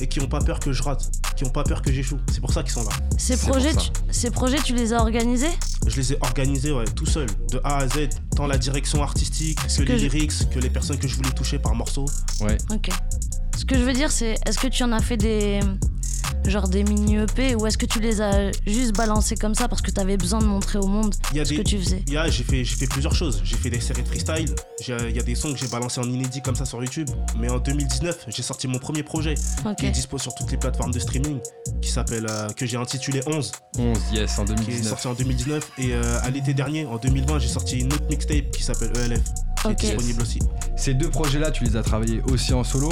et 0.00 0.06
qui 0.08 0.20
ont 0.20 0.26
pas 0.26 0.38
peur 0.40 0.58
que 0.58 0.72
je 0.72 0.82
rate, 0.82 1.10
qui 1.36 1.44
ont 1.44 1.50
pas 1.50 1.64
peur 1.64 1.82
que 1.82 1.92
j'échoue. 1.92 2.18
C'est 2.32 2.40
pour 2.40 2.52
ça 2.52 2.62
qu'ils 2.62 2.72
sont 2.72 2.84
là. 2.84 2.90
Ces 3.18 3.36
projets, 3.36 3.74
tu, 3.74 3.90
ces 4.10 4.30
projets, 4.30 4.56
tu 4.62 4.74
les 4.74 4.94
as 4.94 5.00
organisés? 5.00 5.50
Je 5.86 5.94
les 5.96 6.12
ai 6.14 6.18
organisés 6.22 6.72
ouais, 6.72 6.86
tout 6.86 7.04
seul, 7.04 7.26
de 7.50 7.60
A 7.62 7.76
à 7.78 7.88
Z, 7.88 8.08
tant 8.34 8.46
la 8.46 8.56
direction 8.56 9.02
artistique 9.02 9.58
que, 9.62 9.82
que 9.82 9.92
les 9.92 9.98
je- 9.98 10.04
lyrics, 10.04 10.48
que 10.50 10.58
les 10.58 10.70
personnes 10.70 10.98
que 10.98 11.08
je 11.08 11.16
voulais 11.16 11.32
toucher 11.32 11.58
par 11.58 11.74
morceaux. 11.74 12.06
Ouais. 12.40 12.56
Ok. 12.72 12.88
Ce 13.58 13.66
que 13.66 13.76
je 13.76 13.82
veux 13.82 13.92
dire, 13.92 14.10
c'est 14.10 14.36
est-ce 14.46 14.58
que 14.58 14.68
tu 14.68 14.82
en 14.82 14.92
as 14.92 15.00
fait 15.02 15.18
des. 15.18 15.60
Genre 16.46 16.68
des 16.68 16.84
mini 16.84 17.16
EP 17.16 17.54
ou 17.54 17.66
est-ce 17.66 17.78
que 17.78 17.86
tu 17.86 18.00
les 18.00 18.20
as 18.20 18.50
juste 18.66 18.96
balancés 18.96 19.36
comme 19.36 19.54
ça 19.54 19.68
parce 19.68 19.82
que 19.82 19.90
tu 19.90 20.00
avais 20.00 20.16
besoin 20.16 20.40
de 20.40 20.46
montrer 20.46 20.78
au 20.78 20.86
monde 20.86 21.14
Il 21.32 21.36
y 21.36 21.40
a 21.40 21.44
ce 21.44 21.50
des- 21.50 21.56
que 21.56 21.62
tu 21.62 21.78
faisais? 21.78 22.02
Il 22.06 22.12
y 22.12 22.16
a- 22.16 22.28
j'ai 22.28 22.44
fait, 22.44 22.64
j'ai 22.64 22.76
fait 22.76 22.86
plusieurs 22.86 23.14
choses. 23.14 23.40
J'ai 23.44 23.56
fait 23.56 23.70
des 23.70 23.80
séries 23.80 24.02
de 24.02 24.08
freestyle. 24.08 24.54
Il 24.88 25.16
y 25.16 25.18
a 25.18 25.22
des 25.22 25.34
sons 25.34 25.52
que 25.52 25.58
j'ai 25.58 25.68
balancés 25.68 26.00
en 26.00 26.04
inédit 26.04 26.40
comme 26.42 26.56
ça 26.56 26.64
sur 26.64 26.82
YouTube. 26.82 27.08
Mais 27.38 27.48
en 27.50 27.58
2019, 27.58 28.24
j'ai 28.28 28.42
sorti 28.42 28.66
mon 28.68 28.78
premier 28.78 29.02
projet 29.02 29.34
qui 29.78 29.86
est 29.86 29.90
dispo 29.90 30.18
sur 30.18 30.34
toutes 30.34 30.50
les 30.50 30.56
plateformes 30.56 30.92
de 30.92 30.98
streaming, 30.98 31.38
qui 31.82 31.90
s'appelle 31.90 32.26
euh, 32.28 32.48
que 32.50 32.66
j'ai 32.66 32.76
intitulé 32.76 33.20
11, 33.26 33.52
11, 33.78 33.98
yes, 34.12 34.38
en 34.38 34.44
qui 34.44 34.52
est 34.52 34.54
2019. 34.56 34.88
sorti 34.88 35.06
en 35.08 35.14
2019. 35.14 35.70
Et 35.78 35.92
euh, 35.94 36.20
à 36.22 36.30
l'été 36.30 36.54
dernier, 36.54 36.86
en 36.86 36.96
2020, 36.96 37.38
j'ai 37.38 37.48
sorti 37.48 37.78
une 37.80 37.92
autre 37.92 38.04
mixtape 38.08 38.50
qui 38.50 38.62
s'appelle 38.62 38.90
ELF, 38.96 39.20
qui 39.62 39.68
est 39.68 39.74
disponible 39.74 40.22
aussi. 40.22 40.38
Ces 40.76 40.94
deux 40.94 41.10
projets-là, 41.10 41.50
tu 41.50 41.64
les 41.64 41.76
as 41.76 41.82
travaillés 41.82 42.22
aussi 42.30 42.52
en 42.54 42.64
solo. 42.64 42.90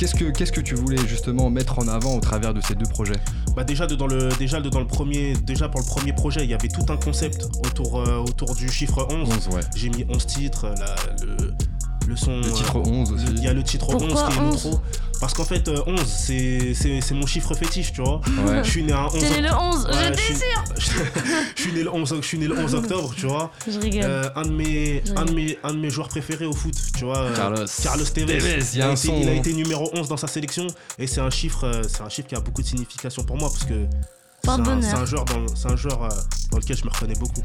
Qu'est-ce 0.00 0.14
que, 0.14 0.24
qu'est-ce 0.30 0.50
que 0.52 0.62
tu 0.62 0.74
voulais 0.76 0.96
justement 1.06 1.50
mettre 1.50 1.78
en 1.78 1.86
avant 1.86 2.16
au 2.16 2.20
travers 2.20 2.54
de 2.54 2.62
ces 2.62 2.74
deux 2.74 2.86
projets? 2.86 3.16
Bah 3.54 3.64
déjà 3.64 3.86
dans 3.86 4.06
le 4.06 4.30
déjà 4.38 4.58
dans 4.58 4.80
le 4.80 4.86
premier 4.86 5.34
déjà 5.34 5.68
pour 5.68 5.78
le 5.78 5.84
premier 5.86 6.14
projet, 6.14 6.42
il 6.42 6.48
y 6.48 6.54
avait 6.54 6.68
tout 6.68 6.90
un 6.90 6.96
concept 6.96 7.46
autour 7.66 8.00
euh, 8.00 8.16
autour 8.16 8.54
du 8.54 8.70
chiffre 8.70 9.06
11. 9.10 9.28
11, 9.28 9.48
ouais. 9.54 9.60
J'ai 9.76 9.90
mis 9.90 10.06
11 10.08 10.24
titres, 10.26 10.68
la- 10.78 11.26
le 11.26 11.52
le 12.10 12.16
son 12.16 12.36
Le 12.40 12.52
titre 12.52 12.76
euh, 12.76 12.82
11 12.90 13.12
aussi. 13.12 13.24
Il 13.36 13.42
y 13.42 13.48
a 13.48 13.52
le 13.54 13.62
titre 13.62 13.86
Pourquoi 13.86 14.06
11 14.08 14.12
qui 14.12 14.38
est 14.38 14.42
11? 14.42 14.64
l'intro. 14.64 14.80
Parce 15.20 15.34
qu'en 15.34 15.44
fait, 15.44 15.68
euh, 15.68 15.82
11, 15.86 16.00
c'est 16.06 16.72
c'est- 16.74 17.00
c'est 17.02 17.14
mon 17.14 17.26
chiffre 17.26 17.54
fétiche, 17.54 17.92
tu 17.92 18.00
vois. 18.02 18.20
Ouais. 18.46 18.62
Je 18.64 18.70
suis 18.70 18.82
né 18.82 18.92
un 18.92 19.04
11 19.04 19.18
T'es 19.20 19.30
né 19.30 19.40
le 19.42 19.52
11, 19.52 19.84
Ouais, 19.86 20.12
je 20.16 20.82
je 21.56 21.62
suis 21.62 21.72
né 21.72 21.82
le 21.82 21.92
11 21.94 22.14
je 22.20 22.26
suis 22.26 22.38
né 22.38 22.46
le 22.46 22.58
11 22.58 22.74
octobre, 22.80 23.12
tu 23.16 23.26
vois. 23.26 23.50
Je 23.68 23.78
rigole. 23.78 24.02
Euh, 24.04 24.28
un, 24.34 24.42
de 24.42 24.50
mes, 24.50 25.02
Je 25.04 25.12
un, 25.14 25.24
de 25.26 25.32
mes, 25.32 25.58
un 25.62 25.72
de 25.74 25.78
mes 25.78 25.90
joueurs 25.90 26.08
préférés 26.08 26.46
au 26.46 26.52
foot, 26.54 26.74
tu 26.96 27.04
vois. 27.04 27.18
euh, 27.18 27.36
Carlos. 27.36 27.66
Carlos 27.82 28.04
Tevez. 28.04 28.38
Tevez, 28.38 28.58
il 28.74 28.82
a 28.82 28.92
été, 28.92 28.96
son, 29.08 29.20
il 29.20 29.28
a 29.28 29.32
hein. 29.32 29.34
été 29.36 29.52
numéro 29.52 29.90
11 29.94 30.08
dans 30.08 30.16
sa 30.16 30.26
sélection 30.26 30.66
et 30.98 31.06
c'est 31.06 31.20
un 31.20 31.30
chiffre 31.30 31.64
euh, 31.64 31.82
c'est 31.86 32.02
un 32.02 32.08
chiffre 32.08 32.28
qui 32.28 32.34
a 32.34 32.40
beaucoup 32.40 32.62
de 32.62 32.66
signification 32.66 33.22
pour 33.22 33.36
moi 33.36 33.50
parce 33.50 33.64
que 33.64 33.86
c'est 34.42 34.50
un, 34.50 34.56
Porte-bonheur. 34.56 34.82
c'est 34.90 34.96
un 34.96 35.04
joueur, 35.04 35.24
dans, 35.24 35.54
c'est 35.54 35.68
un 35.70 35.76
joueur 35.76 36.04
euh, 36.04 36.08
dans 36.50 36.58
lequel 36.58 36.76
je 36.76 36.84
me 36.84 36.90
reconnais 36.90 37.14
beaucoup. 37.18 37.42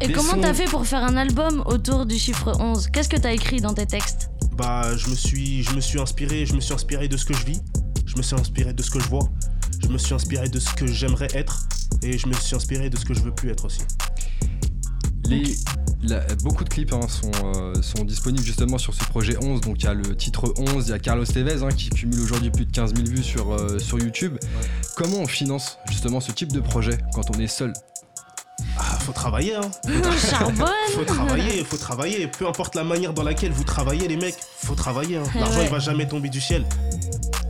Et 0.00 0.12
comment 0.12 0.32
sons- 0.34 0.40
t'as 0.40 0.54
fait 0.54 0.66
pour 0.66 0.86
faire 0.86 1.02
un 1.04 1.16
album 1.16 1.62
autour 1.66 2.06
du 2.06 2.18
chiffre 2.18 2.52
11 2.60 2.88
Qu'est-ce 2.92 3.08
que 3.08 3.16
t'as 3.16 3.32
écrit 3.32 3.60
dans 3.60 3.72
tes 3.74 3.86
textes? 3.86 4.30
Bah, 4.52 4.96
je 4.96 5.08
me 5.10 5.14
suis, 5.14 5.62
je 5.62 5.74
me 5.74 5.80
suis 5.80 6.00
inspiré, 6.00 6.46
je 6.46 6.54
me 6.54 6.60
suis 6.60 6.74
inspiré 6.74 7.08
de 7.08 7.16
ce 7.16 7.24
que 7.24 7.34
je 7.34 7.44
vis, 7.44 7.60
je 8.06 8.16
me 8.16 8.22
suis 8.22 8.36
inspiré 8.36 8.72
de 8.72 8.82
ce 8.82 8.90
que 8.90 9.00
je 9.00 9.08
vois, 9.08 9.28
je 9.82 9.88
me 9.88 9.98
suis 9.98 10.14
inspiré 10.14 10.48
de 10.48 10.58
ce 10.58 10.72
que 10.74 10.86
j'aimerais 10.86 11.28
être. 11.34 11.66
Et 12.02 12.18
je 12.18 12.26
me 12.26 12.34
suis 12.34 12.54
inspiré 12.54 12.90
de 12.90 12.96
ce 12.96 13.04
que 13.04 13.14
je 13.14 13.20
veux 13.20 13.34
plus 13.34 13.50
être 13.50 13.64
aussi. 13.64 13.80
Les, 15.24 15.56
la- 16.08 16.24
beaucoup 16.42 16.64
de 16.64 16.68
clips 16.68 16.92
hein, 16.92 17.00
sont, 17.08 17.30
euh, 17.44 17.80
sont 17.82 18.04
disponibles 18.04 18.44
justement 18.44 18.78
sur 18.78 18.94
ce 18.94 19.04
projet 19.04 19.36
11. 19.42 19.60
Donc 19.60 19.76
il 19.80 19.84
y 19.84 19.88
a 19.88 19.94
le 19.94 20.16
titre 20.16 20.52
11, 20.56 20.86
il 20.86 20.90
y 20.90 20.92
a 20.92 20.98
Carlos 20.98 21.24
Tevez 21.24 21.62
hein, 21.62 21.68
qui 21.76 21.90
cumule 21.90 22.20
aujourd'hui 22.20 22.50
plus 22.50 22.64
de 22.66 22.72
15 22.72 22.94
000 22.94 23.06
vues 23.08 23.22
sur, 23.22 23.52
euh, 23.52 23.78
sur 23.78 23.98
YouTube. 23.98 24.36
Comment 24.96 25.18
on 25.18 25.26
finance 25.26 25.78
justement 25.88 26.20
ce 26.20 26.32
type 26.32 26.52
de 26.52 26.60
projet 26.60 26.98
quand 27.14 27.30
on 27.34 27.38
est 27.40 27.46
seul? 27.46 27.72
Ah, 28.78 28.98
faut 29.00 29.12
travailler, 29.12 29.54
hein. 29.54 29.70
Charbonne 30.30 30.66
Faut 30.94 31.04
travailler, 31.04 31.64
faut 31.64 31.76
travailler. 31.76 32.26
Peu 32.26 32.46
importe 32.46 32.74
la 32.74 32.84
manière 32.84 33.12
dans 33.12 33.22
laquelle 33.22 33.52
vous 33.52 33.64
travaillez, 33.64 34.08
les 34.08 34.16
mecs, 34.16 34.36
faut 34.62 34.74
travailler. 34.74 35.16
hein. 35.18 35.22
Eh 35.34 35.38
L'argent, 35.38 35.58
ouais. 35.58 35.64
il 35.66 35.70
va 35.70 35.78
jamais 35.78 36.06
tomber 36.08 36.28
du 36.30 36.40
ciel. 36.40 36.64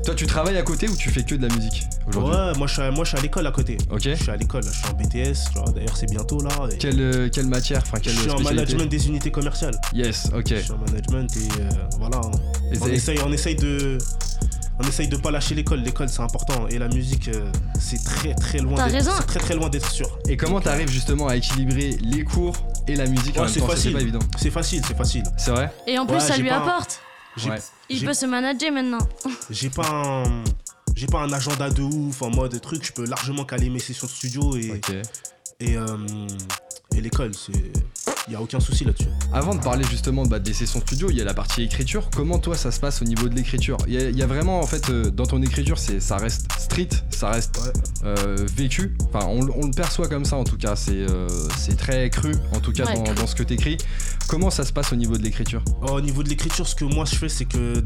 Toi 0.07 0.15
tu 0.15 0.27
travailles 0.27 0.57
à 0.57 0.63
côté 0.63 0.89
ou 0.89 0.97
tu 0.97 1.11
fais 1.11 1.23
que 1.25 1.35
de 1.35 1.47
la 1.47 1.55
musique 1.55 1.83
aujourd'hui 2.07 2.33
Ouais, 2.35 2.53
moi 2.57 2.67
je 2.69 2.73
suis 2.75 2.83
à, 2.83 2.91
moi, 2.93 3.05
je 3.05 3.09
suis 3.11 3.19
à 3.19 3.23
l'école 3.23 3.47
à 3.47 3.51
côté. 3.51 3.77
Ok. 3.91 4.03
Je 4.05 4.15
suis 4.15 4.31
à 4.31 4.37
l'école, 4.37 4.63
là, 4.65 4.71
je 4.73 4.79
suis 4.79 4.87
en 4.89 4.93
BTS, 4.93 5.73
d'ailleurs 5.75 5.97
c'est 5.97 6.09
bientôt 6.11 6.41
là. 6.41 6.51
et 6.73 6.79
Quelle, 6.79 7.01
euh, 7.01 7.29
quelle 7.29 7.47
matière 7.49 7.83
Enfin 7.85 7.99
quelle 8.01 8.13
je 8.15 8.21
suis 8.21 8.31
en 8.31 8.41
management 8.41 8.87
des 8.89 9.09
unités 9.09 9.31
commerciales. 9.33 9.75
Yes, 9.93 10.29
ok. 10.35 10.45
Je 10.49 10.55
suis 10.57 10.73
en 10.73 10.79
management 10.79 11.29
et 11.37 11.61
euh, 11.61 11.69
voilà. 11.99 12.19
hein. 12.19 12.31
Et 12.73 12.79
On 12.81 12.87
essaye, 12.87 13.19
on 13.27 13.33
essaye 13.33 13.57
de. 13.57 13.99
On 14.79 14.87
essaye 14.87 15.09
de 15.09 15.17
pas 15.17 15.31
lâcher 15.31 15.55
l'école, 15.55 15.81
l'école 15.81 16.11
c'est 16.11 16.21
important 16.21 16.69
et 16.69 16.79
la 16.79 16.89
musique 16.89 17.29
euh, 17.29 17.51
c'est 17.81 18.03
très 18.05 18.35
très 18.35 18.59
loin 18.59 18.75
T'as 18.77 18.85
d'être 18.85 18.95
raison. 18.97 19.11
c'est 19.19 19.27
très 19.27 19.41
très 19.41 19.55
loin 19.55 19.71
d'être 19.71 19.91
sûr. 19.91 20.19
Et 20.29 20.37
comment 20.37 20.61
t'arrives 20.61 20.91
justement 20.91 21.29
à 21.29 21.37
équilibrer 21.37 21.97
les 22.03 22.25
cours 22.25 22.55
et 22.87 22.95
la 22.95 23.07
musique 23.07 23.39
en 23.39 23.41
Ouais, 23.41 23.47
même 23.47 23.55
c'est 23.55 23.61
temps? 23.61 23.67
C'est 23.71 23.75
facile. 23.75 23.93
pas 23.95 24.01
évident. 24.03 24.19
C'est 24.37 24.51
facile, 24.51 24.83
c'est 24.87 24.97
facile. 24.97 25.23
C'est 25.39 25.51
vrai? 25.51 25.73
Et 25.87 25.99
en 25.99 26.05
plus, 26.05 26.17
Ouais, 26.17 26.21
ça 26.21 26.37
lui 26.37 26.51
pas- 26.51 26.59
apporte. 26.59 27.01
Ouais. 27.45 27.59
Il 27.89 28.05
peut 28.05 28.15
se 28.15 28.27
manager 28.27 28.73
maintenant. 28.73 29.07
j'ai 29.51 29.71
pas 29.71 29.89
un 29.89 30.45
j'ai 30.95 31.07
pas 31.07 31.21
un 31.21 31.33
agenda 31.33 31.69
de 31.69 31.83
ouf 31.83 32.23
en 32.23 32.31
mode 32.31 32.59
truc, 32.61 32.85
je 32.85 32.93
peux 32.93 33.05
largement 33.05 33.45
caler 33.45 33.69
mes 33.69 33.79
sessions 33.79 34.07
de 34.07 34.13
studio 34.13 34.57
et, 34.57 35.77
euh, 35.77 35.97
et 36.95 37.01
l'école, 37.01 37.35
c'est 37.35 37.53
y 38.33 38.37
a 38.37 38.41
aucun 38.41 38.61
souci 38.61 38.85
là-dessus. 38.85 39.09
Avant 39.33 39.55
de 39.55 39.61
parler 39.61 39.85
justement 39.91 40.25
bah, 40.25 40.39
des 40.39 40.53
sessions 40.53 40.81
studio, 40.81 41.09
il 41.11 41.17
y 41.17 41.21
a 41.21 41.25
la 41.25 41.35
partie 41.35 41.63
écriture. 41.63 42.09
Comment 42.15 42.39
toi 42.39 42.57
ça 42.57 42.71
se 42.73 42.81
passe 42.81 43.01
au 43.03 43.05
niveau 43.05 43.29
de 43.29 43.35
l'écriture? 43.35 43.77
Il 43.87 43.95
y, 43.95 43.99
a- 43.99 44.09
il 44.11 44.17
y 44.19 44.23
a 44.23 44.27
vraiment 44.27 44.61
en 44.61 44.67
fait 44.67 44.91
euh, 44.91 45.11
dans 45.11 45.27
ton 45.27 45.43
écriture, 45.43 45.79
c'est 45.79 46.01
ça 46.01 46.17
reste 46.17 46.47
street, 46.59 46.89
ça 47.11 47.31
reste 47.31 47.57
Ouais. 47.59 47.73
euh, 48.05 48.37
vécu. 48.57 48.97
Enfin, 49.13 49.27
on, 49.29 49.41
on 49.55 49.67
le 49.67 49.73
perçoit 49.73 50.09
comme 50.09 50.25
ça 50.25 50.37
en 50.37 50.45
tout 50.45 50.57
cas. 50.57 50.75
C'est 50.77 50.93
euh, 50.93 51.29
c'est 51.59 51.77
très 51.77 52.11
cru 52.11 52.33
en 52.55 52.61
tout 52.61 52.73
cas 52.73 52.85
Ouais, 52.87 53.15
dans, 53.15 53.27
ce 53.27 53.35
que 53.35 53.43
t'écris. 53.43 53.77
Comment 54.29 54.51
ça 54.51 54.65
se 54.65 54.73
passe 54.73 54.93
au 54.93 54.97
niveau 54.97 55.17
de 55.17 55.23
l'écriture? 55.23 55.63
Au 55.89 56.01
niveau 56.01 56.23
de 56.25 56.29
l'écriture, 56.29 56.67
ce 56.67 56.75
que 56.75 56.85
moi 56.85 57.05
je 57.05 57.15
fais, 57.15 57.29
c'est 57.29 57.45
que 57.45 57.85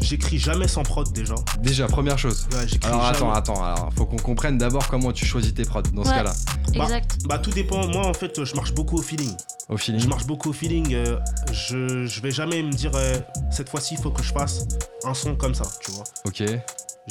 j'écris 0.00 0.38
jamais 0.38 0.68
sans 0.68 0.82
prod 0.84 1.12
déjà. 1.12 1.34
Déjà 1.62 1.86
première 1.88 2.18
chose. 2.18 2.46
Ouais, 2.52 2.66
j'écris 2.68 2.88
Alors 2.88 3.02
jamais. 3.02 3.16
attends, 3.16 3.32
attends. 3.32 3.64
Alors 3.64 3.90
faut 3.96 4.06
qu'on 4.06 4.16
comprenne 4.18 4.56
d'abord 4.58 4.86
comment 4.88 5.12
tu 5.12 5.24
choisis 5.26 5.52
tes 5.52 5.64
prods 5.64 5.82
dans 5.92 6.04
ce 6.04 6.10
cas-là. 6.10 6.32
Bah, 6.76 6.84
Exact. 6.84 7.18
Bah 7.26 7.38
tout 7.38 7.50
dépend. 7.50 7.86
Moi 7.88 8.06
en 8.06 8.14
fait, 8.14 8.44
je 8.44 8.54
marche 8.54 8.72
beaucoup 8.72 8.96
au 8.98 9.02
feeling. 9.02 9.34
Au 9.68 9.76
feeling. 9.80 10.00
Je 10.00 10.08
marche 10.08 10.26
beaucoup 10.26 10.50
au 10.50 10.52
feeling. 10.52 10.94
euh, 10.94 11.18
je, 11.52 12.06
je 12.06 12.20
vais 12.20 12.30
jamais 12.30 12.62
me 12.62 12.70
dire 12.72 12.92
euh, 12.94 13.18
cette 13.50 13.68
fois-ci 13.68 13.94
il 13.94 14.00
faut 14.00 14.10
que 14.10 14.22
je 14.22 14.32
fasse 14.32 14.66
un 15.04 15.14
son 15.14 15.34
comme 15.36 15.54
ça, 15.54 15.64
tu 15.80 15.90
vois. 15.92 16.04
Ok. 16.26 16.42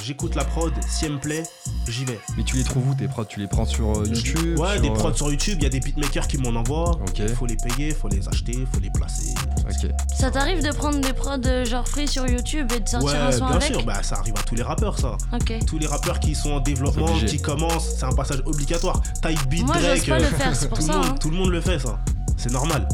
J'écoute 0.01 0.35
la 0.35 0.45
prod, 0.45 0.71
si 0.87 1.05
elle 1.05 1.13
me 1.13 1.19
plaît, 1.19 1.43
j'y 1.89 2.05
vais. 2.05 2.19
Mais 2.37 2.43
tu 2.43 2.55
les 2.55 2.63
trouves 2.63 2.87
où 2.87 2.93
tes 2.93 3.07
prods? 3.07 3.25
Tu 3.25 3.39
les 3.41 3.47
prends 3.47 3.65
sur 3.65 3.97
euh, 3.97 4.05
YouTube 4.05 4.57
Ouais, 4.57 4.73
sur, 4.73 4.81
des 4.81 4.91
prods 4.91 5.13
sur 5.13 5.29
YouTube, 5.29 5.57
il 5.59 5.63
y 5.63 5.65
a 5.65 5.69
des 5.69 5.79
beatmakers 5.81 6.27
qui 6.27 6.37
m'en 6.37 6.57
envoient. 6.57 6.91
Ok. 6.91 7.19
Il 7.19 7.27
faut 7.29 7.47
les 7.47 7.57
payer, 7.57 7.91
faut 7.91 8.07
les 8.07 8.25
acheter, 8.29 8.53
faut 8.71 8.79
les 8.79 8.91
placer. 8.91 9.33
Ok. 9.67 9.89
Ça 10.15 10.31
t'arrive 10.31 10.63
de 10.63 10.71
prendre 10.71 10.99
des 11.01 11.11
prods 11.11 11.65
genre 11.65 11.85
free 11.87 12.07
sur 12.07 12.25
YouTube 12.27 12.71
et 12.73 12.79
de 12.79 12.87
sortir 12.87 13.09
Ouais, 13.09 13.17
un 13.17 13.31
son 13.31 13.47
bien 13.47 13.55
avec? 13.57 13.67
sûr, 13.73 13.83
bah 13.83 14.01
ça 14.03 14.15
arrive 14.19 14.35
à 14.37 14.43
tous 14.43 14.55
les 14.55 14.63
rappeurs 14.63 14.97
ça. 14.97 15.17
Ok. 15.33 15.53
Tous 15.65 15.79
les 15.79 15.87
rappeurs 15.87 16.19
qui 16.21 16.33
sont 16.33 16.51
en 16.51 16.59
développement, 16.61 17.17
qui 17.27 17.41
commencent, 17.41 17.95
c'est 17.97 18.05
un 18.05 18.13
passage 18.13 18.41
obligatoire. 18.45 19.01
Type 19.21 19.49
beat, 19.49 19.65
Moi, 19.65 19.75
Drake, 19.79 20.07
pas 20.07 20.19
le 20.19 20.25
faire, 20.25 20.55
c'est 20.55 20.69
pour 20.69 20.77
tout, 20.77 20.85
ça, 20.85 20.93
le 20.93 20.97
monde, 20.99 21.07
hein. 21.09 21.15
tout 21.19 21.29
le 21.31 21.35
monde 21.35 21.49
le 21.49 21.61
fait 21.61 21.79
ça. 21.79 21.99
C'est 22.39 22.53
normal. 22.53 22.87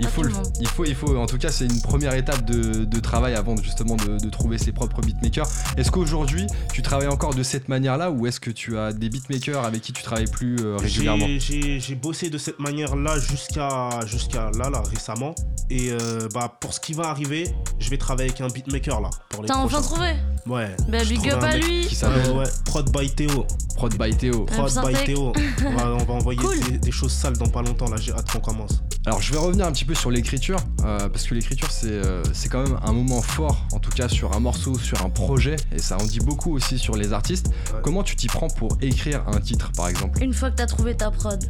Il 0.00 0.04
Pas 0.06 0.10
faut, 0.12 0.22
le- 0.22 0.32
il 0.60 0.68
faut, 0.68 0.84
il 0.84 0.94
faut, 0.94 1.16
en 1.16 1.26
tout 1.26 1.38
cas, 1.38 1.50
c'est 1.50 1.64
une 1.64 1.80
première 1.80 2.14
étape 2.14 2.44
de, 2.44 2.84
de 2.84 3.00
travail 3.00 3.34
avant 3.34 3.54
de- 3.54 3.62
justement 3.62 3.96
de, 3.96 4.18
de 4.18 4.30
trouver 4.30 4.58
ses 4.58 4.72
propres 4.72 5.00
beatmakers. 5.00 5.48
Est-ce 5.76 5.90
qu'aujourd'hui, 5.90 6.46
tu 6.72 6.82
travailles 6.82 7.08
encore 7.08 7.34
de 7.34 7.42
cette 7.42 7.68
manière-là 7.68 8.10
ou 8.10 8.26
est-ce 8.26 8.40
que 8.40 8.50
tu 8.50 8.78
as 8.78 8.92
des 8.92 9.08
beatmakers 9.08 9.64
avec 9.64 9.82
qui 9.82 9.92
tu 9.92 10.02
travailles 10.02 10.30
plus 10.30 10.56
euh, 10.60 10.76
régulièrement? 10.76 11.26
J'ai- 11.38 11.94
bossé 11.94 12.30
de 12.30 12.38
cette 12.38 12.60
manière-là 12.60 13.18
jusqu'à 13.18 13.88
jusqu'à 14.06 14.50
là, 14.56 14.70
là, 14.70 14.82
récemment. 14.82 15.34
Et 15.70 15.90
euh, 15.90 16.28
bah, 16.32 16.56
pour 16.60 16.72
ce 16.72 16.80
qui 16.80 16.92
va 16.92 17.04
arriver, 17.08 17.50
je 17.80 17.90
vais 17.90 17.98
travailler 17.98 18.30
avec 18.30 18.40
un 18.40 18.48
beatmaker 18.48 19.00
là. 19.00 19.10
T'as 19.46 19.56
enfin 19.56 19.82
trouvé? 19.82 20.12
Ouais. 20.46 20.74
Bah, 20.88 21.04
big 21.04 21.28
up 21.28 21.42
à 21.42 21.56
lui 21.58 21.86
Qui 21.86 21.96
ouais, 22.04 22.44
Prod 22.64 22.90
by 22.96 23.10
Théo. 23.10 23.46
Prod 23.76 23.94
by 23.98 24.16
Théo. 24.16 24.44
Prod 24.44 24.72
by. 24.86 25.04
Théo. 25.04 25.32
On 25.66 25.74
va, 25.76 25.94
on 25.94 26.04
va 26.04 26.14
envoyer 26.14 26.40
Cool. 26.42 26.58
des, 26.70 26.78
des 26.78 26.90
choses 26.92 27.12
sales 27.12 27.36
dans 27.36 27.48
pas 27.48 27.62
longtemps 27.62 27.88
là, 27.90 27.96
j'ai 28.00 28.12
hâte 28.12 28.30
qu'on 28.30 28.40
commence. 28.40 28.82
Alors, 29.06 29.20
je 29.20 29.32
vais 29.32 29.37
revenir 29.38 29.66
un 29.66 29.72
petit 29.72 29.84
peu 29.84 29.94
sur 29.94 30.10
l'écriture 30.10 30.58
euh, 30.84 31.08
parce 31.08 31.24
que 31.26 31.34
l'écriture, 31.34 31.70
c'est 31.70 31.86
euh, 31.90 32.22
c'est 32.32 32.48
quand 32.48 32.62
même 32.62 32.78
un 32.82 32.92
moment 32.92 33.22
fort, 33.22 33.66
en 33.72 33.78
tout 33.78 33.90
cas 33.90 34.08
sur 34.08 34.34
un 34.36 34.40
morceau, 34.40 34.78
sur 34.78 35.04
un 35.04 35.10
projet, 35.10 35.56
et 35.72 35.78
ça 35.78 35.96
en 35.98 36.04
dit 36.04 36.20
beaucoup 36.20 36.54
aussi 36.54 36.78
sur 36.78 36.96
les 36.96 37.12
artistes. 37.12 37.48
Ouais. 37.48 37.80
Comment 37.82 38.02
tu 38.02 38.16
t'y 38.16 38.26
prends 38.26 38.48
pour 38.48 38.76
écrire 38.80 39.22
un 39.28 39.40
titre, 39.40 39.70
par 39.76 39.88
exemple? 39.88 40.22
Une 40.22 40.32
fois 40.34 40.50
que 40.50 40.56
t'as 40.56 40.66
trouvé 40.66 40.96
ta 40.96 41.10
prod. 41.10 41.42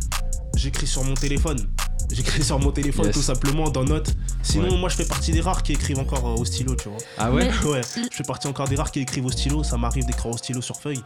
J'écris 0.57 0.87
sur 0.87 1.05
mon 1.05 1.15
téléphone. 1.15 1.69
J'écris 2.11 2.43
sur 2.43 2.59
mon 2.59 2.73
téléphone 2.73 3.07
Yes. 3.07 3.15
tout 3.15 3.23
simplement 3.23 3.69
dans 3.69 3.85
notes. 3.85 4.15
Sinon, 4.43 4.71
Ouais. 4.71 4.79
moi 4.79 4.89
je 4.89 4.97
fais 4.97 5.05
partie 5.05 5.31
des 5.31 5.41
rares 5.43 5.63
qui 5.63 5.73
écrivent 5.73 5.99
encore 5.99 6.27
euh, 6.27 6.41
au 6.41 6.45
stylo, 6.45 6.75
tu 6.75 6.89
vois. 6.89 6.99
Ah 7.19 7.31
ouais? 7.31 7.51
Ouais, 7.67 7.83
je 8.11 8.17
fais 8.17 8.25
partie 8.25 8.47
encore 8.49 8.67
des 8.67 8.77
rares 8.77 8.91
qui 8.91 9.01
écrivent 9.01 9.27
au 9.27 9.31
stylo. 9.31 9.63
Ça 9.63 9.77
m'arrive 9.77 10.07
d'écrire 10.07 10.33
au 10.33 10.37
stylo 10.39 10.61
sur 10.63 10.77
feuille. 10.81 11.03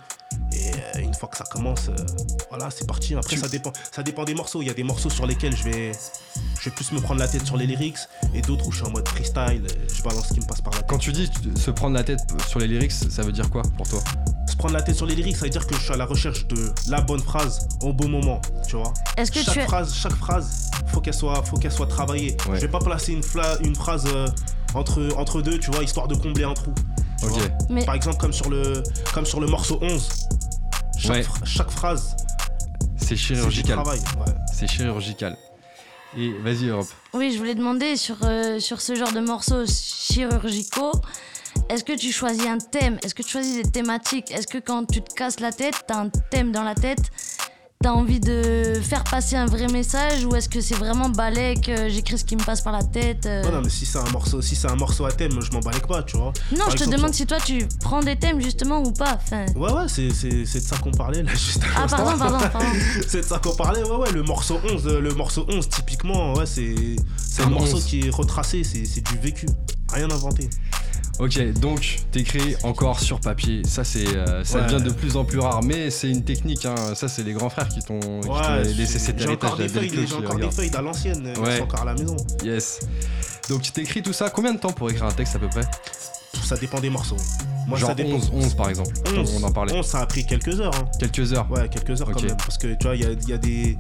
Une 1.12 1.18
fois 1.18 1.28
que 1.28 1.36
ça 1.36 1.44
commence, 1.44 1.88
euh, 1.88 1.94
voilà, 2.48 2.70
c'est 2.70 2.86
parti. 2.86 3.14
Après, 3.14 3.34
Tu- 3.36 3.40
ça 3.40 3.48
dépend, 3.48 3.70
ça 3.94 4.02
dépend 4.02 4.24
des 4.24 4.34
morceaux. 4.34 4.62
Il 4.62 4.68
y 4.68 4.70
a 4.70 4.74
des 4.74 4.82
morceaux 4.82 5.10
sur 5.10 5.26
lesquels 5.26 5.54
je 5.54 5.64
vais, 5.64 5.92
je 6.58 6.64
vais 6.70 6.74
plus 6.74 6.90
me 6.92 7.00
prendre 7.00 7.20
la 7.20 7.28
tête 7.28 7.44
sur 7.46 7.56
les 7.58 7.66
lyrics, 7.66 7.98
et 8.34 8.40
d'autres 8.40 8.66
où 8.66 8.72
je 8.72 8.78
suis 8.78 8.86
en 8.86 8.90
mode 8.90 9.06
freestyle. 9.08 9.66
Je 9.94 10.02
balance 10.02 10.28
ce 10.28 10.34
qui 10.34 10.40
me 10.40 10.46
passe 10.46 10.62
par 10.62 10.72
la 10.72 10.78
tête. 10.80 10.88
Quand 10.88 10.98
tu 10.98 11.12
dis 11.12 11.30
se 11.56 11.70
prendre 11.70 11.94
la 11.94 12.02
tête 12.02 12.20
sur 12.48 12.58
les 12.60 12.66
lyrics, 12.66 12.92
ça 12.92 13.22
veut 13.22 13.32
dire 13.32 13.50
quoi 13.50 13.62
pour 13.76 13.86
toi? 13.86 14.00
Se 14.48 14.56
prendre 14.56 14.74
la 14.74 14.82
tête 14.82 14.96
sur 14.96 15.06
les 15.06 15.14
lyrics, 15.14 15.36
ça 15.36 15.44
veut 15.44 15.50
dire 15.50 15.66
que 15.66 15.74
je 15.74 15.80
suis 15.80 15.92
à 15.92 15.96
la 15.96 16.06
recherche 16.06 16.46
de 16.48 16.72
la 16.88 17.00
bonne 17.02 17.20
phrase 17.22 17.68
au 17.82 17.92
bon 17.92 18.08
moment, 18.08 18.40
tu 18.66 18.76
vois. 18.76 18.92
Est-ce 19.18 19.30
que 19.30 19.42
chaque 19.42 19.54
tu 19.54 19.60
phrase, 19.60 19.94
chaque 19.94 20.14
phrase, 20.16 20.70
faut 20.86 21.00
qu'elle 21.02 21.14
soit, 21.14 21.42
faut 21.44 21.56
qu'elle 21.58 21.72
soit 21.72 21.86
travaillée. 21.86 22.36
Ouais. 22.48 22.56
Je 22.56 22.62
vais 22.62 22.68
pas 22.68 22.78
placer 22.80 23.12
une, 23.12 23.20
fla- 23.22 23.58
une 23.62 23.74
phrase 23.76 24.04
euh, 24.06 24.26
entre, 24.74 25.08
entre 25.18 25.42
deux, 25.42 25.58
tu 25.58 25.70
vois, 25.70 25.82
histoire 25.84 26.08
de 26.08 26.14
combler 26.14 26.44
un 26.44 26.54
trou. 26.54 26.72
Mais 27.70 27.84
Par 27.84 27.94
exemple, 27.94 28.16
comme 28.16 28.32
sur 28.32 28.50
le, 28.50 28.82
comme 29.14 29.24
sur 29.24 29.38
le 29.40 29.46
morceau 29.46 29.78
11. 29.80 30.08
Chaque, 31.02 31.10
Ouais. 31.16 31.22
phra- 31.22 31.44
chaque 31.44 31.70
phrase, 31.70 32.16
C'est 32.96 33.16
chirurgical. 33.16 33.78
ouais. 33.80 33.96
C'est 34.52 34.68
chirurgical. 34.68 35.36
Et 36.16 36.30
vas-y, 36.38 36.66
Europe. 36.68 36.86
oui, 37.14 37.32
je 37.32 37.38
voulais 37.38 37.54
demander 37.56 37.96
sur, 37.96 38.16
euh, 38.22 38.60
sur 38.60 38.80
ce 38.80 38.94
genre 38.94 39.12
de 39.12 39.20
morceaux 39.20 39.64
chirurgicaux. 39.66 40.92
Est-ce 41.68 41.82
que 41.84 41.94
tu 41.96 42.12
choisis 42.12 42.46
un 42.46 42.58
thème? 42.58 42.98
Est-ce 43.02 43.14
que 43.14 43.22
tu 43.22 43.30
choisis 43.30 43.56
des 43.62 43.70
thématiques? 43.70 44.30
Est-ce 44.30 44.46
que 44.46 44.58
quand 44.58 44.84
tu 44.86 45.02
te 45.02 45.12
casses 45.14 45.40
la 45.40 45.52
tête, 45.52 45.74
t'as 45.86 45.98
un 46.02 46.08
thème 46.30 46.52
dans 46.52 46.62
la 46.62 46.74
tête? 46.74 47.10
T'as 47.82 47.90
envie 47.90 48.20
de 48.20 48.74
faire 48.80 49.02
passer 49.02 49.34
un 49.34 49.46
vrai 49.46 49.66
message 49.66 50.24
ou 50.24 50.36
est-ce 50.36 50.48
que 50.48 50.60
c'est 50.60 50.76
vraiment 50.76 51.08
balèque, 51.08 51.68
euh, 51.68 51.88
j'écris 51.88 52.16
ce 52.16 52.24
qui 52.24 52.36
me 52.36 52.44
passe 52.44 52.60
par 52.60 52.72
la 52.72 52.84
tête 52.84 53.26
euh 53.26 53.42
Non, 53.42 53.50
non, 53.56 53.60
mais 53.64 53.70
si 53.70 53.84
c'est 53.86 53.98
un 53.98 54.08
morceau, 54.12 54.40
si 54.40 54.54
c'est 54.54 54.70
un 54.70 54.76
morceau 54.76 55.04
à 55.04 55.10
thème, 55.10 55.40
je 55.40 55.50
m'en 55.50 55.58
balèque 55.58 55.88
pas, 55.88 56.02
tu 56.04 56.16
vois. 56.16 56.32
Non, 56.52 56.66
Par 56.66 56.76
je 56.76 56.84
te 56.84 56.88
demande 56.88 57.12
si 57.12 57.26
toi 57.26 57.38
tu 57.44 57.66
prends 57.80 58.00
des 58.00 58.14
thèmes 58.14 58.40
justement 58.40 58.80
ou 58.84 58.92
pas. 58.92 59.18
Enfin... 59.20 59.46
Ouais, 59.56 59.72
ouais, 59.72 59.88
c'est, 59.88 60.10
c'est, 60.10 60.46
c'est 60.46 60.60
de 60.60 60.64
ça 60.64 60.76
qu'on 60.78 60.92
parlait 60.92 61.24
là, 61.24 61.30
juste 61.34 61.62
Ah, 61.76 61.86
pardon, 61.88 62.16
pardon, 62.16 62.38
pardon. 62.52 62.68
c'est 63.08 63.22
de 63.22 63.26
ça 63.26 63.40
qu'on 63.40 63.56
parlait, 63.56 63.82
ouais, 63.82 63.96
ouais, 63.96 64.12
le 64.12 64.22
morceau 64.22 64.60
11, 64.72 64.86
euh, 64.86 65.00
le 65.00 65.12
morceau 65.14 65.44
11, 65.48 65.68
typiquement, 65.68 66.34
ouais, 66.34 66.46
c'est, 66.46 66.74
c'est 67.16 67.42
un 67.42 67.46
Un 67.46 67.50
morceau 67.50 67.78
11. 67.78 67.84
qui 67.84 68.06
est 68.06 68.10
retracé, 68.10 68.62
c'est, 68.62 68.84
c'est 68.84 69.00
du 69.00 69.18
vécu, 69.18 69.46
rien 69.92 70.08
inventé. 70.08 70.48
Ok, 71.18 71.52
donc 71.60 71.98
t'écris 72.10 72.56
encore 72.62 72.98
sur 72.98 73.20
papier. 73.20 73.62
Ça, 73.66 73.84
c'est, 73.84 74.06
euh, 74.16 74.42
ça 74.44 74.60
Ouais. 74.60 74.66
devient 74.72 74.82
de 74.84 74.90
plus 74.90 75.16
en 75.16 75.24
plus 75.24 75.38
rare, 75.38 75.62
mais 75.62 75.90
c'est 75.90 76.10
une 76.10 76.24
technique. 76.24 76.64
Hein. 76.64 76.74
Ça, 76.94 77.06
c'est 77.06 77.22
les 77.22 77.32
grands 77.32 77.50
frères 77.50 77.68
qui 77.68 77.80
t'ont 77.80 78.00
Ouais, 78.00 78.64
laissé 78.76 78.98
cet 78.98 79.18
j'ai 79.18 79.24
héritage 79.24 79.50
encore 79.50 79.58
des 79.58 79.68
feuilles, 79.68 79.90
j'ai 80.08 80.14
encore 80.16 80.36
des 80.36 80.50
feuilles 80.50 80.70
à 80.74 80.80
l'ancienne, 80.82 81.32
Ouais. 81.38 81.58
sont 81.58 81.64
encore 81.64 81.82
à 81.82 81.84
la 81.84 81.94
maison. 81.94 82.16
Yes. 82.42 82.80
Donc 83.48 83.62
t'écris 83.72 84.02
tout 84.02 84.12
ça. 84.12 84.30
Combien 84.30 84.54
de 84.54 84.58
temps 84.58 84.72
pour 84.72 84.90
écrire 84.90 85.04
un 85.04 85.12
texte 85.12 85.36
à 85.36 85.38
peu 85.38 85.48
près? 85.48 85.62
Ça 86.44 86.56
dépend 86.56 86.80
des 86.80 86.90
morceaux. 86.90 87.16
Moi, 87.68 87.78
Genre 87.78 87.90
ça 87.90 87.94
dépend. 87.94 88.16
11, 88.16 88.30
11 88.32 88.54
par 88.54 88.68
exemple. 88.70 88.92
11, 89.16 89.34
On 89.38 89.44
en 89.44 89.52
parlait. 89.52 89.74
11, 89.74 89.86
ça 89.86 90.00
a 90.00 90.06
pris 90.06 90.24
quelques 90.24 90.60
heures. 90.60 90.74
hein. 90.74 90.84
Quelques 90.98 91.32
heures. 91.32 91.46
Ouais, 91.50 91.68
quelques 91.68 92.00
heures 92.00 92.10
quand 92.10 92.22
même. 92.22 92.36
Parce 92.38 92.58
que 92.58 92.68
tu 92.74 92.86
vois, 92.86 92.96
il 92.96 93.02
y 93.02 93.04
a, 93.06 93.10
il 93.12 93.28
y 93.28 93.32
a 93.32 93.38
des. 93.38 93.78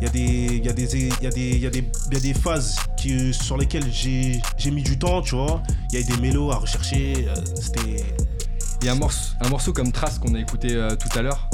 Il 0.00 0.04
y, 0.04 0.08
a 0.08 0.12
des, 0.12 0.56
il 0.56 0.64
y, 0.64 0.68
a 0.68 0.72
des, 0.72 0.82
il 0.96 1.22
y, 1.22 1.26
a 1.26 1.30
des, 1.30 1.48
il 1.50 1.58
y, 1.60 1.66
a 1.66 1.70
des, 1.70 1.84
il 2.08 2.14
y 2.14 2.16
a 2.16 2.20
des 2.20 2.32
phases 2.34 2.76
qui, 2.96 3.34
sur 3.34 3.58
lesquelles 3.58 3.84
j'ai 3.92 4.40
j'ai 4.56 4.70
mis 4.70 4.82
du 4.82 4.98
temps, 4.98 5.20
tu 5.20 5.34
vois. 5.34 5.62
Il 5.92 5.94
y 5.94 5.98
a 5.98 6.00
eu 6.00 6.04
des 6.04 6.16
mélos 6.16 6.50
à 6.50 6.56
rechercher. 6.56 7.28
euh, 7.28 7.34
C'était. 7.54 8.04
Et 8.82 8.88
un 8.88 8.94
morceau, 8.94 9.34
un 9.42 9.48
morceau 9.50 9.74
comme 9.74 9.92
Trace 9.92 10.18
qu'on 10.18 10.34
a 10.34 10.40
écouté 10.40 10.68
euh, 10.72 10.96
tout 10.96 11.10
à 11.18 11.20
l'heure. 11.20 11.50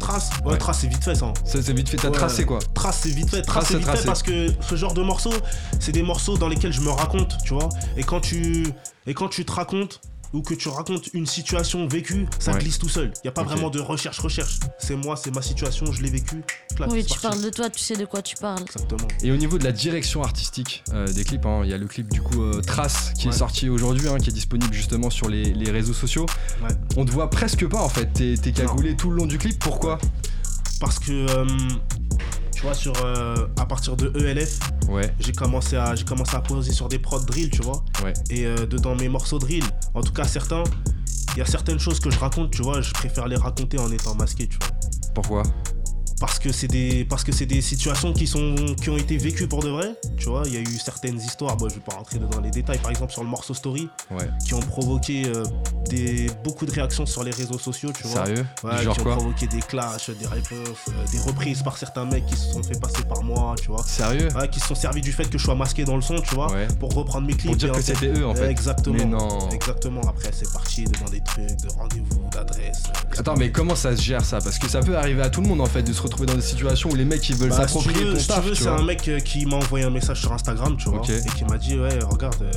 Trace? 0.00 0.30
Ouais, 0.44 0.52
Ouais. 0.52 0.58
trace, 0.58 0.80
c'est 0.80 0.88
vite 0.88 1.02
fait 1.04 1.14
ça. 1.14 1.32
Ça, 1.44 1.62
c'est 1.62 1.72
vite 1.72 1.88
fait. 1.88 1.96
T'as 1.96 2.08
Ouais. 2.08 2.14
tracé 2.16 2.44
quoi 2.44 2.58
Trace, 2.74 3.00
c'est 3.04 3.10
vite 3.10 3.30
fait. 3.30 3.42
Trace, 3.42 3.64
Trace, 3.64 3.66
c'est 3.68 3.72
c'est 3.74 3.78
vite 3.78 3.86
tracé. 3.86 4.00
fait 4.02 4.06
parce 4.06 4.22
que 4.24 4.48
ce 4.60 4.74
genre 4.76 4.92
de 4.92 5.02
morceaux, 5.02 5.32
c'est 5.78 5.92
des 5.92 6.02
morceaux 6.02 6.36
dans 6.36 6.48
lesquels 6.48 6.72
je 6.72 6.80
me 6.80 6.90
raconte, 6.90 7.36
tu 7.44 7.54
vois. 7.54 7.68
Et 7.96 8.02
quand 8.02 8.20
tu, 8.20 8.66
et 9.06 9.14
quand 9.14 9.28
tu 9.28 9.44
te 9.44 9.52
racontes 9.52 10.00
ou 10.34 10.42
que 10.42 10.52
tu 10.52 10.68
racontes 10.68 11.08
une 11.14 11.24
situation 11.26 11.86
vécue, 11.88 12.26
ça 12.38 12.52
Ouais. 12.52 12.58
glisse 12.58 12.78
tout 12.78 12.88
seul. 12.88 13.12
Il 13.22 13.26
y 13.26 13.28
a 13.28 13.32
pas 13.32 13.44
vraiment 13.44 13.70
de 13.70 13.80
recherche, 13.80 14.18
recherche. 14.18 14.58
C'est 14.78 14.96
moi, 14.96 15.16
c'est 15.16 15.34
ma 15.34 15.40
situation, 15.40 15.90
je 15.92 16.02
l'ai 16.02 16.10
vécu. 16.10 16.42
Clac, 16.76 16.90
Oui, 16.90 17.02
tu 17.04 17.08
parti. 17.10 17.22
parles 17.26 17.42
de 17.42 17.50
toi, 17.50 17.70
tu 17.70 17.78
sais 17.80 17.96
de 17.96 18.04
quoi 18.04 18.20
tu 18.20 18.36
parles. 18.36 18.60
Exactement. 18.62 19.08
Et 19.22 19.30
au 19.30 19.36
niveau 19.36 19.56
de 19.58 19.64
la 19.64 19.72
direction 19.72 20.22
artistique 20.22 20.82
euh, 20.92 21.06
des 21.12 21.24
clips, 21.24 21.46
hein, 21.46 21.60
il 21.64 21.70
y 21.70 21.72
a 21.72 21.78
le 21.78 21.86
clip 21.86 22.12
du 22.12 22.20
coup 22.20 22.42
euh, 22.42 22.60
Trace 22.60 23.12
qui 23.18 23.28
est 23.28 23.32
sorti 23.32 23.68
aujourd'hui, 23.68 24.08
hein, 24.08 24.18
qui 24.18 24.30
est 24.30 24.32
disponible 24.34 24.74
justement 24.74 25.08
sur 25.08 25.28
les, 25.28 25.44
les 25.54 25.70
réseaux 25.70 25.94
sociaux. 25.94 26.26
Ouais. 26.62 26.68
On 26.96 27.04
te 27.04 27.12
voit 27.12 27.30
presque 27.30 27.66
pas 27.68 27.80
en 27.80 27.88
fait, 27.88 28.12
t'es 28.12 28.34
t'es 28.36 28.52
cagoulé 28.52 28.96
tout 28.96 29.10
le 29.10 29.16
long 29.16 29.26
du 29.26 29.38
clip, 29.38 29.58
pourquoi? 29.60 29.98
Parce 30.80 30.98
que, 30.98 31.12
euh, 31.12 31.46
tu 32.64 32.68
vois, 32.68 32.74
sur, 32.74 33.04
euh, 33.04 33.46
à 33.58 33.66
partir 33.66 33.94
de 33.94 34.10
ELF, 34.18 34.58
Ouais, 34.88 35.12
j'ai 35.20 35.32
commencé, 35.32 35.76
à, 35.76 35.94
commencé 36.08 36.34
à 36.34 36.40
poser 36.40 36.72
sur 36.72 36.88
des 36.88 36.98
prods 36.98 37.20
drill, 37.20 37.50
tu 37.50 37.60
vois. 37.60 37.84
ouais, 38.02 38.14
Et 38.30 38.46
euh, 38.46 38.64
dedans 38.64 38.94
mes 38.94 39.08
morceaux 39.10 39.38
drill, 39.38 39.62
en 39.92 40.00
tout 40.02 40.12
cas 40.14 40.24
certains, 40.24 40.64
il 41.34 41.40
y 41.40 41.42
a 41.42 41.46
certaines 41.46 41.78
choses 41.78 42.00
que 42.00 42.10
je 42.10 42.18
raconte, 42.18 42.52
tu 42.52 42.62
vois, 42.62 42.80
je 42.80 42.90
préfère 42.92 43.28
les 43.28 43.36
raconter 43.36 43.78
en 43.78 43.92
étant 43.92 44.14
masqué, 44.14 44.46
tu 44.48 44.56
vois. 44.58 44.68
pourquoi? 45.14 45.42
Parce 46.26 46.38
que 46.38 46.52
c'est 46.52 46.68
des, 46.68 47.04
parce 47.04 47.22
que 47.22 47.32
c'est 47.32 47.44
des 47.44 47.60
situations 47.60 48.14
qui, 48.14 48.26
sont, 48.26 48.54
qui 48.80 48.88
ont 48.88 48.96
été 48.96 49.18
vécues 49.18 49.46
pour 49.46 49.62
de 49.62 49.68
vrai, 49.68 49.90
tu 50.16 50.30
vois. 50.30 50.44
Il 50.46 50.54
y 50.54 50.56
a 50.56 50.60
eu 50.60 50.78
certaines 50.82 51.18
histoires, 51.20 51.54
bon, 51.58 51.68
je 51.68 51.74
vais 51.74 51.80
pas 51.82 51.96
rentrer 51.96 52.18
dans 52.18 52.40
les 52.40 52.50
détails, 52.50 52.78
par 52.78 52.90
exemple 52.90 53.12
sur 53.12 53.22
le 53.22 53.28
morceau 53.28 53.52
Story, 53.52 53.90
Ouais, 54.10 54.26
qui 54.46 54.54
ont 54.54 54.60
provoqué 54.60 55.26
euh, 55.26 55.44
des, 55.90 56.30
beaucoup 56.42 56.64
de 56.64 56.70
réactions 56.70 57.04
sur 57.04 57.24
les 57.24 57.30
réseaux 57.30 57.58
sociaux, 57.58 57.90
tu 57.94 58.06
vois. 58.06 58.24
sérieux? 58.24 58.46
Ouais, 58.62 58.82
Genre 58.82 58.94
qui 58.94 59.00
ont 59.00 59.04
quoi? 59.04 59.16
provoqué 59.16 59.46
des 59.48 59.58
clashs, 59.60 60.08
des 60.18 60.26
réponses, 60.26 60.78
euh, 60.88 60.92
des 61.12 61.18
reprises 61.20 61.62
par 61.62 61.76
certains 61.76 62.06
mecs 62.06 62.24
qui 62.24 62.36
se 62.36 62.52
sont 62.52 62.62
fait 62.62 62.80
passer 62.80 63.02
par 63.06 63.22
moi, 63.22 63.54
tu 63.60 63.66
vois. 63.68 63.82
Sérieux? 63.86 64.28
Ouais, 64.34 64.48
qui 64.48 64.60
se 64.60 64.68
sont 64.68 64.74
servis 64.74 65.02
du 65.02 65.12
fait 65.12 65.28
que 65.28 65.36
je 65.36 65.44
sois 65.44 65.54
masqué 65.54 65.84
dans 65.84 65.96
le 65.96 66.02
son, 66.02 66.16
tu 66.22 66.34
vois, 66.34 66.46
pour 66.80 66.94
reprendre 66.94 67.26
mes 67.26 67.34
clips. 67.34 67.50
Pour 67.50 67.56
dire 67.56 67.72
que 67.72 67.82
c'était 67.82 68.06
eux 68.18 68.26
en 68.26 68.34
fait. 68.34 68.48
Exactement. 68.50 68.96
Mais 68.96 69.04
non. 69.04 69.50
Exactement. 69.50 70.00
Après, 70.08 70.30
c'est 70.32 70.50
parti 70.50 70.84
devant 70.84 71.10
des 71.10 71.20
trucs, 71.22 71.44
de 71.60 71.68
rendez-vous, 71.76 72.30
d'adresse. 72.32 72.82
euh, 72.88 73.20
Attends, 73.20 73.36
mais 73.36 73.50
comment 73.52 73.76
ça 73.76 73.94
se 73.94 74.00
gère 74.00 74.24
ça? 74.24 74.38
Parce 74.38 74.58
que 74.58 74.70
ça 74.70 74.80
peut 74.80 74.96
arriver 74.96 75.20
à 75.20 75.28
tout 75.28 75.42
le 75.42 75.48
monde 75.48 75.60
en 75.60 75.66
fait 75.66 75.82
de 75.82 75.92
se 75.92 76.00
retrouver 76.00 76.13
dans 76.24 76.34
des 76.34 76.40
situations 76.40 76.90
où 76.90 76.94
les 76.94 77.04
mecs 77.04 77.28
ils 77.28 77.36
veulent 77.36 77.50
Bah, 77.50 77.66
si 77.66 77.74
tu 77.74 77.82
s'approprier 77.82 78.04
veux, 78.04 78.14
ton 78.14 78.18
si 78.20 78.28
tu 78.28 78.40
veux, 78.40 78.54
c'est 78.54 78.68
un 78.68 78.82
mec 78.82 79.08
euh, 79.08 79.18
qui 79.20 79.46
m'a 79.46 79.56
envoyé 79.56 79.84
un 79.84 79.90
message 79.90 80.20
sur 80.20 80.32
Instagram, 80.32 80.76
tu 80.76 80.88
vois, 80.88 81.02
et 81.08 81.36
qui 81.36 81.44
m'a 81.44 81.58
dit 81.58 81.78
ouais, 81.78 81.98
regarde, 82.04 82.36
euh, 82.42 82.50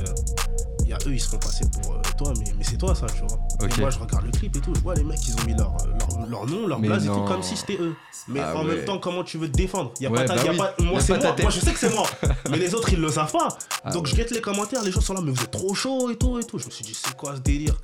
il 0.83 0.89
y 0.89 0.93
a 0.93 0.97
eux, 1.05 1.13
ils 1.13 1.19
se 1.19 1.27
font 1.29 1.37
passer 1.37 1.65
pour 1.69 1.93
euh, 1.95 2.01
toi, 2.17 2.31
mais, 2.37 2.45
mais 2.57 2.63
c'est 2.63 2.77
toi 2.77 2.95
ça, 2.95 3.07
tu 3.07 3.19
vois. 3.27 3.37
Et 3.67 3.81
moi, 3.81 3.89
je 3.89 3.99
regarde 3.99 4.25
le 4.25 4.31
clip 4.31 4.55
et 4.55 4.59
tout, 4.61 4.73
je 4.73 4.79
vois 4.81 4.95
les 4.95 5.03
mecs, 5.03 5.19
ils 5.27 5.33
ont 5.33 5.45
mis 5.45 5.53
leur, 5.55 5.73
euh, 5.81 5.87
leur, 6.17 6.27
leur 6.29 6.45
nom, 6.45 6.67
leur 6.67 6.79
Mais 6.79 6.87
blaze 6.87 7.05
et 7.05 7.07
tout, 7.09 7.21
comme 7.25 7.43
si 7.43 7.57
c'était 7.57 7.77
eux. 7.81 7.93
Mais 8.29 8.39
Ah 8.41 8.55
en 8.55 8.65
ouais. 8.65 8.75
même 8.75 8.85
temps, 8.85 8.97
comment 8.99 9.23
tu 9.23 9.37
veux 9.37 9.49
te 9.51 9.55
défendre? 9.57 9.91
Y 9.99 10.05
a 10.05 10.09
Ouais, 10.11 10.25
pas 10.25 10.35
ta- 10.35 10.35
bah 10.35 10.43
y 10.45 10.47
a 10.47 10.51
oui. 10.51 10.57
pas- 10.57 10.73
Moi, 10.83 11.01
c'est 11.01 11.17
moi. 11.21 11.35
Moi, 11.41 11.49
je 11.51 11.59
sais 11.59 11.71
que 11.73 11.79
c'est 11.79 11.93
moi. 11.93 12.05
mais 12.49 12.57
les 12.57 12.73
autres, 12.75 12.91
ils 12.93 12.99
le 12.99 13.09
savent 13.09 13.31
pas. 13.31 13.47
Ah 13.83 13.91
Donc, 13.91 14.03
ouais. 14.03 14.11
je 14.11 14.15
guette 14.15 14.31
les 14.31 14.41
commentaires, 14.41 14.83
les 14.83 14.91
gens 14.91 15.01
sont 15.01 15.13
là, 15.13 15.21
mais 15.23 15.31
vous 15.31 15.41
êtes 15.43 15.51
trop 15.51 15.73
chaud 15.73 16.09
et 16.09 16.15
tout 16.17 16.37
et 16.39 16.43
tout. 16.43 16.57
Je 16.59 16.65
me 16.65 16.71
suis 16.71 16.83
dit, 16.85 16.93
c'est 16.93 17.15
quoi 17.17 17.35
ce 17.35 17.41
délire? 17.41 17.75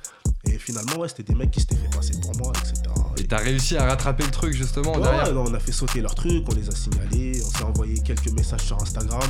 Et 0.46 0.58
finalement, 0.58 0.96
ouais, 0.98 1.08
c'était 1.08 1.22
des 1.24 1.34
mecs 1.34 1.50
qui 1.50 1.60
s'étaient 1.60 1.76
fait 1.76 1.94
passer 1.96 2.12
pour 2.20 2.34
moi, 2.36 2.52
etc. 2.58 2.82
Et 3.16 3.24
t'as 3.26 3.38
réussi 3.38 3.76
à 3.76 3.84
rattraper 3.86 4.24
le 4.24 4.30
truc 4.30 4.52
justement 4.54 4.94
Ouais, 4.96 5.02
derrière 5.02 5.32
non, 5.32 5.44
on 5.48 5.54
a 5.54 5.58
fait 5.60 5.72
sauter 5.72 6.00
leurs 6.00 6.14
trucs, 6.14 6.44
on 6.50 6.54
les 6.54 6.68
a 6.68 6.74
signalés, 6.74 7.40
on 7.44 7.50
s'est 7.58 7.64
envoyé 7.64 7.98
quelques 8.02 8.30
messages 8.32 8.62
sur 8.62 8.80
Instagram, 8.82 9.22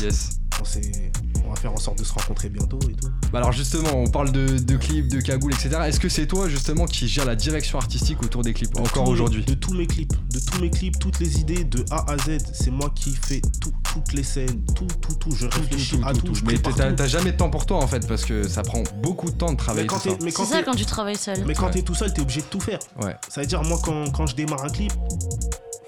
Yes. 0.00 0.38
on, 0.60 0.64
s'est- 0.64 1.10
on 1.48 1.54
va 1.54 1.56
faire 1.60 1.72
en 1.72 1.76
sorte 1.78 1.98
de 1.98 2.04
se 2.04 2.12
rencontrer 2.12 2.48
bientôt 2.48 2.78
et 2.88 2.92
tout. 2.92 3.08
Bah 3.32 3.38
alors 3.38 3.52
justement, 3.52 3.90
on 3.94 4.06
parle 4.08 4.30
de, 4.32 4.58
de 4.58 4.76
clips, 4.76 5.08
de 5.08 5.20
cagoules, 5.20 5.52
etc. 5.54 5.80
Est-ce 5.86 5.98
que 6.00 6.08
c'est 6.08 6.26
toi 6.26 6.48
justement 6.48 6.86
qui 6.86 7.08
gère 7.08 7.24
la 7.24 7.34
direction 7.36 7.78
artistique 7.78 8.22
autour 8.22 8.42
des 8.42 8.52
clips 8.52 8.74
De 8.74 8.80
encore 8.80 9.08
aujourd'hui 9.08 9.44
De 9.44 9.54
tous 9.54 9.74
mes 9.74 9.86
clips, 9.86 10.12
de 10.32 10.38
tous 10.40 10.60
mes 10.60 10.70
clips, 10.70 10.98
toutes 10.98 11.18
les 11.20 11.40
idées 11.40 11.64
de 11.64 11.84
A 11.90 12.04
à 12.12 12.16
Z, 12.18 12.38
c'est 12.52 12.70
moi 12.70 12.90
qui 12.94 13.12
fais 13.14 13.40
tout, 13.60 13.72
toutes 13.92 14.12
les 14.12 14.22
scènes, 14.22 14.64
tout, 14.74 14.86
tout, 15.00 15.14
tout. 15.14 15.30
Je 15.32 15.46
réfléchis 15.46 15.96
tout, 15.96 16.02
tout, 16.02 16.08
à 16.08 16.12
tout, 16.12 16.20
tout, 16.20 16.26
tout. 16.28 16.34
je 16.34 16.44
Mais 16.44 16.58
t'as 16.58 17.06
jamais 17.06 17.32
de 17.32 17.36
temps 17.36 17.50
pour 17.50 17.66
toi 17.66 17.78
en 17.82 17.86
fait 17.86 18.06
parce 18.06 18.24
que 18.24 18.46
ça 18.46 18.62
prend 18.62 18.82
beaucoup 19.02 19.30
de 19.30 19.36
temps 19.36 19.46
de 19.46 19.52
Mais 19.52 19.56
travailler 19.56 19.86
quand 19.86 19.98
tout 19.98 20.10
ça. 20.10 20.14
t'es 20.16 20.24
mais 20.24 20.30
C'est 20.30 20.36
quand 20.36 20.44
ça 20.46 20.62
quand 20.62 20.74
tu 20.74 20.84
travailles 20.86 21.16
seul. 21.16 21.44
mais 21.46 21.54
quand 21.54 21.66
Ouais. 21.66 21.72
t'es 21.72 21.82
tout 21.82 21.94
seul, 21.94 22.12
t'es 22.12 22.20
obligé 22.20 22.40
de 22.40 22.46
tout 22.46 22.60
faire. 22.60 22.78
Ouais. 23.02 23.14
Ça 23.28 23.40
veut 23.40 23.46
dire, 23.46 23.62
moi, 23.62 23.78
quand, 23.82 24.10
quand 24.12 24.26
je 24.26 24.34
démarre 24.36 24.64
un 24.64 24.68
clip, 24.68 24.92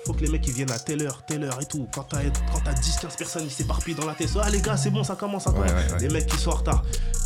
faut 0.07 0.13
que 0.15 0.21
les 0.25 0.29
mecs 0.31 0.47
ils 0.47 0.53
viennent 0.55 0.71
à 0.71 0.79
telle 0.79 1.03
heure, 1.07 1.23
telle 1.27 1.45
heure 1.45 1.61
et 1.61 1.67
tout. 1.67 1.87
Quand 1.95 2.05
t'as 2.05 2.23
quand 2.53 2.61
t'as 2.65 2.73
10-15 2.73 3.17
personnes, 3.17 3.43
ils 3.45 3.51
s'éparpillent 3.51 3.95
dans 3.95 4.07
la 4.07 4.15
tête. 4.15 4.31
Ah 4.43 4.49
les 4.51 4.61
gars, 4.61 4.77
c'est 4.77 4.91
bon, 4.91 5.05
ça 5.05 5.15
commence, 5.17 5.45
ça 5.45 5.51
Ouais, 5.51 5.59
commence. 5.67 5.71
ouais, 5.73 5.93
ouais. 5.93 5.99
Les 6.01 6.09
mecs 6.09 6.27
qui 6.27 6.37
sont 6.39 6.51
en 6.51 6.55
retard. 6.57 6.83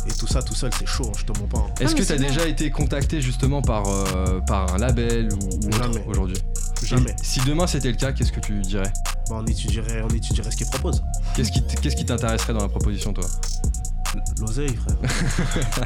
Et 0.07 0.11
tout 0.13 0.27
ça, 0.27 0.43
tout 0.43 0.53
seul, 0.53 0.71
c'est 0.77 0.85
chaud, 0.85 1.07
hein, 1.07 1.17
je 1.17 1.25
te 1.25 1.39
mens 1.39 1.47
pas. 1.47 1.57
hein. 1.59 1.73
Est-ce 1.79 1.95
que 1.95 2.03
t'as 2.03 2.17
déjà 2.17 2.45
été 2.47 2.69
contacté 2.69 3.21
justement 3.21 3.61
par, 3.61 3.87
euh, 3.87 4.39
par 4.41 4.73
un 4.73 4.77
label 4.77 5.29
ou, 5.33 5.37
ou 5.45 5.67
autre 5.67 5.77
Jamais. 5.81 6.03
aujourd'hui? 6.05 6.37
Jamais. 6.83 7.15
Si 7.23 7.39
demain 7.41 7.65
c'était 7.65 7.89
le 7.91 7.97
cas, 7.97 8.11
qu'est-ce 8.11 8.31
que 8.31 8.39
tu 8.41 8.59
dirais? 8.61 8.91
Bah, 9.29 9.37
on 9.39 9.45
étudierait, 9.47 10.01
on 10.03 10.09
étudierait 10.13 10.51
ce 10.51 10.57
qu'ils 10.57 10.67
proposent. 10.67 11.01
Qu'est-ce 11.35 11.51
qui 11.51 11.63
qu'est-ce 11.81 11.95
qui 11.95 12.05
t'intéresserait 12.05 12.53
dans 12.53 12.59
la 12.61 12.69
proposition 12.69 13.13
toi? 13.13 13.25
L'oseille, 14.39 14.75
frère. 14.75 14.97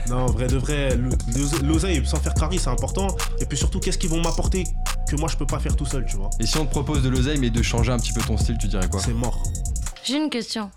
non, 0.09 0.25
vrai 0.27 0.47
de 0.47 0.57
vrai, 0.57 0.95
le- 0.95 1.09
l'ose- 1.35 1.61
l'oseille, 1.61 2.05
sans 2.05 2.17
faire 2.19 2.33
carry, 2.33 2.59
c'est 2.59 2.69
important. 2.69 3.07
Et 3.39 3.45
puis 3.45 3.57
surtout, 3.57 3.79
qu'est-ce 3.79 3.97
qu'ils 3.97 4.09
vont 4.09 4.21
m'apporter 4.21 4.63
que 5.07 5.15
moi 5.15 5.27
je 5.29 5.37
peux 5.37 5.45
pas 5.45 5.59
faire 5.59 5.75
tout 5.75 5.85
seul, 5.85 6.05
tu 6.05 6.17
vois? 6.17 6.29
Et 6.39 6.45
si 6.45 6.57
on 6.57 6.65
te 6.65 6.71
propose 6.71 7.01
de 7.03 7.09
l'oseille 7.09 7.39
mais 7.39 7.49
de 7.49 7.61
changer 7.61 7.91
un 7.91 7.97
petit 7.97 8.13
peu 8.13 8.21
ton 8.21 8.37
style, 8.37 8.57
tu 8.57 8.67
dirais 8.67 8.87
quoi? 8.89 8.99
C'est 9.01 9.13
mort. 9.13 9.41
J'ai 10.03 10.17
une 10.17 10.29
question. 10.29 10.69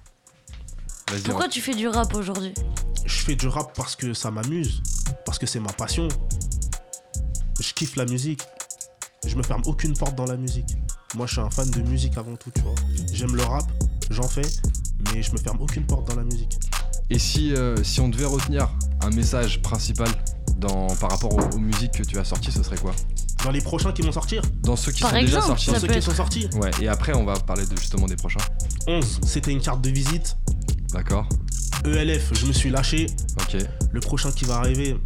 Pourquoi 1.24 1.48
tu 1.48 1.60
fais 1.60 1.74
du 1.74 1.88
rap 1.88 2.14
aujourd'hui? 2.14 2.54
Je 3.04 3.16
fais 3.18 3.34
du 3.34 3.48
rap 3.48 3.74
parce 3.76 3.96
que 3.96 4.14
ça 4.14 4.30
m'amuse, 4.30 4.82
parce 5.26 5.38
que 5.38 5.46
c'est 5.46 5.60
ma 5.60 5.72
passion. 5.72 6.08
Je 7.60 7.72
kiffe 7.74 7.96
la 7.96 8.06
musique. 8.06 8.40
Je 9.26 9.36
me 9.36 9.42
ferme 9.42 9.62
aucune 9.66 9.94
porte 9.96 10.14
dans 10.16 10.24
la 10.24 10.36
musique. 10.36 10.76
Moi, 11.14 11.26
je 11.26 11.32
suis 11.32 11.40
un 11.40 11.50
fan 11.50 11.70
de 11.70 11.80
musique 11.82 12.16
avant 12.16 12.34
tout, 12.36 12.50
tu 12.54 12.60
vois. 12.62 12.74
J'aime 13.12 13.36
le 13.36 13.42
rap, 13.42 13.64
j'en 14.10 14.26
fais, 14.26 14.42
mais 15.12 15.22
je 15.22 15.30
me 15.32 15.36
ferme 15.36 15.60
aucune 15.60 15.84
porte 15.86 16.08
dans 16.08 16.16
la 16.16 16.24
musique. 16.24 16.58
Et 17.14 17.18
si, 17.18 17.52
euh, 17.54 17.76
si 17.84 18.00
on 18.00 18.08
devait 18.08 18.24
retenir 18.24 18.68
un 19.02 19.10
message 19.10 19.60
principal 19.60 20.08
dans, 20.56 20.86
par 20.96 21.10
rapport 21.10 21.34
aux, 21.34 21.56
aux 21.56 21.58
musiques 21.58 21.92
que 21.92 22.02
tu 22.02 22.18
as 22.18 22.24
sorties, 22.24 22.50
ce 22.50 22.62
serait 22.62 22.78
quoi? 22.78 22.92
Dans 23.44 23.50
les 23.50 23.60
prochains 23.60 23.92
qui 23.92 24.00
vont 24.00 24.12
sortir, 24.12 24.40
Dans 24.62 24.76
ceux 24.76 24.92
qui 24.92 25.02
Par 25.02 25.10
sont 25.10 25.20
déjà 25.20 25.42
sortis 25.42 25.66
dans 25.72 25.78
ceux 25.80 25.88
qui 25.88 25.92
être- 25.98 26.02
sont 26.04 26.14
sortis, 26.14 26.48
Ouais, 26.54 26.70
et 26.80 26.88
après 26.88 27.12
on 27.14 27.24
va 27.24 27.34
parler 27.34 27.66
de, 27.66 27.76
justement 27.76 28.06
des 28.06 28.16
prochains. 28.16 28.40
11, 28.86 29.20
c'était 29.26 29.50
une 29.52 29.60
carte 29.60 29.82
de 29.82 29.90
visite. 29.90 30.38
D'accord 30.94 31.28
ELF, 31.84 32.32
je 32.34 32.46
me 32.46 32.52
suis 32.52 32.70
lâché. 32.70 33.08
Ok. 33.42 33.60
Le 33.90 34.00
prochain 34.00 34.30
qui 34.32 34.44
va 34.46 34.56
arriver, 34.56 34.96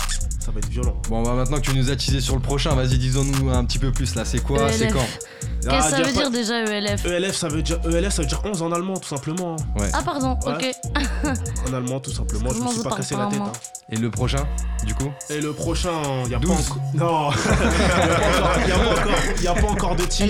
ça 0.47 0.53
va 0.53 0.59
être 0.61 0.69
violent. 0.69 0.97
Bon, 1.09 1.23
bah 1.23 1.35
maintenant 1.35 1.57
que 1.57 1.63
tu 1.63 1.75
nous 1.75 1.91
as 1.91 1.97
teasé 1.97 2.21
sur 2.21 2.37
le 2.37 2.41
prochain, 2.41 2.75
vas-y, 2.77 2.99
disons-nous 2.99 3.51
un 3.51 3.65
petit 3.65 3.79
peu 3.81 3.91
plus 3.91 4.15
là. 4.15 4.25
C'est 4.25 4.39
quoi 4.39 4.71
C'est 4.71 4.85
ELF. 4.85 4.93
quand 4.95 5.01
Qu'est-ce 5.01 5.69
Ah, 5.71 5.79
que 5.79 5.91
ça 5.91 5.91
y 5.91 5.95
a 5.95 5.99
veut 6.07 6.13
pas- 6.15 6.21
dire 6.21 6.31
déjà 6.31 6.55
E 6.65 6.69
ELF 6.71 7.05
ELF 7.05 7.35
ça 7.37 7.49
veut 7.49 7.63
dire 7.63 7.81
ELF 7.85 8.15
ça 8.15 8.23
veut 8.23 8.29
dire 8.29 8.41
11 8.45 8.63
en 8.63 8.71
allemand 8.71 8.95
tout 8.97 9.09
simplement. 9.09 9.57
hein. 9.81 9.85
Ah 9.93 10.03
pardon, 10.05 10.39
Ouais. 10.47 10.53
ok. 10.55 11.35
En 11.69 11.75
allemand 11.75 11.99
tout 11.99 12.13
simplement, 12.13 12.51
je 12.55 12.61
me 12.63 12.69
suis 12.69 12.83
pas 12.83 12.95
cassé 12.95 13.17
la 13.17 13.27
tête. 13.27 13.41
hein. 13.41 13.53
Et 13.91 13.97
le 13.97 14.11
prochain, 14.11 14.47
du 14.85 14.95
coup 14.95 15.11
Et 15.31 15.41
le 15.41 15.53
prochain, 15.53 15.91
il 16.27 16.31
y 16.31 16.35
a 16.35 16.39
pas 16.39 16.47
12. 16.47 16.57
encore 16.71 16.83
Non. 16.95 17.31
Il 18.63 18.69
y 18.69 18.73
a 18.73 18.75
pas 18.79 18.91
encore 18.91 19.13
il 19.39 19.43
y 19.43 19.49
a 19.49 19.55
pas 19.55 19.67
encore 19.69 19.97
de 19.97 20.05
titre. 20.05 20.25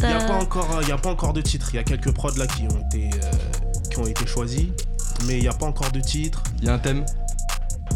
Il 0.00 0.08
y 0.08 0.12
a 0.12 0.18
pas 0.18 0.38
the- 0.38 0.42
encore 0.42 0.78
il 0.82 0.88
y 0.88 0.92
a 0.92 0.98
pas 0.98 1.10
encore 1.10 1.32
de 1.32 1.40
titre, 1.40 1.68
il 1.72 1.76
y 1.76 1.78
a 1.78 1.84
quelques 1.84 2.12
prods 2.12 2.36
là 2.36 2.46
qui 2.46 2.62
ont 2.62 2.80
été 2.88 3.10
euh, 3.22 3.30
qui 3.90 3.98
ont 3.98 4.06
été 4.06 4.26
choisis, 4.26 4.66
mais 5.26 5.38
il 5.38 5.44
y 5.44 5.48
a 5.48 5.52
pas 5.52 5.66
encore 5.66 5.90
de 5.92 6.00
titre. 6.00 6.42
Il 6.60 6.66
y 6.66 6.68
a 6.68 6.74
un 6.74 6.78
thème 6.78 7.04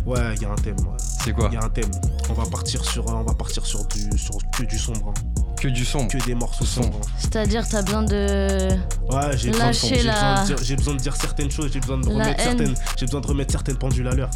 Ouais, 0.06 0.34
il 0.36 0.42
y 0.42 0.44
a 0.44 0.50
un 0.50 0.54
thème. 0.56 0.76
ouais. 0.80 0.96
C'est 1.24 1.32
quoi 1.32 1.48
Il 1.50 1.54
y 1.54 1.56
a 1.56 1.64
un 1.64 1.68
thème. 1.68 1.90
On 2.30 2.32
va 2.34 2.46
partir 2.46 2.84
sur 2.84 3.06
on 3.12 3.22
va 3.22 3.34
partir 3.34 3.66
sur 3.66 3.84
du 3.86 4.16
sur 4.16 4.36
que 4.56 4.62
du 4.62 4.78
sombre, 4.78 5.08
hein. 5.08 5.14
Que 5.60 5.68
du 5.68 5.84
son. 5.84 6.06
que 6.06 6.18
des 6.24 6.34
morceaux 6.34 6.64
Sombre. 6.64 6.86
sombres. 6.92 7.00
hein. 7.06 7.10
C'est-à-dire 7.18 7.66
t'as 7.68 7.82
besoin 7.82 8.02
de... 8.02 8.68
Ouais, 9.10 9.36
j'ai 9.36 9.50
besoin, 9.50 9.64
de- 9.64 9.70
Lâcher 9.72 9.94
j'ai 9.96 10.02
la- 10.02 10.12
besoin 10.12 10.40
de 10.42 10.46
dire- 10.46 10.58
j'ai 10.62 10.76
besoin 10.76 10.94
de 10.94 11.00
dire 11.00 11.16
certaines 11.16 11.50
choses, 11.50 11.72
j'ai 11.72 11.80
besoin 11.80 11.98
de 11.98 12.06
La 12.06 12.12
remettre 12.12 12.40
haine. 12.40 12.58
certaines 12.58 12.74
j'ai 12.96 13.06
besoin 13.06 13.20
de 13.22 13.26
remettre 13.26 13.52
certaines 13.52 13.76
pendules 13.78 14.06
à 14.06 14.14
l'heure. 14.14 14.30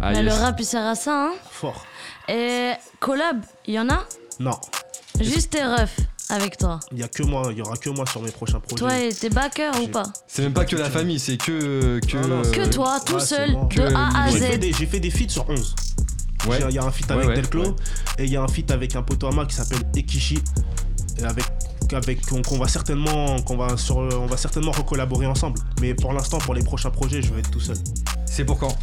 Ah, 0.00 0.12
Bah, 0.12 0.22
Le 0.22 0.32
rap 0.32 0.56
il 0.60 0.64
sert 0.66 0.84
à 0.86 0.94
ça, 0.94 1.28
hein 1.28 1.32
Fort. 1.50 1.84
Et 2.28 2.72
collab, 3.00 3.40
il 3.66 3.74
y 3.74 3.80
en 3.80 3.88
a? 3.88 4.04
Non. 4.38 4.58
Juste 5.20 5.50
tes 5.50 5.64
refs. 5.64 5.98
Avec 6.28 6.56
toi. 6.58 6.80
Il 6.92 6.98
y 6.98 7.02
a 7.02 7.08
que 7.08 7.22
moi, 7.22 7.48
il 7.52 7.58
y 7.58 7.62
aura 7.62 7.76
que 7.76 7.90
moi 7.90 8.04
sur 8.06 8.22
mes 8.22 8.30
prochains 8.30 8.60
projets. 8.60 8.76
Toi 8.80 8.98
et 8.98 9.12
tes 9.12 9.30
backers 9.30 9.80
ou 9.82 9.88
pas 9.88 10.04
C'est 10.26 10.42
même 10.42 10.52
pas 10.52 10.64
que 10.64 10.76
la 10.76 10.90
famille, 10.90 11.18
c'est 11.18 11.36
que. 11.36 12.00
que 12.00 12.16
Non, 12.18 12.36
non, 12.38 12.42
Que 12.50 12.66
toi, 12.68 12.98
tout 13.04 13.18
c'est 13.20 13.26
seul, 13.36 13.52
bon. 13.52 13.64
de 13.66 13.74
Que 13.74 13.94
A 13.94 14.24
à 14.24 14.30
J'ai 14.30 14.38
fait, 14.38 14.54
Z. 14.56 14.58
des, 14.58 14.72
j'ai 14.72 14.86
fait 14.86 15.00
des 15.00 15.10
feats 15.10 15.28
sur 15.28 15.48
11. 15.48 15.74
Ouais. 16.48 16.58
J'ai- 16.60 16.66
Il 16.68 16.74
y 16.74 16.78
a 16.78 16.84
un 16.84 16.90
feat 16.90 17.10
avec 17.10 17.28
ouais, 17.28 17.34
Delclo 17.34 17.62
ouais. 17.64 17.74
et 18.18 18.24
il 18.24 18.30
y 18.32 18.36
a 18.36 18.42
un 18.42 18.48
feat 18.48 18.70
avec 18.70 18.94
un 18.96 19.02
poteau 19.02 19.26
à 19.28 19.32
moi 19.32 19.46
qui 19.46 19.54
s'appelle 19.54 19.80
Ekishi. 19.94 20.38
Et 21.18 21.24
avec, 21.24 21.44
avec 21.92 22.24
qu'on 22.26 22.42
qu'on 22.42 22.58
va 22.58 22.68
certainement 22.68 23.40
qu'on 23.42 23.56
va 23.56 23.76
sur 23.76 23.96
on 23.96 24.26
va 24.26 24.36
certainement 24.36 24.72
recollaborer 24.72 25.26
ensemble. 25.26 25.58
Mais 25.80 25.94
pour 25.94 26.12
l'instant, 26.12 26.38
pour 26.38 26.54
les 26.54 26.62
prochains 26.62 26.90
projets, 26.90 27.22
je 27.22 27.32
vais 27.32 27.40
être 27.40 27.50
tout 27.50 27.60
seul. 27.60 27.76
C'est 28.26 28.44
pour 28.44 28.58
quand? 28.58 28.76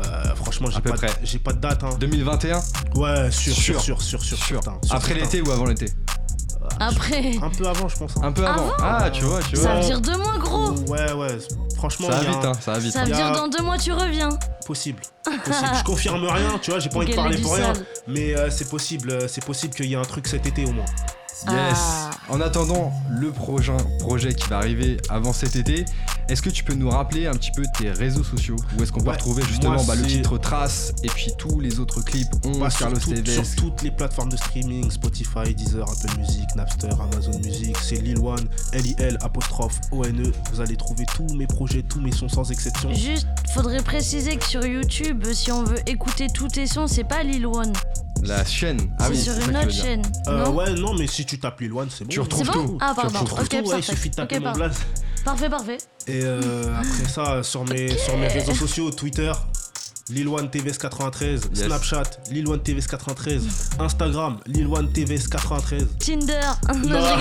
Euh, 0.00 0.34
franchement, 0.34 0.68
j'ai 0.70 0.80
pas, 0.80 0.90
de- 0.96 1.06
j'ai 1.22 1.38
pas 1.38 1.52
de 1.52 1.60
date. 1.60 1.84
Hein. 1.84 1.90
2021 2.00 2.60
Ouais, 2.96 3.30
sûr, 3.30 3.52
Sûr. 3.52 3.80
sûr, 3.80 4.00
sûr, 4.02 4.02
sûr, 4.02 4.22
sûr. 4.22 4.36
Sûr. 4.38 4.62
certain, 4.62 4.78
sûr, 4.84 4.94
Après 4.96 5.08
certain. 5.14 5.24
l'été 5.24 5.40
ou 5.42 5.50
avant 5.52 5.66
l'été 5.66 5.86
Après. 6.80 7.36
Un 7.42 7.50
peu 7.50 7.66
avant, 7.68 7.88
je 7.88 7.96
pense. 7.96 8.16
hein. 8.16 8.20
Un 8.24 8.32
peu 8.32 8.44
avant. 8.46 8.62
Avant 8.72 8.74
Ah, 8.82 9.10
tu 9.10 9.22
vois, 9.22 9.40
tu 9.42 9.56
Ça 9.56 9.62
vois. 9.62 9.74
veut 9.80 9.86
dire 9.86 10.00
deux 10.00 10.16
mois, 10.16 10.38
gros. 10.38 10.70
Ouais, 10.88 11.12
ouais. 11.12 11.38
Franchement, 11.76 12.08
Ça 12.08 12.14
va 12.14 12.18
a 12.18 12.24
vite, 12.32 12.44
un- 12.44 12.48
hein, 12.50 12.52
ça 12.60 12.72
va 12.72 12.78
vite. 12.78 12.92
Ça 12.92 13.04
veut 13.04 13.12
dire 13.12 13.32
dans 13.32 13.48
deux 13.48 13.62
mois, 13.62 13.78
tu 13.78 13.92
reviens. 13.92 14.30
Possible. 14.66 15.00
possible. 15.24 15.68
je 15.78 15.84
confirme 15.84 16.24
rien, 16.24 16.58
tu 16.60 16.70
vois, 16.70 16.80
j'ai 16.80 16.88
pas 16.88 16.96
envie 16.96 17.10
de 17.10 17.14
parler 17.14 17.36
pour 17.38 17.54
rien. 17.54 17.74
sale. 17.74 17.84
Mais 18.08 18.34
euh, 18.34 18.50
c'est 18.50 18.68
possible, 18.68 19.10
euh, 19.10 19.28
c'est 19.28 19.44
possible 19.44 19.74
qu'il 19.74 19.86
y 19.86 19.92
ait 19.92 19.96
un 19.96 20.02
truc 20.02 20.26
cet 20.26 20.46
été 20.46 20.64
au 20.64 20.72
moins. 20.72 20.84
Yes. 21.48 21.76
Ah. 21.76 22.10
En 22.30 22.40
attendant 22.40 22.92
le 23.10 23.30
prochain 23.30 23.76
projet 23.98 24.32
qui 24.34 24.48
va 24.48 24.58
arriver 24.58 24.96
avant 25.10 25.32
cet 25.32 25.56
été, 25.56 25.84
est-ce 26.28 26.40
que 26.40 26.48
tu 26.48 26.64
peux 26.64 26.72
nous 26.74 26.88
rappeler 26.88 27.26
un 27.26 27.32
petit 27.34 27.50
peu 27.50 27.64
tes 27.78 27.90
réseaux 27.90 28.24
sociaux? 28.24 28.56
Où 28.78 28.82
est-ce 28.82 28.92
qu'on 28.92 29.02
peut 29.02 29.10
retrouver 29.10 29.42
justement 29.42 29.82
bah, 29.84 29.94
le 29.94 30.06
titre 30.06 30.38
Trace 30.38 30.92
et 31.02 31.08
puis 31.08 31.32
tous 31.36 31.60
les 31.60 31.80
autres 31.80 32.02
clips 32.02 32.28
11, 32.44 32.58
Bah, 32.58 32.70
sur, 32.70 32.78
Carlos 32.80 32.98
tout- 32.98 33.12
Tevez. 33.12 33.32
sur 33.44 33.56
toutes 33.56 33.82
les 33.82 33.90
plateformes 33.90 34.30
de 34.30 34.36
streaming, 34.36 34.90
Spotify, 34.90 35.54
Deezer, 35.54 35.86
Apple 35.90 36.18
Music, 36.18 36.44
Napster, 36.56 36.88
Amazon 37.12 37.38
Music, 37.44 37.76
c'est 37.82 37.96
Lil 37.96 38.18
One, 38.20 38.48
L-I-L, 38.72 39.18
apostrophe 39.22 39.78
O-N-E. 39.92 40.32
Vous 40.52 40.60
allez 40.60 40.76
trouver 40.76 41.04
tous 41.14 41.34
mes 41.34 41.46
projets, 41.46 41.82
tous 41.82 42.00
mes 42.00 42.12
sons 42.12 42.28
sans 42.28 42.50
exception. 42.50 42.92
Juste, 42.94 43.26
faudrait 43.52 43.82
préciser 43.82 44.36
que 44.36 44.44
sur 44.46 44.64
YouTube, 44.64 45.24
si 45.32 45.52
on 45.52 45.62
veut 45.64 45.80
écouter 45.86 46.28
tous 46.32 46.48
tes 46.48 46.66
sons, 46.66 46.86
c'est 46.86 47.04
pas 47.04 47.22
Lil 47.22 47.46
One. 47.46 47.72
La 48.24 48.44
chaîne. 48.44 48.78
Ah 48.98 49.08
oui, 49.10 49.18
sur 49.20 49.34
une 49.38 49.56
autre 49.56 49.70
chaîne. 49.70 50.02
Euh, 50.28 50.44
non 50.44 50.50
ouais, 50.54 50.72
non, 50.74 50.94
mais 50.98 51.06
si 51.06 51.24
tu 51.26 51.38
tapes 51.38 51.60
Lil 51.60 51.72
One, 51.72 51.88
c'est 51.90 52.04
bon. 52.04 52.10
Tu 52.10 52.20
retrouves 52.20 52.46
C'est 52.46 52.52
tout. 52.52 52.62
bon 52.64 52.78
Ah, 52.80 52.92
Tu 52.96 53.02
pardon. 53.02 53.18
retrouves 53.20 53.40
Ok, 53.40 53.48
tout, 53.48 53.56
ouais, 53.56 53.62
il 53.64 53.70
parfait. 53.70 53.82
suffit 53.92 54.10
de 54.10 54.14
taper 54.14 54.36
Ok, 54.36 54.40
mon 54.42 54.44
parfait. 54.52 54.60
blaze. 54.60 54.78
Parfait, 55.24 55.48
parfait. 55.50 55.78
Et 56.06 56.20
euh, 56.24 56.74
après 56.78 57.08
ça, 57.08 57.42
sur 57.42 57.64
mes, 57.66 57.88
sur 57.96 58.16
mes 58.16 58.28
réseaux 58.28 58.54
sociaux, 58.54 58.90
Twitter, 58.90 59.32
Lil 60.10 60.28
One 60.28 60.50
TVS 60.50 60.76
93, 60.78 61.48
Yes. 61.54 61.66
Snapchat, 61.66 62.02
Lil 62.30 62.46
One 62.48 62.62
TVS 62.62 62.86
93, 62.86 63.42
Instagram, 63.78 64.38
Lil 64.46 64.66
One 64.68 64.90
TVS 64.92 65.28
93. 65.28 65.86
Tinder. 65.98 66.40
Non. 66.86 66.98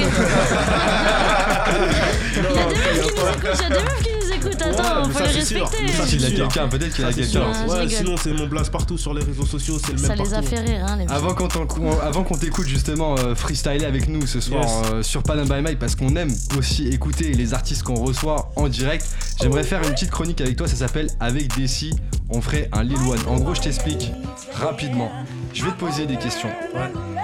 Il 2.36 2.44
y 2.44 2.46
a 2.46 2.50
des 2.50 2.76
meufs 2.76 2.84
qui 2.84 3.00
nous 3.00 3.08
écoutent, 3.08 3.44
il 3.44 3.62
y 3.62 3.66
a 3.66 3.70
des 3.70 3.76
meufs 3.84 4.02
qui 4.04 4.10
nous 4.22 4.23
écoutent. 4.48 4.62
Attends, 4.62 5.04
Ouais, 5.08 5.12
faut 5.14 5.20
ça, 5.20 5.26
sûr. 5.30 5.36
respecter. 5.70 5.88
Ça, 5.94 6.06
S'il 6.08 6.26
a 6.26 6.32
quelqu'un, 6.32 6.68
peut-être 6.68 6.94
qu'il 6.96 7.06
a 7.06 7.12
Ça, 7.12 7.14
quelqu'un. 7.14 7.68
Ouais, 7.68 7.90
sinon 7.90 8.16
c'est 8.18 8.34
mon 8.34 8.48
blaze 8.48 8.70
partout 8.70 8.98
sur 8.98 9.14
les 9.14 9.24
réseaux 9.24 9.46
sociaux, 9.46 9.78
c'est 9.86 9.94
le 9.94 9.98
Ça 9.98 10.10
même 10.10 10.18
les 10.20 10.34
a 10.34 10.42
fait 10.42 10.60
rire, 10.60 10.86
hein, 10.88 10.98
les. 10.98 11.08
Avant 11.14 12.24
qu'on 12.24 12.36
t'écoute 12.38 12.68
justement 12.68 13.16
euh, 13.18 13.36
freestyler 13.36 13.86
avec 13.86 14.08
nous 14.08 14.26
ce 14.28 14.40
soir 14.40 14.64
Yes. 14.64 14.72
euh, 14.92 15.04
sur 15.04 15.24
Panam 15.24 15.48
by 15.48 15.62
Mike 15.62 15.80
parce 15.80 15.96
qu'on 15.96 16.16
aime 16.16 16.34
aussi 16.58 16.88
écouter 16.88 17.32
les 17.34 17.54
artistes 17.54 17.84
qu'on 17.84 17.96
reçoit 17.96 18.52
en 18.56 18.68
direct, 18.68 19.06
j'aimerais 19.42 19.64
faire 19.64 19.82
une 19.84 19.92
petite 19.94 20.12
chronique 20.12 20.42
avec 20.42 20.56
toi, 20.56 20.68
ça 20.68 20.76
s'appelle 20.76 21.08
Avec 21.20 21.56
Desi, 21.58 21.94
on 22.30 22.42
ferait 22.42 22.70
un 22.72 22.84
Lil 22.84 22.98
One. 22.98 23.20
En 23.28 23.36
gros, 23.38 23.54
je 23.56 23.62
t'explique 23.62 24.12
rapidement. 24.54 25.12
Je 25.54 25.64
vais 25.66 25.72
te 25.72 25.80
poser 25.80 26.06
des 26.06 26.18
questions. 26.18 26.50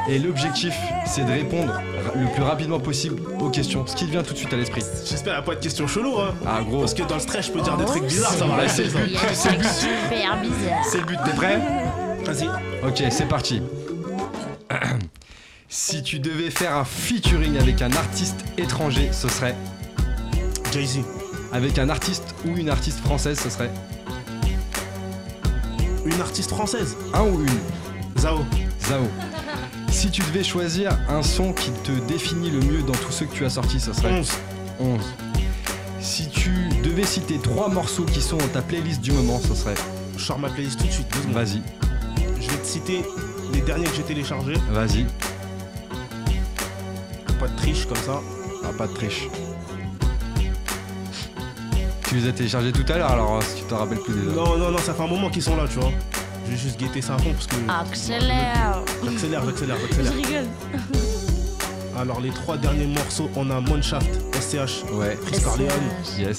Et 0.10 0.18
l'objectif, 0.18 0.74
c'est 1.06 1.24
de 1.24 1.32
répondre 1.32 1.80
le 2.16 2.26
plus 2.34 2.42
rapidement 2.42 2.80
possible 2.80 3.22
aux 3.40 3.50
questions. 3.50 3.86
Ce 3.86 3.96
qui 3.96 4.06
te 4.08 4.12
vient 4.12 4.24
tout 4.24 4.34
de 4.34 4.38
suite 4.40 4.52
à 4.52 4.58
l'esprit. 4.58 4.82
J'espère 5.06 5.18
qu'il 5.20 5.32
n'y 5.32 5.38
a 5.38 5.42
pas 5.44 5.56
de 5.56 5.60
questions 5.60 5.88
cheloues, 5.88 6.20
hein. 6.20 6.34
Ah 6.48 6.62
gros, 6.68 6.80
Parce 6.80 6.94
que 6.96 7.04
dans 7.04 7.16
le 7.16 7.22
stress, 7.22 7.46
je 7.48 7.52
peux 7.52 7.62
dire 7.62 7.78
des 7.78 7.86
trucs 7.86 8.04
bizarres, 8.06 8.32
ça 8.34 8.46
va 8.46 8.56
Bah, 8.56 8.62
rester 8.64 8.86
c'est 8.86 8.90
ça. 8.90 9.00
le 9.00 9.06
but. 9.06 9.18
C'est 9.34 9.52
le 9.52 9.58
but. 9.58 9.68
super 9.70 10.42
bizarre. 10.42 10.86
C'est 10.90 10.98
le 10.98 11.06
but, 11.06 11.20
t'es 11.26 11.32
prêt? 11.34 11.60
Vas-y. 12.26 12.48
Ok, 12.88 13.04
c'est 13.12 13.28
parti. 13.28 13.62
Si 15.72 16.02
tu 16.02 16.18
devais 16.20 16.50
faire 16.50 16.76
un 16.76 16.84
featuring 16.84 17.56
avec 17.60 17.84
un 17.84 17.92
artiste 17.92 18.44
étranger, 18.58 19.10
ce 19.12 19.28
serait 19.30 19.56
Jay-Z. 20.74 21.02
Avec 21.54 21.78
un 21.78 21.90
artiste 21.90 22.34
ou 22.44 22.58
une 22.58 22.70
artiste 22.72 23.00
française, 23.02 23.40
ce 23.40 23.52
serait 23.52 23.70
Une 26.06 26.20
artiste 26.20 26.50
française. 26.50 26.98
un 27.14 27.22
ou 27.22 27.42
une? 27.42 28.20
Zao. 28.20 28.40
Zao. 28.88 29.02
Si 30.00 30.10
tu 30.12 30.22
devais 30.22 30.46
choisir 30.46 30.98
un 31.10 31.22
son 31.22 31.52
qui 31.52 31.72
te 31.72 31.92
définit 32.08 32.50
le 32.52 32.62
mieux 32.62 32.84
dans 32.84 32.94
tous 32.94 33.12
ceux 33.12 33.26
que 33.26 33.36
tu 33.36 33.44
as 33.44 33.50
sortis, 33.50 33.82
ce 33.82 33.92
serait 33.92 34.18
11. 34.18 34.32
11. 34.80 35.02
Si 36.00 36.30
tu 36.30 36.52
devais 36.82 37.04
citer 37.04 37.38
trois 37.38 37.68
morceaux 37.68 38.06
qui 38.06 38.22
sont 38.22 38.38
dans 38.38 38.48
ta 38.48 38.62
playlist 38.62 39.02
du 39.02 39.12
moment, 39.12 39.42
ce 39.46 39.54
serait 39.54 39.76
Je 40.16 40.24
sors 40.24 40.40
ma 40.40 40.48
playlist 40.48 40.80
tout 40.80 40.88
de 40.88 40.92
suite. 40.94 41.14
Vas-y, 41.34 41.62
Je 42.40 42.50
vais 42.50 42.58
te 42.60 42.66
citer 42.66 43.02
les 43.52 43.60
derniers 43.60 43.84
que 43.88 43.96
j'ai 43.98 44.04
téléchargés. 44.04 44.54
vas-y. 44.72 45.06
Pas 47.38 47.50
de 47.50 47.56
triche 47.58 47.86
comme 47.86 47.98
ça. 47.98 48.22
Ah, 48.64 48.70
pas 48.78 48.88
de 48.88 48.94
triche. 48.94 49.28
Tu 52.08 52.16
les 52.16 52.30
as 52.30 52.32
téléchargés 52.32 52.72
tout 52.72 52.86
à 52.90 52.98
l'heure, 52.98 53.12
alors 53.12 53.34
hein, 53.34 53.40
si 53.42 53.64
tu 53.64 53.68
t'en 53.68 53.80
rappelles 53.80 54.00
plus 54.00 54.14
déjà. 54.14 54.34
Non, 54.34 54.58
non, 54.58 54.72
non, 54.72 54.78
ça 54.78 54.94
fait 54.94 55.04
un 55.04 55.08
moment 55.08 55.30
qu'ils 55.30 55.44
sont 55.44 55.58
là, 55.58 55.66
tu 55.70 55.78
vois. 55.78 55.92
Je 56.50 56.56
vais 56.56 56.62
juste 56.62 56.80
guetter 56.80 57.02
ça 57.02 57.16
fond 57.20 57.32
parce 57.34 57.46
que. 57.48 57.56
Accélère. 57.70 58.82
J'accélère, 59.04 59.46
j'accélère, 59.46 59.76
Je 59.78 59.96
j'accélère. 59.96 60.14
rigole. 60.14 60.48
Alors, 62.00 62.22
les 62.22 62.30
trois 62.32 62.58
derniers 62.58 62.88
morceaux, 62.88 63.30
on 63.36 63.50
a 63.52 63.62
Mineshaft, 63.62 64.10
SCH, 64.42 64.84
Ouais, 64.94 65.18
Chris 65.28 65.42
Corleone. 65.42 65.70
yes, 66.18 66.38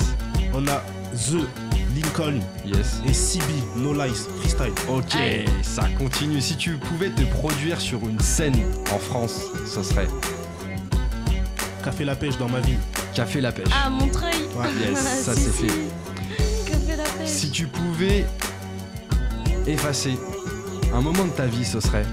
On 0.55 0.67
a 0.67 0.83
The, 1.15 1.47
Lincoln 1.95 2.41
yes. 2.65 3.01
et 3.07 3.13
CB, 3.13 3.45
No 3.77 3.93
Lies, 3.93 4.27
Freestyle. 4.41 4.73
Ok, 4.89 5.17
ça 5.63 5.83
continue. 5.99 6.41
Si 6.41 6.57
tu 6.57 6.77
pouvais 6.77 7.11
te 7.11 7.23
produire 7.23 7.81
sur 7.81 8.01
une 8.09 8.19
scène 8.21 8.57
en 8.93 8.99
France, 8.99 9.41
ce 9.67 9.83
serait 9.83 10.09
Café 11.85 12.05
La 12.05 12.17
Pêche 12.17 12.37
dans 12.39 12.49
ma 12.49 12.61
ville. 12.61 12.79
Café 13.15 13.41
La 13.41 13.53
Pêche. 13.53 13.69
Ah, 13.85 13.91
Montreuil. 13.91 14.33
Ouais, 14.57 14.67
yes, 14.89 14.99
ça 15.25 15.35
Si, 15.35 15.43
c'est 15.43 15.51
fait. 15.67 15.73
Fait 16.87 16.97
la 16.97 17.05
pêche 17.05 17.29
Si 17.29 17.51
tu 17.51 17.67
pouvais 17.67 18.25
effacer 19.67 20.19
un 20.95 21.01
moment 21.01 21.25
de 21.25 21.31
ta 21.31 21.47
vie, 21.47 21.65
ce 21.65 21.81
serait 21.81 22.05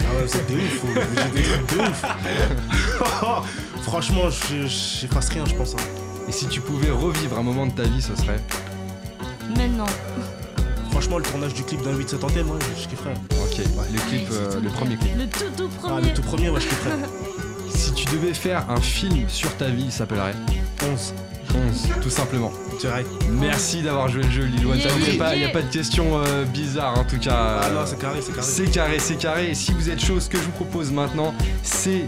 Ah 0.00 0.14
ouais, 0.20 0.26
c'est 0.26 0.46
de 0.50 0.56
ouf, 0.56 0.78
faut- 0.80 0.86
j'ai 0.94 1.30
des 1.30 1.42
trucs 1.48 1.76
de 1.76 1.80
ouf. 1.82 2.04
Franchement, 3.82 4.28
je- 4.30 4.66
j'efface 4.66 5.28
rien, 5.30 5.44
je 5.46 5.54
pense. 5.54 5.74
hein. 5.74 5.82
Et 6.28 6.32
si 6.32 6.46
tu 6.48 6.60
pouvais 6.60 6.90
revivre 6.90 7.38
un 7.38 7.42
moment 7.42 7.66
de 7.66 7.72
ta 7.72 7.84
vie, 7.84 8.02
ce 8.02 8.14
serait 8.16 8.40
Maintenant. 9.56 9.86
Franchement, 10.90 11.18
le 11.18 11.24
tournage 11.24 11.54
du 11.54 11.62
clip 11.62 11.80
d'un 11.82 11.94
8 11.96 12.08
70 12.10 12.42
moi, 12.44 12.58
je, 12.76 12.82
je 12.82 12.88
kifferais. 12.88 13.14
Ok, 13.14 13.58
le 13.92 13.98
clip, 14.10 14.28
euh, 14.32 14.60
le 14.60 14.68
premier 14.68 14.96
clip. 14.96 15.12
Le 15.16 15.26
tout 15.26 15.44
tout 15.56 15.70
Ah, 15.84 15.86
premier. 15.88 16.08
le 16.08 16.14
tout 16.14 16.22
premier, 16.22 16.50
ouais, 16.50 16.60
je 16.60 16.66
kifferais. 16.68 16.96
Si 17.70 17.92
tu 17.92 18.06
devais 18.06 18.34
faire 18.34 18.68
un 18.70 18.80
film 18.80 19.28
sur 19.28 19.54
ta 19.56 19.66
vie, 19.68 19.84
il 19.84 19.92
s'appellerait 19.92 20.34
11, 20.90 21.12
11, 21.54 21.88
tout 22.02 22.10
simplement. 22.10 22.52
direct. 22.80 23.08
Merci 23.30 23.82
d'avoir 23.82 24.08
joué 24.08 24.22
le 24.22 24.30
jeu, 24.30 24.44
Lil 24.44 24.66
One. 24.66 24.78
Yeah, 24.78 24.88
T'as 24.88 24.94
vu, 24.94 25.02
yeah, 25.02 25.12
Il 25.12 25.18
n'y 25.18 25.22
a, 25.22 25.36
yeah. 25.36 25.48
pas 25.50 25.62
de 25.62 25.72
questions 25.72 26.18
euh, 26.18 26.44
bizarres 26.44 26.98
en 26.98 27.04
tout 27.04 27.18
cas. 27.18 27.60
Ah 27.62 27.70
non, 27.70 27.80
c'est 27.86 27.98
carré, 27.98 28.20
c'est 28.22 28.32
carré. 28.32 28.46
C'est 28.46 28.70
carré, 28.70 28.98
c'est 28.98 29.16
carré. 29.18 29.50
Et 29.50 29.54
si 29.54 29.72
vous 29.72 29.90
êtes 29.90 30.00
chaud, 30.00 30.20
ce 30.20 30.28
que 30.28 30.38
je 30.38 30.44
vous 30.44 30.52
propose 30.52 30.90
maintenant, 30.92 31.34
c'est 31.62 32.04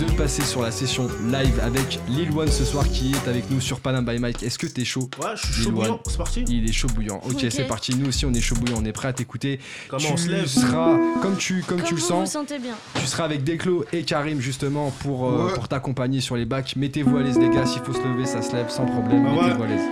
de 0.00 0.12
passer 0.12 0.42
sur 0.42 0.62
la 0.62 0.70
session 0.70 1.08
live 1.30 1.60
avec 1.62 1.98
Lil 2.08 2.30
One 2.36 2.48
ce 2.48 2.64
soir 2.64 2.84
qui 2.88 3.12
est 3.12 3.28
avec 3.28 3.50
nous 3.50 3.60
sur 3.60 3.80
Panam 3.80 4.04
by 4.04 4.18
Mike. 4.18 4.42
Est-ce 4.42 4.58
que 4.58 4.66
t'es 4.66 4.84
chaud 4.84 5.10
Ouais, 5.20 5.28
je 5.34 5.46
suis 5.52 5.54
Lil 5.56 5.62
chaud 5.64 5.68
One. 5.70 5.74
bouillant, 5.76 6.00
c'est 6.08 6.16
parti. 6.16 6.44
Il 6.48 6.68
est 6.68 6.72
chaud 6.72 6.88
bouillant. 6.94 7.20
Ok, 7.28 7.46
c'est 7.50 7.66
parti. 7.66 7.94
Nous 7.96 8.08
aussi, 8.08 8.24
on 8.26 8.32
est 8.32 8.40
chaud 8.40 8.54
bouillant. 8.56 8.78
On 8.80 8.84
est 8.84 8.92
prêt 8.92 9.08
à 9.08 9.12
t'écouter. 9.12 9.60
Comment 9.88 10.00
tu 10.02 10.12
on 10.12 10.16
se 10.16 10.28
lève 10.28 10.46
seras 10.46 10.96
comme 11.22 11.36
tu 11.36 11.62
comme, 11.66 11.78
Comme 11.78 11.86
tu 11.86 11.94
le 11.94 12.00
sens. 12.00 12.28
vous 12.28 12.32
sentez 12.32 12.58
bien. 12.58 12.74
Tu 12.94 13.06
seras 13.06 13.24
avec 13.24 13.44
Declo 13.44 13.84
et 13.92 14.02
Karim 14.04 14.40
justement 14.40 14.90
pour, 15.00 15.26
euh, 15.28 15.46
Ouais. 15.48 15.54
pour 15.54 15.68
t'accompagner 15.68 16.20
sur 16.20 16.36
les 16.36 16.44
bacs. 16.46 16.74
Mettez-vous 16.76 17.16
à 17.16 17.22
l'aise 17.22 17.38
les 17.38 17.50
gars, 17.50 17.66
s'il 17.66 17.82
faut 17.82 17.92
se 17.92 17.98
lever, 18.06 18.26
ça 18.26 18.42
se 18.42 18.52
lève 18.54 18.70
sans 18.70 18.86
problème. 18.86 19.26
Ah 19.28 19.32
ouais. 19.34 19.42
Mettez-vous 19.48 19.62
à 19.62 19.66
l'aise. 19.66 19.88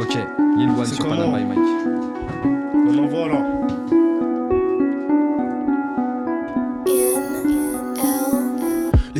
Ok, 0.00 0.14
Lil 0.58 0.68
One 0.70 0.86
sur 0.86 1.06
Panam 1.08 1.34
by 1.36 1.44
Mike. 1.44 1.58
On 2.88 2.98
envoie 2.98 3.24
alors. 3.24 3.59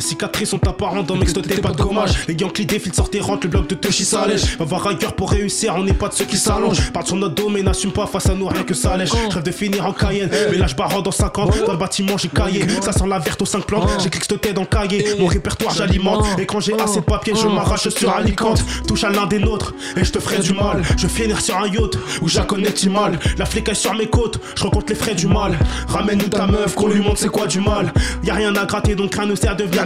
Les 0.01 0.07
cicatrices 0.07 0.49
sont 0.49 0.67
apparentes 0.67 1.05
dans 1.05 1.15
mix 1.15 1.31
tes 1.31 1.61
pas 1.61 1.69
de 1.69 1.77
gommage. 1.77 2.25
Les 2.27 2.33
Yankees 2.33 2.65
défilent, 2.65 2.91
sortent 2.91 3.13
et 3.13 3.19
rentrent, 3.19 3.43
le 3.43 3.49
bloc 3.49 3.67
de 3.67 3.75
Tushi 3.75 4.03
s'allège. 4.03 4.57
Va 4.57 4.65
voir 4.65 4.87
un 4.87 4.95
cœur 4.95 5.13
pour 5.13 5.29
réussir, 5.29 5.75
on 5.77 5.83
n'est 5.83 5.93
pas 5.93 6.07
de 6.07 6.15
ceux 6.15 6.25
qui 6.25 6.37
s'allongent. 6.37 6.91
Parle 6.91 7.05
sur 7.05 7.15
notre 7.17 7.35
dos, 7.35 7.49
mais 7.49 7.61
n'assume 7.61 7.91
pas 7.91 8.07
face 8.07 8.27
à 8.27 8.33
nous, 8.33 8.47
rien 8.47 8.63
que 8.63 8.73
ça 8.73 8.97
lèche. 8.97 9.11
Je 9.29 9.35
rêve 9.35 9.43
de 9.43 9.51
finir 9.51 9.85
en 9.85 9.93
Cayenne, 9.93 10.31
mais 10.49 10.57
là 10.57 10.65
je 10.65 10.73
barre 10.73 11.03
dans 11.03 11.11
50. 11.11 11.65
Dans 11.67 11.73
le 11.73 11.77
bâtiment, 11.77 12.17
j'ai 12.17 12.29
caillé. 12.29 12.65
Ça 12.81 12.91
sent 12.91 13.05
la 13.07 13.19
verte 13.19 13.43
aux 13.43 13.45
5 13.45 13.63
plantes. 13.63 13.87
J'écris 14.01 14.21
que 14.21 14.33
tête 14.33 14.55
dans 14.55 14.61
le 14.61 14.67
cahier. 14.67 15.05
Mon 15.19 15.27
répertoire, 15.27 15.71
j'alimente. 15.71 16.25
Et 16.39 16.47
quand 16.47 16.59
j'ai 16.59 16.73
assez 16.81 17.01
de 17.01 17.05
papier, 17.05 17.33
je 17.39 17.47
m'arrache 17.47 17.87
sur 17.89 18.09
Alicante. 18.09 18.65
Touche 18.87 19.03
à 19.03 19.11
l'un 19.11 19.27
des 19.27 19.37
nôtres, 19.37 19.75
et 19.95 20.03
je 20.03 20.11
te 20.11 20.17
ferai 20.19 20.39
du 20.39 20.53
mal. 20.53 20.81
Je 20.97 21.05
finir 21.05 21.39
sur 21.39 21.57
un 21.57 21.67
yacht 21.67 21.95
où 22.23 22.27
j'ai 22.27 22.41
connais 22.41 22.73
mal. 22.89 23.19
La 23.37 23.45
flic 23.45 23.69
est 23.69 23.75
sur 23.75 23.93
mes 23.93 24.07
côtes, 24.07 24.39
je 24.55 24.63
rencontre 24.63 24.87
les 24.89 24.95
frais 24.95 25.13
du 25.13 25.27
mal. 25.27 25.59
Ramène-nous 25.89 26.29
ta 26.29 26.47
meuf, 26.47 26.73
qu'on 26.73 26.87
lui 26.87 27.01
montre 27.01 27.19
c'est 27.19 27.29
quoi 27.29 27.45
du 27.45 27.59
mal. 27.59 27.93
Y 28.23 28.31
a 28.31 28.33
rien 28.33 28.55
à 28.55 28.65
gratter, 28.65 28.95
donc 28.95 29.13
rien 29.13 29.27
ne 29.27 29.35
sert 29.35 29.55
de 29.55 29.65
venir 29.65 29.85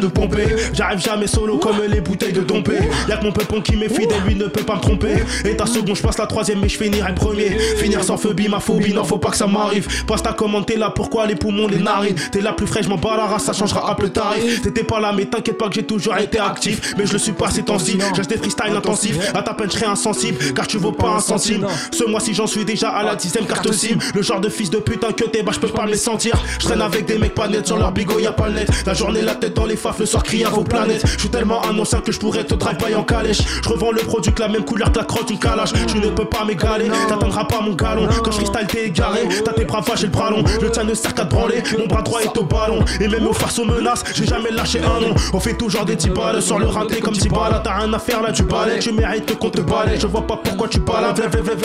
J'arrive 0.74 1.00
jamais 1.00 1.28
solo 1.28 1.58
comme 1.58 1.78
les 1.88 2.02
bouteilles 2.02 2.34
de 2.34 2.42
dompé. 2.42 2.78
Y'a 3.08 3.18
que 3.18 3.24
mon 3.24 3.32
peupon 3.32 3.62
qui 3.62 3.76
m'est 3.76 3.90
fidèle, 3.90 4.22
lui 4.26 4.36
ne 4.36 4.46
peut 4.46 4.64
pas 4.64 4.76
me 4.76 4.82
tromper. 4.82 5.16
Et 5.44 5.56
ta 5.56 5.66
seconde, 5.66 5.96
je 5.96 6.02
passe 6.02 6.18
la 6.18 6.28
troisième, 6.28 6.60
mais 6.60 6.70
je 6.70 6.78
finirai 6.78 7.14
premier. 7.14 7.58
Finir 7.78 8.04
sans 8.04 8.18
phobie, 8.18 8.48
ma 8.48 8.60
phobie, 8.60 8.94
non 8.94 9.04
faut 9.04 9.18
pas 9.18 9.30
que 9.30 9.38
ça 9.38 9.48
m'arrive. 9.48 9.88
Passe 10.06 10.24
ta 10.24 10.34
commande, 10.34 10.66
t'es 10.66 10.76
là, 10.76 10.90
pourquoi 10.90 11.26
les 11.28 11.36
poumons, 11.36 11.68
les 11.68 11.78
narines? 11.78 12.16
T'es 12.32 12.42
la 12.42 12.54
plus 12.54 12.68
fraîche, 12.68 12.88
m'en 12.88 12.98
bats 12.98 13.18
la 13.18 13.26
race, 13.26 13.44
ça 13.44 13.54
changera 13.54 13.90
à 13.90 13.96
plus 13.96 14.10
tard. 14.10 14.36
T'étais 14.64 14.84
pas 14.84 15.00
là, 15.00 15.14
mais 15.16 15.26
t'inquiète 15.26 15.58
pas 15.58 15.70
que 15.70 15.76
j'ai 15.76 15.84
toujours 15.84 16.18
été 16.18 16.40
actif. 16.40 16.94
Mais 16.98 17.06
je 17.06 17.14
le 17.14 17.20
suis 17.20 17.32
pas 17.32 17.50
ces 17.50 17.64
temps-ci, 17.64 17.98
j'ai 18.16 18.22
des 18.24 18.38
freestyles 18.38 18.76
intensifs. 18.76 19.32
À 19.34 19.42
ta 19.42 19.54
peine, 19.54 19.70
je 19.72 19.78
serai 19.78 19.86
insensible, 19.86 20.54
car 20.54 20.68
tu 20.68 20.78
vaux 20.78 20.92
pas 20.92 21.10
un 21.10 21.20
centime. 21.20 21.66
Ce 21.92 22.04
mois-ci, 22.04 22.34
j'en 22.34 22.48
suis 22.48 22.66
déjà 22.66 22.90
à 22.90 23.04
la 23.04 23.16
dixième 23.16 23.46
carte 23.46 23.72
sim. 23.72 23.98
Le 24.14 24.22
genre 24.22 24.40
de 24.40 24.50
fils 24.50 24.70
de 24.70 24.78
putain 24.78 25.12
que 25.12 25.26
t'es, 25.26 25.44
bah 25.44 25.52
je 25.54 25.60
peux 25.60 25.68
pas 25.68 25.86
me 25.86 25.92
les 25.92 25.98
sentir. 25.98 26.34
Je 26.60 26.66
traîne 26.66 26.82
avec 26.82 27.06
des 27.06 27.18
mecs 27.18 27.34
pas 27.36 27.48
nets 27.48 27.66
sur 27.66 27.78
leur 27.78 27.92
bigot, 27.92 28.20
y'a 28.20 28.32
pas 28.32 28.50
net. 28.50 28.68
La 28.86 28.94
journée, 28.94 29.22
la 29.22 29.36
tête 29.36 29.54
dans 29.54 29.66
les 29.66 29.76
le 30.00 30.06
soir 30.06 30.24
crie 30.24 30.44
à 30.44 30.50
vos 30.50 30.64
planètes. 30.64 31.02
Je 31.06 31.20
suis 31.20 31.30
tellement 31.30 31.66
un 31.66 31.78
ancien 31.80 32.00
que 32.00 32.12
je 32.12 32.20
pourrais 32.20 32.44
te 32.44 32.54
drive 32.56 32.78
by 32.78 32.96
en 32.96 33.04
calèche. 33.04 33.42
Je 33.64 33.70
revends 33.70 33.92
le 33.92 34.02
produit 34.02 34.34
que 34.34 34.42
la 34.42 34.48
même 34.48 34.66
couleur 34.66 34.92
que 34.92 35.00
la 35.00 35.06
crotte, 35.06 35.30
une 35.30 35.40
calage. 35.40 35.74
Tu 35.88 35.98
ne 35.98 36.08
peux 36.10 36.26
pas 36.26 36.46
m'égaler, 36.46 36.90
t'atteindras 37.08 37.46
pas 37.46 37.62
mon 37.62 37.74
galon. 37.74 38.08
Quand 38.24 38.32
je 38.32 38.38
freestyle, 38.38 38.68
t'es 38.68 38.88
égaré. 38.88 39.28
T'as 39.44 39.54
tes 39.54 39.66
bras 39.66 39.82
vaches 39.82 40.04
et 40.04 40.08
le 40.08 40.12
bras 40.12 40.30
long. 40.30 40.44
Le 40.62 40.70
tien 40.70 40.84
ne 40.84 40.94
sert 40.94 41.14
qu'à 41.14 41.26
te 41.26 41.34
branler. 41.34 41.64
Mon 41.78 41.88
bras 41.88 42.02
droit 42.02 42.22
est 42.22 42.38
au 42.38 42.44
ballon. 42.44 42.84
Et 43.00 43.08
même 43.08 43.28
aux 43.28 43.34
farces 43.34 43.60
aux 43.60 43.66
menaces, 43.66 44.04
j'ai 44.14 44.26
jamais 44.26 44.52
lâché 44.52 44.80
un 44.80 45.02
nom. 45.02 45.16
On 45.34 45.40
fait 45.40 45.54
toujours 45.54 45.86
des 45.86 45.96
balles 45.96 46.42
sur 46.42 46.60
le 46.60 46.68
raté 46.68 47.00
comme 47.00 47.16
Tibala. 47.16 47.62
T'as 47.64 47.80
rien 47.80 47.94
à 47.94 48.00
faire 48.00 48.22
là, 48.22 48.32
tu 48.32 48.44
balais. 48.44 48.80
Tu 48.80 48.92
mérites 48.92 49.38
qu'on 49.38 49.50
te 49.50 49.62
balais. 49.62 50.00
Je 50.00 50.08
vois 50.08 50.26
pas 50.26 50.40
pourquoi 50.44 50.68
tu 50.68 50.80
balades. 50.80 51.22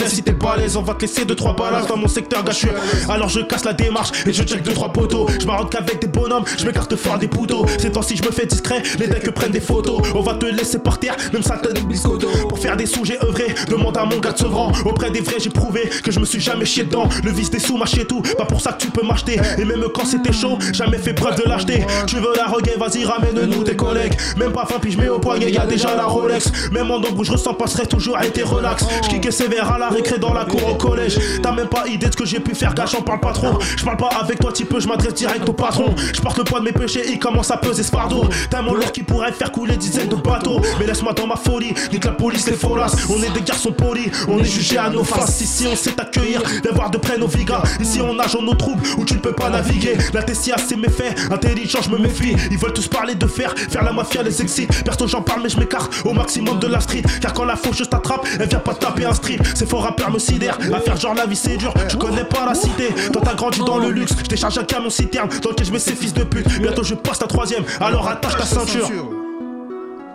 Si 0.07 0.23
t'es 0.23 0.31
balèze, 0.31 0.75
on 0.77 0.81
va 0.81 0.93
te 0.93 1.01
laisser 1.01 1.25
2-3 1.25 1.57
balades 1.57 1.87
dans 1.87 1.97
mon 1.97 2.07
secteur 2.07 2.43
gâcheux. 2.43 2.73
Alors 3.09 3.29
je 3.29 3.41
casse 3.41 3.65
la 3.65 3.73
démarche 3.73 4.11
et 4.25 4.33
je 4.33 4.43
check 4.43 4.63
2-3 4.65 4.91
poteaux. 4.91 5.27
Je 5.39 5.45
m'arrête 5.45 5.69
qu'avec 5.69 5.99
des 6.01 6.07
bonhommes, 6.07 6.43
je 6.57 6.65
m'écarte 6.65 6.95
fort 6.95 7.17
des 7.17 7.27
poteaux. 7.27 7.65
Ces 7.77 7.91
temps-ci, 8.11 8.17
je 8.17 8.27
me 8.27 8.31
fais 8.31 8.45
discret, 8.45 8.81
les 8.99 9.07
decks 9.07 9.29
prennent 9.31 9.51
des 9.51 9.61
photos. 9.61 10.01
On 10.15 10.21
va 10.21 10.33
te 10.33 10.45
laisser 10.45 10.79
par 10.79 10.99
terre, 10.99 11.15
même 11.33 11.43
ça 11.43 11.59
des 11.73 11.81
biscottos. 11.81 12.47
Pour 12.47 12.59
faire 12.59 12.77
des 12.77 12.85
sous, 12.85 13.05
j'ai 13.05 13.21
œuvré. 13.23 13.53
Demande 13.69 13.97
à 13.97 14.05
mon 14.05 14.19
gars 14.19 14.31
de 14.31 14.37
Sevran. 14.37 14.71
Auprès 14.85 15.11
des 15.11 15.21
vrais, 15.21 15.39
j'ai 15.39 15.49
prouvé 15.49 15.89
que 16.03 16.11
je 16.11 16.19
me 16.19 16.25
suis 16.25 16.39
jamais 16.39 16.65
chié 16.65 16.83
dedans. 16.83 17.07
Le 17.23 17.31
vice 17.31 17.49
des 17.49 17.59
sous, 17.59 17.77
m'acheter 17.77 18.05
tout. 18.05 18.21
Pas 18.37 18.45
pour 18.45 18.61
ça 18.61 18.73
que 18.73 18.81
tu 18.81 18.89
peux 18.89 19.05
m'acheter. 19.05 19.39
Et 19.57 19.65
même 19.65 19.83
quand 19.93 20.05
c'était 20.05 20.33
chaud, 20.33 20.57
jamais 20.73 20.97
fait 20.97 21.13
preuve 21.13 21.41
de 21.43 21.47
lâcheté. 21.47 21.85
Tu 22.07 22.17
veux 22.17 22.33
la 22.35 22.45
reggae, 22.45 22.77
vas-y, 22.77 23.05
ramène-nous 23.05 23.63
tes 23.63 23.75
collègues. 23.75 24.17
Même 24.37 24.51
pas 24.51 24.65
fin, 24.65 24.79
puis 24.79 24.91
je 24.91 24.97
mets 24.97 25.09
au 25.09 25.19
poignet, 25.19 25.51
y'a 25.51 25.65
déjà 25.65 25.95
la 25.95 26.05
Rolex. 26.05 26.51
Même 26.71 26.89
en 26.91 26.97
ombre 26.97 27.23
je 27.23 27.31
ressens 27.31 27.53
pas 27.53 27.67
serait 27.67 27.85
toujours 27.85 28.19
été 28.21 28.43
relax. 28.43 28.85
Je 29.23 29.31
sévère 29.31 29.71
à 29.71 29.77
la 29.77 29.89
récré 29.89 30.17
dans 30.17 30.33
la 30.33 30.45
cour 30.45 30.67
au 30.67 30.75
collège. 30.75 31.17
T'as 31.41 31.51
même 31.51 31.67
pas 31.67 31.87
idée 31.87 32.07
de 32.07 32.11
ce 32.11 32.17
que 32.17 32.25
j'ai 32.25 32.39
pu 32.39 32.53
faire, 32.55 32.73
gars, 32.73 32.85
j'en 32.85 33.01
parle 33.01 33.19
pas 33.19 33.31
trop. 33.31 33.59
Je 33.77 33.83
parle 33.83 33.97
pas 33.97 34.09
avec 34.21 34.39
toi, 34.39 34.51
petit 34.51 34.65
peu, 34.65 34.79
je 34.79 34.87
m'adresse 34.87 35.13
direct 35.13 35.47
au 35.47 35.53
patron. 35.53 35.93
Je 36.13 36.19
porte 36.21 36.37
le 36.37 36.43
poids 36.43 36.59
de 36.59 36.65
mes 36.65 36.71
péchés, 36.71 37.03
il 37.07 37.19
commence 37.19 37.51
à 37.51 37.57
peser 37.57 37.83
fardeau. 38.01 38.29
T'as 38.49 38.61
mon 38.61 38.73
lourd 38.73 38.91
qui 38.91 39.03
pourrait 39.03 39.31
faire 39.31 39.51
couler 39.51 39.77
dizaines 39.77 40.07
de 40.07 40.15
bateaux. 40.15 40.59
Mais 40.79 40.85
laisse-moi 40.85 41.13
dans 41.13 41.27
ma 41.27 41.35
folie, 41.35 41.73
nique 41.91 42.05
la 42.05 42.11
police, 42.11 42.47
les 42.47 42.55
folas. 42.55 42.91
On 43.09 43.21
est 43.21 43.29
des 43.29 43.41
garçons 43.41 43.71
polis, 43.71 44.09
on 44.27 44.39
est 44.39 44.43
jugés 44.43 44.77
à 44.77 44.89
nos 44.89 45.03
faces. 45.03 45.41
Ici, 45.41 45.67
on 45.71 45.75
sait 45.75 45.99
accueillir, 45.99 46.41
d'avoir 46.63 46.89
de 46.89 46.97
près 46.97 47.17
nos 47.17 47.27
vigas. 47.27 47.63
Ici, 47.79 48.01
on 48.01 48.13
nage 48.13 48.35
en 48.35 48.45
eau 48.47 48.55
trouble 48.55 48.81
où 48.97 49.05
tu 49.05 49.15
ne 49.15 49.19
peux 49.19 49.33
pas 49.33 49.49
naviguer. 49.49 49.97
La 50.13 50.23
Tessia, 50.23 50.55
c'est 50.57 50.77
mes 50.77 50.89
faits, 50.89 51.19
intelligent, 51.31 51.81
je 51.81 51.89
me 51.89 51.97
méfie. 51.97 52.35
Ils 52.49 52.57
veulent 52.57 52.73
tous 52.73 52.87
parler 52.87 53.15
de 53.15 53.27
faire, 53.27 53.53
faire 53.57 53.83
la 53.83 53.93
mafia 53.93 54.23
les 54.23 54.41
excite. 54.41 54.83
Perso, 54.83 55.07
j'en 55.07 55.21
parle, 55.21 55.41
mais 55.43 55.49
je 55.49 55.59
m'écarte 55.59 55.91
au 56.05 56.13
maximum 56.13 56.59
de 56.59 56.67
la 56.67 56.79
street. 56.79 57.03
Car 57.21 57.33
quand 57.33 57.45
la 57.45 57.55
faucheuse 57.55 57.89
t'attrape, 57.89 58.25
elle 58.39 58.47
vient 58.47 58.59
pas 58.59 58.73
taper 58.73 59.05
un 59.05 59.13
strip. 59.13 59.41
C'est 59.55 59.69
fort 59.69 59.83
rappeur 59.83 60.11
me 60.11 60.19
sidère, 60.19 60.57
à 60.73 60.79
faire 60.79 60.97
genre 60.97 61.13
la 61.13 61.25
vie 61.25 61.35
c'est 61.35 61.57
dur. 61.57 61.73
Tu 61.89 61.97
connais 61.97 62.23
pas 62.23 62.45
la 62.45 62.55
cité, 62.55 62.89
toi 63.13 63.21
t'as 63.23 63.35
grandi 63.35 63.59
dans 63.59 63.77
le 63.77 63.89
luxe. 63.89 64.13
Je 64.23 64.29
décharge 64.29 64.57
un 64.57 64.63
camion 64.63 64.89
citerne 64.89 65.29
dans 65.41 65.51
lequel 65.51 65.67
je 65.67 65.71
mets 65.71 65.79
ces 65.79 65.95
fils 65.95 66.13
de 66.13 66.23
pute. 66.23 66.47
Bientôt 66.59 66.83
je 66.83 66.95
passe 66.95 67.19
ta 67.19 67.27
troisième, 67.27 67.63
alors 67.91 68.07
attache 68.07 68.37
ta 68.37 68.45
ceinture. 68.45 68.89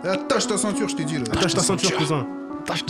Attache 0.03 0.47
ta 0.47 0.57
ceinture, 0.57 0.89
je 0.89 0.95
t'ai 0.95 1.05
dit 1.05 1.17
là. 1.17 1.23
Attache 1.31 1.53
ta 1.53 1.61
ceinture, 1.61 1.95
cousin. 1.97 2.25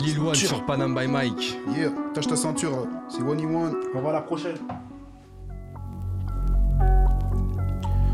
Lil 0.00 0.18
One 0.18 0.34
sur 0.34 0.64
Panam 0.66 0.94
by 0.94 1.06
Mike. 1.06 1.58
Yeah, 1.76 1.90
attache 2.10 2.26
ta 2.26 2.36
ceinture, 2.36 2.86
c'est 3.08 3.22
One 3.22 3.44
One. 3.54 3.74
On 3.94 4.00
va 4.00 4.10
à 4.10 4.12
la 4.14 4.20
prochaine. 4.22 4.56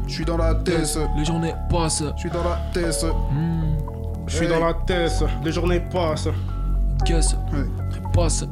Je 0.06 0.12
suis 0.12 0.24
dans 0.24 0.36
la 0.36 0.54
tête, 0.54 0.98
Les 1.16 1.24
journées 1.24 1.54
passent. 1.70 2.04
je 2.16 2.20
suis 2.20 2.30
dans 2.30 2.44
la 2.44 2.60
tête. 2.72 3.06
Je 4.26 4.36
suis 4.36 4.46
dans 4.46 4.60
la 4.60 4.74
tête, 4.74 5.12
les 5.42 5.52
journées 5.52 5.80
passent. 5.80 6.28
Caisse. 7.04 7.34
Ouais. 7.52 7.64
Passe. 8.12 8.44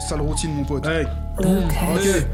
Sale 0.00 0.20
routine, 0.22 0.54
mon 0.54 0.64
pote. 0.64 0.86
Hey. 0.86 1.06
Ok. 1.38 2.26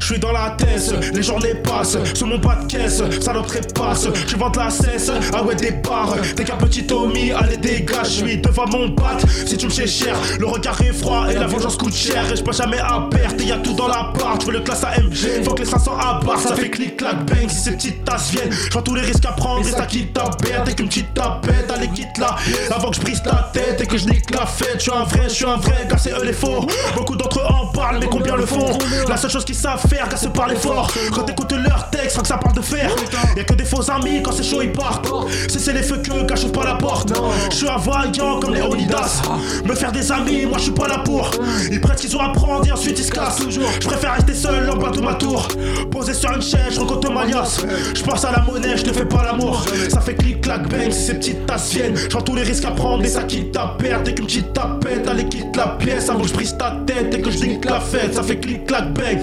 Je 0.00 0.06
suis 0.06 0.18
dans 0.18 0.32
la 0.32 0.50
tête, 0.50 0.92
les 1.14 1.22
journées 1.22 1.54
passent, 1.54 1.98
sur 2.14 2.26
mon 2.26 2.40
pas 2.40 2.56
de 2.56 2.66
caisse, 2.66 3.02
salope 3.20 3.46
trépasse, 3.46 4.08
je 4.26 4.34
de 4.34 4.58
la 4.58 4.70
cesse, 4.70 5.12
ah 5.32 5.42
ouais 5.42 5.54
barres, 5.84 6.16
t'es 6.34 6.42
qu'un 6.42 6.56
petit 6.56 6.84
Tommy, 6.84 7.30
allez 7.32 7.58
dégage, 7.58 8.06
je 8.06 8.26
suis 8.26 8.38
devant 8.38 8.66
mon 8.66 8.88
bat, 8.88 9.18
si 9.46 9.56
tu 9.56 9.66
me 9.66 9.70
sais 9.70 9.86
cher, 9.86 10.16
le 10.38 10.46
regard 10.46 10.80
est 10.80 10.92
froid 10.92 11.26
et 11.30 11.34
la 11.34 11.46
vengeance 11.46 11.76
coûte 11.76 11.94
cher, 11.94 12.24
et 12.32 12.36
je 12.36 12.42
passe 12.42 12.56
jamais 12.56 12.78
à 12.78 13.06
perte, 13.10 13.40
et 13.40 13.44
y'a 13.44 13.58
tout 13.58 13.74
dans 13.74 13.88
la 13.88 14.12
part, 14.18 14.38
tu 14.38 14.46
veux 14.46 14.52
le 14.52 14.60
classe 14.60 14.82
AMG, 14.82 15.44
faut 15.44 15.54
que 15.54 15.60
les 15.60 15.68
500 15.68 15.92
à 15.98 16.20
barre, 16.24 16.40
ça 16.40 16.56
fait 16.56 16.70
clic 16.70 16.96
clac 16.96 17.24
bang, 17.26 17.48
si 17.48 17.60
ces 17.60 17.72
petites 17.72 18.04
tasses 18.04 18.30
viennent, 18.30 18.50
je 18.50 18.78
tous 18.78 18.94
les 18.94 19.02
risques 19.02 19.26
à 19.26 19.32
prendre, 19.32 19.60
et 19.60 19.70
ça 19.70 19.84
quitte 19.86 20.14
ta 20.14 20.24
bête, 20.42 20.68
et 20.68 20.74
qu'une 20.74 20.88
petite 20.88 21.12
tapette, 21.14 21.70
allez 21.72 21.88
quitte 21.88 22.18
là, 22.18 22.36
avant 22.70 22.90
que 22.90 22.96
je 22.96 23.00
brise 23.02 23.22
ta 23.22 23.50
tête, 23.52 23.80
et 23.80 23.86
que 23.86 23.98
je 23.98 24.06
nique 24.06 24.30
la 24.30 24.46
fête, 24.46 24.76
je 24.78 24.82
suis 24.82 24.92
un 24.92 25.04
vrai, 25.04 25.24
je 25.28 25.34
suis 25.34 25.46
un 25.46 25.56
vrai, 25.56 25.86
gars 25.88 25.98
c'est 25.98 26.12
eux 26.12 26.24
les 26.24 26.32
faux, 26.32 26.66
beaucoup 26.96 27.16
d'entre 27.16 27.40
eux 27.40 27.46
en 27.48 27.66
parlent, 27.66 27.98
mais 28.00 28.06
combien 28.06 28.34
le 28.34 28.46
font, 28.46 28.78
la 29.08 29.16
seule 29.16 29.30
chose 29.30 29.44
qu'ils 29.44 29.54
savent 29.54 29.86
faire, 29.90 30.08
car 30.08 30.18
c'est 30.18 30.32
parler 30.32 30.56
fort. 30.56 30.90
Quand 31.12 31.22
t'écoutes 31.22 31.52
leur 31.52 31.90
texte, 31.90 32.16
faut 32.16 32.22
que 32.22 32.28
ça 32.28 32.38
parle 32.38 32.54
de 32.54 32.62
faire. 32.62 32.90
Y'a 33.36 33.44
que 33.44 33.54
des 33.54 33.64
faux 33.64 33.90
amis 33.90 34.22
quand 34.22 34.32
c'est 34.32 34.42
chaud, 34.42 34.62
ils 34.62 34.72
partent. 34.72 35.08
C'est 35.48 35.72
les 35.72 35.82
feux 35.82 35.98
que 35.98 36.36
j'ouvre 36.36 36.52
pas 36.52 36.64
la 36.64 36.74
porte. 36.74 37.12
Je 37.50 37.56
suis 37.56 37.66
vaillant 37.66 38.40
comme 38.40 38.54
les 38.54 38.62
Onidas. 38.62 39.22
Me 39.64 39.74
faire 39.74 39.92
des 39.92 40.10
amis, 40.12 40.46
moi 40.46 40.58
je 40.58 40.64
suis 40.64 40.72
pas 40.72 40.88
là 40.88 40.98
pour. 40.98 41.30
Ils 41.70 41.80
prennent 41.80 41.96
ce 41.96 42.02
qu'ils 42.02 42.16
ont 42.16 42.20
à 42.20 42.32
prendre 42.32 42.66
et 42.66 42.72
ensuite 42.72 42.98
ils 42.98 43.04
se 43.04 43.10
cassent. 43.10 43.42
Je 43.48 43.86
préfère 43.86 44.14
rester 44.14 44.34
seul 44.34 44.70
en 44.70 44.76
bas 44.76 44.90
de 44.90 45.00
ma 45.00 45.14
tour. 45.14 45.48
Posé 45.90 46.14
sur 46.14 46.32
une 46.32 46.42
chaise, 46.42 46.74
je 46.74 46.80
rencontre 46.80 47.12
ma 47.12 47.24
liasse. 47.24 47.60
Je 47.94 48.02
pense 48.02 48.24
à 48.24 48.32
la 48.32 48.42
monnaie, 48.42 48.76
je 48.76 48.84
te 48.84 48.92
fais 48.92 49.04
pas 49.04 49.24
l'amour. 49.24 49.64
Ça 49.88 50.00
fait 50.00 50.14
clic 50.14 50.40
clac 50.40 50.68
bang 50.68 50.90
si 50.90 51.06
ces 51.06 51.14
petites 51.14 51.46
tasses 51.46 51.72
viennent. 51.72 51.96
Je 51.96 52.16
tous 52.20 52.34
les 52.34 52.42
risques 52.42 52.64
à 52.64 52.70
prendre 52.72 53.02
et 53.02 53.08
ça 53.08 53.22
quitte 53.22 53.52
ta 53.52 53.74
perte. 53.78 54.04
Dès 54.04 54.14
qu'une 54.14 54.26
petite 54.26 54.52
tapette, 54.52 55.08
allez 55.08 55.26
quitte 55.28 55.56
la 55.56 55.68
pièce 55.78 56.08
avant 56.08 56.20
que 56.20 56.28
je 56.28 56.34
brise 56.34 56.56
ta 56.56 56.76
tête 56.86 57.14
et 57.14 57.20
que 57.20 57.30
je 57.30 57.38
nique 57.38 57.64
la 57.64 57.80
fête. 57.80 58.14
Ça 58.14 58.22
fait 58.22 58.38
clic 58.38 58.66
clac 58.66 58.92
bang. 58.92 59.18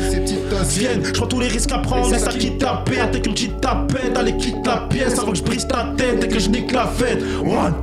Viennent. 0.63 1.03
Je 1.03 1.11
prends 1.11 1.27
tous 1.27 1.39
les 1.39 1.47
risques 1.47 1.71
à 1.71 1.79
prendre 1.79 2.13
et 2.13 2.19
ça 2.19 2.31
quitte 2.31 2.59
ta 2.59 2.83
perte 2.85 3.15
et 3.15 3.21
qu'une 3.21 3.33
petite 3.33 3.61
tapette 3.61 4.15
Allez 4.15 4.35
quitte 4.37 4.65
la 4.65 4.77
pièce 4.89 5.17
avant 5.19 5.31
que 5.31 5.37
je 5.37 5.43
brise 5.43 5.67
ta 5.67 5.93
tête 5.97 6.23
et 6.23 6.27
que 6.27 6.39
je 6.39 6.49
nique 6.49 6.71
la 6.71 6.87
fête 6.87 7.21
One 7.41 7.73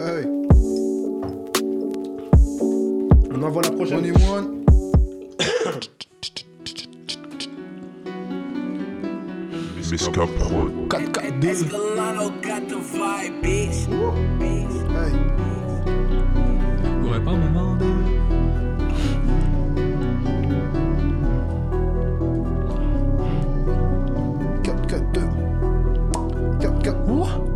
Hey, 0.00 0.26
On 3.30 3.42
envoie 3.42 3.62
la 3.62 3.68
One 3.68 3.76
prochaine 3.76 4.12
One. 4.30 4.62
Miska 9.90 10.26
Prod. 10.38 10.72
4-4-2. 10.88 11.68
Hey, 14.94 15.51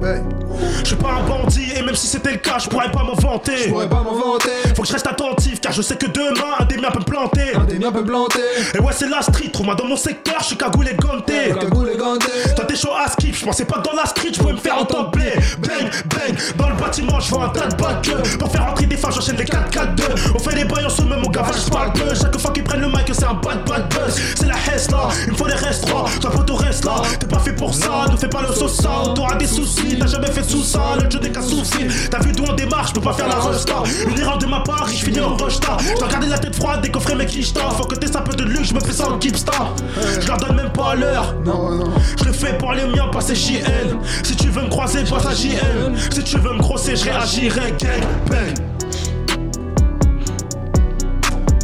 Je 0.03 0.85
suis 0.85 0.97
pas 0.97 1.13
un 1.15 1.27
bandit 1.27 1.73
Et 1.77 1.83
même 1.83 1.95
si 1.95 2.07
c'était 2.07 2.33
le 2.33 2.39
cas, 2.39 2.59
je 2.59 2.69
pourrais 2.69 2.91
pas 2.91 3.03
m'en 3.03 3.15
vanter. 3.15 3.69
Pourrais 3.69 3.89
pas 3.89 4.03
m'en 4.03 4.15
vanter. 4.15 4.51
Faut 4.75 4.83
que 4.83 4.89
je 4.89 4.93
reste 4.93 5.07
attentif, 5.07 5.61
car 5.61 5.73
je 5.73 5.83
sais 5.83 5.97
que 5.97 6.07
demain, 6.07 6.57
un 6.59 6.65
des 6.65 6.77
miens 6.77 6.91
peut 6.91 7.01
me 7.01 7.05
planter. 7.05 7.55
Un 7.55 7.65
des 7.65 7.79
miens 7.79 7.93
peut 7.93 8.05
planter. 8.05 8.41
Et 8.75 8.79
ouais, 8.79 8.93
c'est 8.93 9.09
la 9.09 9.23
street, 9.23 9.49
trouve-moi 9.53 9.75
dans 9.75 9.87
mon 9.87 9.97
secteur, 9.97 10.36
je 10.47 10.51
suis 10.51 10.57
cagoule 10.57 10.89
et 10.89 10.95
ganté. 10.95 11.53
Cagoule 11.59 11.91
et 11.93 11.97
ganté. 11.97 12.55
Toi 12.55 12.65
t'es 12.65 12.77
chaud 12.77 12.95
à 12.95 13.11
skip, 13.11 13.35
je 13.35 13.45
pensais 13.45 13.65
pas 13.65 13.79
que 13.79 13.89
dans 13.89 13.97
la 13.97 14.07
street 14.07 14.31
je 14.33 14.39
pouvais 14.39 14.53
me 14.53 14.59
faire 14.59 14.79
entendre 14.79 15.11
blé 15.11 15.33
Bang, 15.59 15.91
bang, 16.07 16.39
dans 16.57 16.69
le 16.69 16.77
bâtiment 16.77 17.19
je 17.19 17.31
vois 17.31 17.47
un 17.47 17.49
tas 17.49 17.67
de 17.67 17.75
bacs 17.75 18.11
Pour 18.39 18.53
faire 18.53 18.67
entrer 18.67 18.87
des 18.87 18.97
femmes 18.97 19.13
j'enchaîne 19.13 19.37
les 19.37 19.45
4-4-2 19.45 20.35
On 20.35 20.39
fait 20.39 20.55
des 20.55 20.65
bails 20.65 20.87
en 20.87 20.89
sous 20.89 21.05
même 21.05 21.21
mon 21.21 21.31
gavage 21.31 21.65
je 21.65 21.71
parle 21.71 21.93
peu 21.93 22.15
Chaque 22.15 22.39
fois 22.39 22.53
qu'ils 22.53 22.63
prennent 22.63 22.83
le 22.83 22.89
mic 22.89 23.07
c'est 23.13 23.25
un 23.25 23.35
bad 23.35 23.65
bad 23.67 23.89
buzz. 23.89 24.21
C'est 24.35 24.47
la 24.47 24.55
hesse 24.55 24.91
là, 24.91 25.09
il 25.27 25.33
me 25.33 25.37
faut 25.37 25.47
des 25.47 25.55
restes 25.55 25.87
trois. 25.87 26.07
Toi 26.21 26.31
poteau 26.31 26.55
reste 26.57 26.85
là, 26.85 27.03
t'es 27.19 27.27
pas 27.27 27.39
fait 27.39 27.53
pour 27.53 27.75
ça. 27.75 28.07
Ne 28.11 28.17
fais 28.17 28.29
pas 28.29 28.43
le 28.43 28.53
sauce 28.55 28.77
t'auras 29.15 29.37
des 29.37 29.47
soucis. 29.47 29.97
T'as 29.99 30.07
jamais 30.07 30.31
fait 30.31 30.43
sous 30.43 30.63
ça, 30.63 30.97
le 31.03 31.11
jeu 31.11 31.19
des 31.19 31.31
cas 31.31 31.43
soucis. 31.43 31.87
T'as 32.11 32.21
vu 32.21 32.33
d'où 32.33 32.45
on 32.49 32.53
démarre, 32.53 32.87
je 32.89 32.95
peux 32.95 33.01
pas 33.01 33.13
faire 33.13 33.29
la 33.29 33.37
resta 33.37 33.83
Une 34.09 34.19
erreur 34.19 34.39
de 34.39 34.47
ma 34.47 34.61
part, 34.61 34.89
je 34.89 35.05
finis 35.05 35.21
en 35.21 35.37
Je 35.37 35.99
dois 35.99 36.09
garder 36.09 36.29
la 36.29 36.39
tête 36.39 36.55
froide, 36.55 36.81
décoffrer 36.83 37.15
mes 37.15 37.27
quichetas 37.27 37.71
Faut 37.71 37.85
que 37.85 37.95
t'aies 37.95 38.17
un 38.17 38.23
peu 38.23 38.35
de 38.35 38.45
luxe, 38.45 38.69
je 38.69 38.75
me 38.75 38.81
fais 38.81 38.93
ça 38.93 39.09
en 39.09 39.19
keepstar 39.19 39.75
Je 40.21 40.27
leur 40.39 40.49
donne 40.49 40.57
même 40.57 40.73
pas 40.73 40.95
l'heure 40.95 41.35
Non, 41.45 41.71
non. 41.71 41.91
je 42.19 42.25
le 42.25 42.33
fais 42.33 42.57
pour 42.59 42.73
les 42.73 42.87
miens, 42.87 43.09
passer 43.09 43.35
JL. 43.35 43.97
Si 44.23 44.37
tu 44.37 44.49
veux 44.49 44.63
me 44.63 44.69
croiser, 44.69 45.05
passe 45.05 45.27
à 45.27 45.35
JL. 45.35 45.93
Si 46.11 46.25
tu 46.25 46.39
veux 46.39 46.53
me 46.53 46.61
crosser, 46.61 46.97
je 46.97 47.05
réagirai. 47.05 47.73
Gang, 47.73 48.03
bang. 48.29 48.55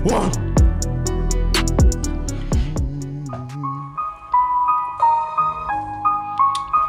One. 0.05 0.31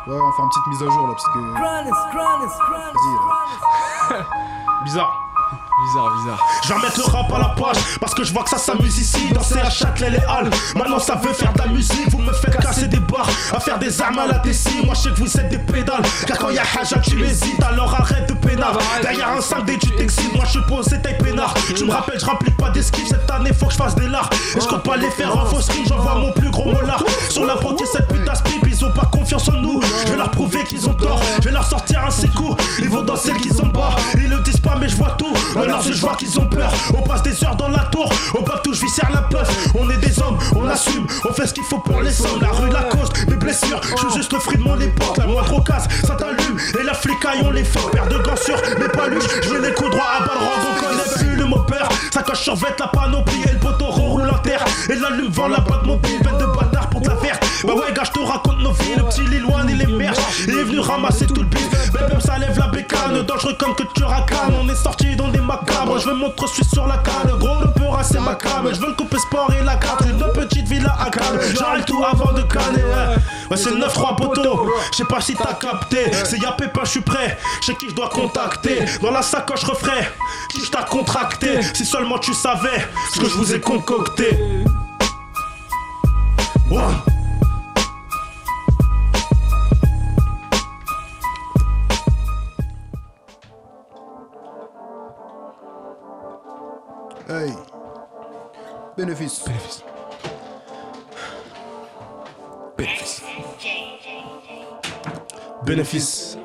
Ouais, 0.05 0.19
on 0.19 0.25
va 0.25 0.31
faire 0.35 0.43
une 0.43 0.49
petite 0.49 0.67
mise 0.67 0.81
à 0.81 0.85
jour 0.85 1.07
là 1.07 1.13
parce 1.13 1.27
que. 1.27 1.39
Vas-y 2.93 4.19
là. 4.19 4.25
Bizarre. 4.83 5.32
Bizarre, 5.83 6.11
bizarre. 6.15 6.39
Je 6.63 6.69
vais 6.69 6.75
remettre 6.75 6.97
le 6.97 7.11
rap 7.11 7.33
à 7.33 7.39
la 7.39 7.49
page 7.49 7.75
parce 7.99 8.13
que 8.13 8.23
je 8.23 8.31
vois 8.31 8.43
que 8.43 8.49
ça 8.49 8.57
s'amuse 8.57 8.97
ici 8.97 9.33
dans 9.33 9.41
CH 9.41 9.79
Châtelet 9.79 10.11
les 10.11 10.19
Halles. 10.19 10.49
Maintenant 10.75 10.99
ça 10.99 11.15
veut 11.15 11.33
faire 11.33 11.51
de 11.53 11.59
la 11.59 11.67
musique, 11.67 12.09
vous 12.09 12.19
me 12.19 12.31
faites 12.31 12.57
casser 12.57 12.87
des 12.87 12.99
barres, 12.99 13.29
à 13.53 13.59
faire 13.59 13.77
des 13.79 14.01
armes 14.01 14.19
à 14.19 14.27
la 14.27 14.39
Tessie. 14.39 14.85
Moi 14.85 14.93
je 14.95 15.01
sais 15.01 15.09
que 15.09 15.15
vous 15.15 15.37
êtes 15.37 15.49
des 15.49 15.57
pédales, 15.57 16.03
car 16.25 16.37
quand 16.37 16.49
y'a 16.51 16.61
Haja 16.61 16.99
tu 16.99 17.21
hésites, 17.21 17.61
alors 17.61 17.93
arrête 17.93 18.29
de 18.29 18.33
pénard. 18.33 18.77
Derrière 19.01 19.29
un 19.29 19.39
5D 19.39 19.77
tu 19.79 19.91
t'excites, 19.91 20.33
moi 20.33 20.45
je 20.45 20.51
suis 20.51 20.61
posé 20.61 21.01
taille 21.01 21.17
peinard. 21.17 21.53
Tu 21.75 21.83
me 21.83 21.91
rappelles, 21.91 22.19
je 22.19 22.25
remplis 22.25 22.51
pas 22.51 22.69
d'esquive 22.69 23.07
cette 23.07 23.29
année, 23.29 23.51
faut 23.51 23.65
que 23.65 23.73
je 23.73 23.77
fasse 23.77 23.95
des 23.95 24.07
lards. 24.07 24.29
Et 24.55 24.61
je 24.61 24.67
compte 24.67 24.83
pas 24.83 24.95
les 24.95 25.09
faire 25.11 25.37
en 25.37 25.45
fausse 25.45 25.69
rime, 25.69 25.85
j'envoie 25.87 26.15
mon 26.15 26.31
plus 26.31 26.49
gros 26.49 26.71
molar. 26.71 27.03
Sur 27.29 27.45
la 27.45 27.55
et 27.55 27.85
cette 27.85 28.07
putain 28.07 28.33
pipe, 28.45 28.65
ils 28.67 28.85
ont 28.85 28.91
pas 28.91 29.09
confiance 29.11 29.49
en 29.49 29.53
nous. 29.53 29.81
Je 30.05 30.11
vais 30.11 30.17
leur 30.17 30.31
prouver 30.31 30.63
qu'ils 30.63 30.87
ont 30.87 30.93
tort, 30.93 31.19
je 31.39 31.45
vais 31.49 31.51
leur 31.51 31.65
sortir 31.65 32.05
un 32.05 32.11
sécours. 32.11 32.55
Ils 32.79 32.89
vont 32.89 33.01
dans 33.01 33.15
celle 33.15 33.37
qu'ils 33.37 33.61
ont 33.61 33.67
bas, 33.67 33.95
ils 34.15 34.29
le 34.29 34.39
disent 34.39 34.59
pas 34.59 34.77
mais 34.79 34.87
je 34.87 34.95
vois 34.95 35.15
tout. 35.17 35.33
Je 35.81 35.93
vois 35.99 36.15
qu'ils 36.15 36.39
ont 36.39 36.45
peur, 36.45 36.71
on 36.95 37.01
passe 37.01 37.23
des 37.23 37.43
heures 37.43 37.55
dans 37.55 37.67
la 37.67 37.83
tour, 37.85 38.09
on 38.37 38.43
pop 38.43 38.61
touche, 38.63 38.81
viscère 38.81 39.09
la 39.13 39.21
puff. 39.23 39.73
On 39.79 39.89
est 39.89 39.97
des 39.97 40.19
hommes, 40.19 40.37
on 40.55 40.67
assume, 40.67 41.05
on 41.27 41.33
fait 41.33 41.47
ce 41.47 41.53
qu'il 41.53 41.63
faut 41.63 41.79
pour 41.79 42.01
les 42.01 42.11
sommes. 42.11 42.39
La 42.41 42.49
rue, 42.49 42.69
la 42.69 42.83
cause, 42.83 43.09
mes 43.27 43.35
blessures, 43.35 43.81
je 43.83 43.97
suis 43.97 44.17
juste 44.17 44.33
le 44.33 44.39
fruit 44.39 44.57
de 44.57 44.63
mon 44.63 44.79
époque. 44.79 45.17
La 45.17 45.25
moindre 45.25 45.63
casse, 45.63 45.87
ça 46.05 46.15
t'allume, 46.15 46.57
et 46.79 46.83
la 46.83 46.93
flicaille, 46.93 47.41
on 47.43 47.51
les 47.51 47.63
fait. 47.63 47.79
Paire 47.91 48.07
de 48.07 48.17
gants 48.17 48.35
sur 48.35 48.55
mes 48.79 48.87
paluches, 48.87 49.27
je 49.43 49.55
les 49.55 49.73
coups 49.73 49.91
droit 49.91 50.05
à 50.19 50.25
balle 50.25 50.37
on 50.39 50.79
connaît 50.79 51.15
plus 51.17 51.35
le 51.35 51.45
mot 51.45 51.59
peur. 51.59 51.89
Ça 52.11 52.21
coche 52.21 52.41
sur 52.41 52.55
vête, 52.55 52.79
la 52.79 52.87
panoplie, 52.87 53.43
et 53.47 53.53
le 53.53 53.59
poteau 53.59 53.85
roule 53.85 54.29
en 54.29 54.37
terre. 54.39 54.63
Et 54.89 54.95
l'allume 54.95 55.31
vend 55.31 55.47
la 55.47 55.59
boîte 55.59 55.85
mobile, 55.85 56.19
bête 56.21 56.37
de 56.37 56.45
bâtard 56.45 56.89
pour 56.89 57.01
de 57.01 57.07
la 57.07 57.15
verte. 57.15 57.45
Bah 57.63 57.73
ouais, 57.73 57.93
gars, 57.93 58.03
je 58.03 58.11
te 58.11 58.19
raconte 58.19 58.59
nos 58.59 58.73
vies, 58.73 58.95
le 58.97 59.03
petit 59.03 59.21
Lilloine, 59.21 59.69
il 59.69 59.81
émerge. 59.81 60.17
Il 60.47 60.57
est 60.57 60.63
venu 60.63 60.79
ramasser 60.79 61.25
tout 61.25 61.41
le 61.41 61.45
bif, 61.45 61.69
même 61.93 62.19
ça 62.19 62.37
lève 62.37 62.57
la 62.59 62.67
bécane. 62.67 63.23
Dangereux 63.23 63.55
comme 63.57 63.75
que 63.75 63.83
tu 63.95 64.03
racanes, 64.03 64.53
on 64.61 64.67
est 64.69 64.75
sorti 64.75 65.15
dans 65.15 65.29
des 65.29 65.39
macabres. 65.39 65.99
Je 65.99 66.09
veux 66.09 66.15
montre, 66.15 66.47
je 66.47 66.53
suis 66.53 66.65
sur 66.65 66.85
la 66.87 66.97
canne. 66.97 67.37
Gros, 67.39 67.61
le 67.61 67.71
peur, 67.71 67.99
c'est 68.03 68.19
ma 68.19 68.35
cam. 68.35 68.67
Je 68.73 68.79
veux 68.79 68.87
le 68.87 68.93
couper 68.93 69.17
sport 69.19 69.51
et 69.59 69.63
la 69.63 69.75
carte. 69.75 70.03
Une 70.05 70.19
petite 70.33 70.67
villa 70.67 70.95
à 70.99 71.09
Cannes. 71.09 71.39
J'arrête 71.57 71.85
tout 71.85 72.03
avant 72.03 72.33
de 72.33 72.41
canner, 72.41 72.83
ouais. 72.83 73.57
C'est 73.57 73.69
le 73.69 73.77
9-3 73.77 74.15
poteau. 74.15 74.69
Je 74.91 74.97
sais 74.97 75.05
pas 75.05 75.21
si 75.21 75.35
t'as 75.35 75.53
capté. 75.53 76.11
C'est 76.25 76.41
y'a 76.41 76.51
Pépin, 76.51 76.81
je 76.83 76.89
suis 76.89 77.01
prêt. 77.01 77.37
Sais 77.61 77.75
qui 77.75 77.89
je 77.89 77.95
dois 77.95 78.09
contacter. 78.09 78.85
Dans 79.01 79.11
la 79.11 79.21
sacoche, 79.21 79.63
refrais. 79.63 80.11
Qui 80.49 80.65
je 80.65 80.71
t'a 80.71 80.83
contracté? 80.83 81.61
Si 81.73 81.85
seulement 81.85 82.17
tu 82.17 82.33
savais 82.33 82.87
ce 83.13 83.19
que 83.19 83.29
je 83.29 83.35
vous 83.35 83.53
ai 83.53 83.59
concocté. 83.61 84.37
One. 86.73 86.95
Hey. 97.27 97.53
Bénéfice. 98.97 99.43
Bénéfice. 99.45 99.83
Bénéfice. 102.75 103.21
Bénéfice. 105.63 106.42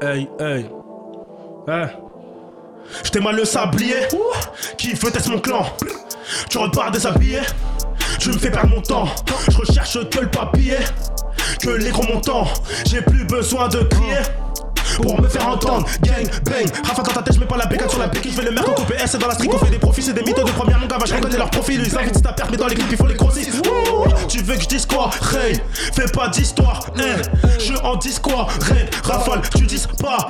Hey, 0.00 0.28
hey. 0.40 0.66
Hein? 1.68 1.88
J't'ai 3.04 3.20
mal 3.20 3.36
le 3.36 3.44
sablier. 3.44 4.08
Qui 4.76 4.92
veut 4.94 5.10
tester 5.10 5.30
mon 5.30 5.38
clan? 5.38 5.64
Tu 6.50 6.58
repars 6.58 6.90
déshabillé. 6.90 7.40
Tu 8.18 8.30
me 8.30 8.38
fais 8.38 8.50
perdre 8.50 8.70
mon 8.70 8.82
temps. 8.82 9.06
Je 9.48 9.56
recherche 9.56 10.10
que 10.10 10.20
le 10.20 10.30
papier. 10.30 10.78
Que 11.60 11.70
les 11.70 11.90
gros 11.90 12.02
montants. 12.02 12.46
J'ai 12.86 13.02
plus 13.02 13.24
besoin 13.24 13.68
de 13.68 13.82
crier. 13.84 14.22
Pour 15.02 15.20
me 15.20 15.28
faire 15.28 15.48
entendre, 15.48 15.86
gang, 16.02 16.26
bang, 16.44 16.66
Rafa 16.84 17.02
dans 17.02 17.12
ta 17.12 17.22
tête, 17.22 17.34
je 17.34 17.40
mets 17.40 17.46
pas 17.46 17.56
la 17.56 17.66
bécane 17.66 17.88
sur 17.88 17.98
la 17.98 18.06
béquille, 18.06 18.32
je 18.32 18.36
fais 18.36 18.44
le 18.44 18.52
merc, 18.52 18.66
on 18.68 18.84
PS 18.84 19.16
dans 19.16 19.26
la 19.26 19.34
street, 19.34 19.48
on 19.52 19.58
fait 19.58 19.70
des 19.70 19.78
profits, 19.78 20.02
c'est 20.02 20.12
des 20.12 20.22
mythos 20.22 20.44
de 20.44 20.50
première 20.52 20.78
mon 20.78 20.86
gars, 20.86 20.98
je 21.04 21.14
reconnais 21.14 21.36
leur 21.36 21.50
profil, 21.50 21.82
ils 21.84 21.98
investissent 21.98 22.22
ta 22.22 22.32
perte, 22.32 22.50
mais 22.50 22.56
dans 22.56 22.66
les 22.66 22.74
clips, 22.74 22.88
il 22.90 22.96
faut 22.96 23.06
les 23.06 23.14
grossir. 23.14 23.46
Tu 24.28 24.38
veux 24.42 24.54
que 24.54 24.62
je 24.62 24.68
dise 24.68 24.86
quoi, 24.86 25.10
Ray 25.20 25.60
Fais 25.92 26.06
pas 26.12 26.28
d'histoire, 26.28 26.80
hein, 26.98 27.22
je 27.58 27.74
en 27.82 27.96
dis 27.96 28.18
quoi, 28.22 28.46
Ray, 28.60 28.88
rafale, 29.02 29.42
tu 29.56 29.64
dis 29.66 29.82
pas, 30.00 30.28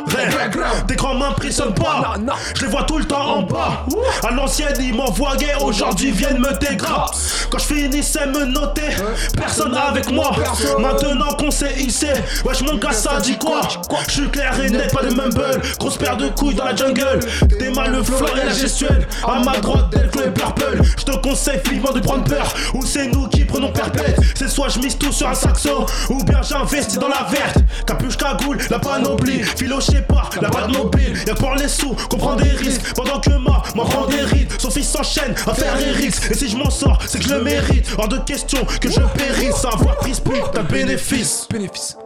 tes 0.86 0.96
grands 0.96 1.14
m'impressionnent 1.14 1.74
pas, 1.74 2.14
je 2.54 2.62
les 2.62 2.68
vois 2.70 2.84
tout 2.84 2.98
le 2.98 3.04
temps 3.04 3.36
en 3.36 3.42
bas, 3.42 3.86
à 4.26 4.30
l'ancienne, 4.30 4.74
ils 4.80 4.94
m'envoyaient, 4.94 5.54
aujourd'hui 5.62 6.10
viennent 6.10 6.38
me 6.38 6.52
dégrader. 6.58 7.12
Quand 7.50 7.58
je 7.58 7.64
finissais 7.64 8.26
me 8.26 8.44
noter, 8.44 8.96
personne 9.36 9.74
avec 9.74 10.10
moi, 10.10 10.30
maintenant 10.78 11.34
qu'on 11.34 11.50
s'est 11.50 11.74
hissé, 11.78 12.08
wesh 12.44 12.62
mon 12.62 12.76
gars, 12.76 12.92
ça 12.92 13.20
dit 13.20 13.38
quoi, 13.38 13.60
je 14.08 14.12
suis 14.12 14.28
clair 14.28 14.53
pas 14.92 15.02
de 15.02 15.14
mumble, 15.14 15.60
grosse 15.78 15.96
paire 15.96 16.16
de 16.16 16.28
couilles 16.28 16.54
dans 16.54 16.64
la 16.64 16.76
jungle, 16.76 17.20
t'es 17.58 17.70
mal 17.70 17.92
le 17.92 18.02
flow 18.02 18.26
et 18.34 18.46
la 18.46 18.52
gestuelle, 18.52 19.06
à 19.26 19.42
ma 19.42 19.58
droite, 19.58 19.90
Delco 19.90 20.20
et 20.20 20.30
Purple, 20.30 20.82
je 20.98 21.04
te 21.04 21.16
conseille 21.16 21.60
vivement 21.68 21.92
de 21.92 22.00
prendre 22.00 22.24
peur, 22.24 22.54
ou 22.74 22.84
c'est 22.84 23.08
nous 23.08 23.28
qui 23.28 23.44
prenons 23.44 23.72
perpète, 23.72 24.18
c'est 24.34 24.48
soit 24.48 24.68
je 24.68 24.78
mise 24.78 24.96
tout 24.96 25.12
sur 25.12 25.28
un 25.28 25.34
saxo, 25.34 25.86
ou 26.10 26.22
bien 26.24 26.40
j'investis 26.42 26.98
dans 26.98 27.08
la 27.08 27.26
verte, 27.30 27.58
capuche 27.86 28.16
cagoule, 28.16 28.58
la 28.70 28.78
panoplie, 28.78 29.42
philo 29.42 29.80
je 29.80 29.92
sais 29.92 30.02
pas, 30.02 30.30
la 30.40 30.48
balle 30.48 30.70
mobile, 30.70 31.16
y'a 31.26 31.34
pour 31.34 31.54
les 31.54 31.68
sous, 31.68 31.94
qu'on 32.08 32.18
prend 32.18 32.36
des 32.36 32.50
risques, 32.50 32.94
pendant 32.94 33.20
que 33.20 33.30
ma, 33.30 33.62
m'en 33.74 33.84
prend 33.84 34.06
des 34.06 34.22
rides, 34.22 34.52
son 34.58 34.70
fils 34.70 34.88
s'enchaîne 34.88 35.34
à 35.46 35.54
faire 35.54 35.76
les 35.76 35.90
risques, 35.90 36.30
et 36.30 36.34
si 36.34 36.48
je 36.48 36.56
m'en 36.56 36.70
sors, 36.70 36.98
c'est 37.06 37.18
que 37.18 37.24
je 37.24 37.34
le 37.34 37.42
mérite, 37.42 37.88
hors 37.98 38.08
de 38.08 38.18
question 38.18 38.64
que 38.80 38.90
je 38.90 39.00
périsse, 39.16 39.64
avoir 39.64 39.96
prise 39.96 40.20
putain 40.20 40.62
bénéfice, 40.62 41.46
Bénéfice. 41.50 41.96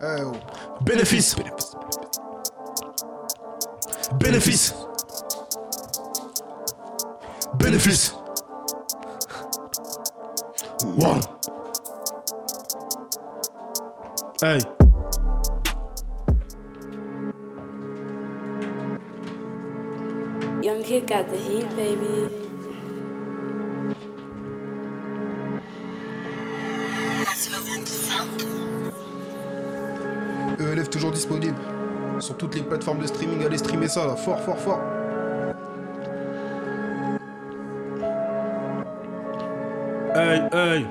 Hey, 0.00 0.22
oh. 0.24 0.32
Bénéfice, 0.84 1.36
bénéfice, 4.18 4.74
bénéfice. 7.58 8.14
One. 10.98 11.20
Hey. 14.42 14.60
Young 20.62 20.82
kid 20.82 21.06
got 21.06 21.28
the 21.28 21.36
heat, 21.36 21.68
baby. 21.76 22.45
Toujours 30.96 31.12
disponible. 31.12 31.56
Sur 32.20 32.36
toutes 32.38 32.54
les 32.54 32.62
plateformes 32.62 33.00
de 33.00 33.06
streaming, 33.06 33.44
allez 33.44 33.58
streamer 33.58 33.88
ça 33.88 34.06
là. 34.06 34.16
Fort, 34.16 34.40
fort, 34.40 34.58
fort. 34.58 34.80
Hey, 40.14 40.40
hey. 40.52 40.86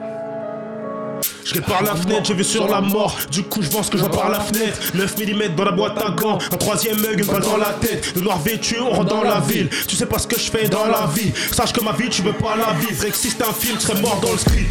Je 1.43 1.59
par 1.61 1.81
la 1.81 1.95
fenêtre, 1.95 2.25
j'ai 2.25 2.33
vu 2.35 2.43
sur 2.43 2.67
la 2.67 2.81
mort. 2.81 3.17
Du 3.31 3.41
coup, 3.43 3.63
je 3.63 3.69
pense 3.69 3.89
que 3.89 3.97
je 3.97 4.03
vois 4.03 4.11
par 4.11 4.29
la 4.29 4.39
fenêtre. 4.39 4.77
9 4.93 5.17
mm 5.17 5.55
dans 5.55 5.65
la 5.65 5.71
boîte 5.71 5.97
à 5.97 6.11
gants. 6.11 6.37
Un 6.51 6.57
troisième 6.57 7.03
œil, 7.05 7.17
une 7.17 7.25
balle 7.25 7.41
dans 7.41 7.57
la 7.57 7.73
tête. 7.81 8.15
De 8.15 8.21
noir 8.21 8.39
vêtu, 8.39 8.75
on 8.79 8.91
rentre 8.91 9.15
dans 9.15 9.23
la 9.23 9.39
ville. 9.39 9.69
Tu 9.87 9.95
sais 9.95 10.05
pas 10.05 10.19
ce 10.19 10.27
que 10.27 10.37
je 10.37 10.51
fais 10.51 10.67
dans 10.67 10.85
la 10.85 11.07
vie. 11.07 11.31
Sache 11.51 11.73
que 11.73 11.83
ma 11.83 11.93
vie, 11.93 12.09
tu 12.09 12.21
veux 12.21 12.33
pas 12.33 12.55
la 12.55 12.73
vivre. 12.73 13.05
Et 13.05 13.09
que 13.09 13.17
si 13.17 13.31
c'était 13.31 13.45
un 13.45 13.53
film, 13.53 13.77
tu 13.77 13.87
serais 13.87 13.99
mort 14.01 14.19
dans 14.21 14.31
le 14.31 14.37
script. 14.37 14.69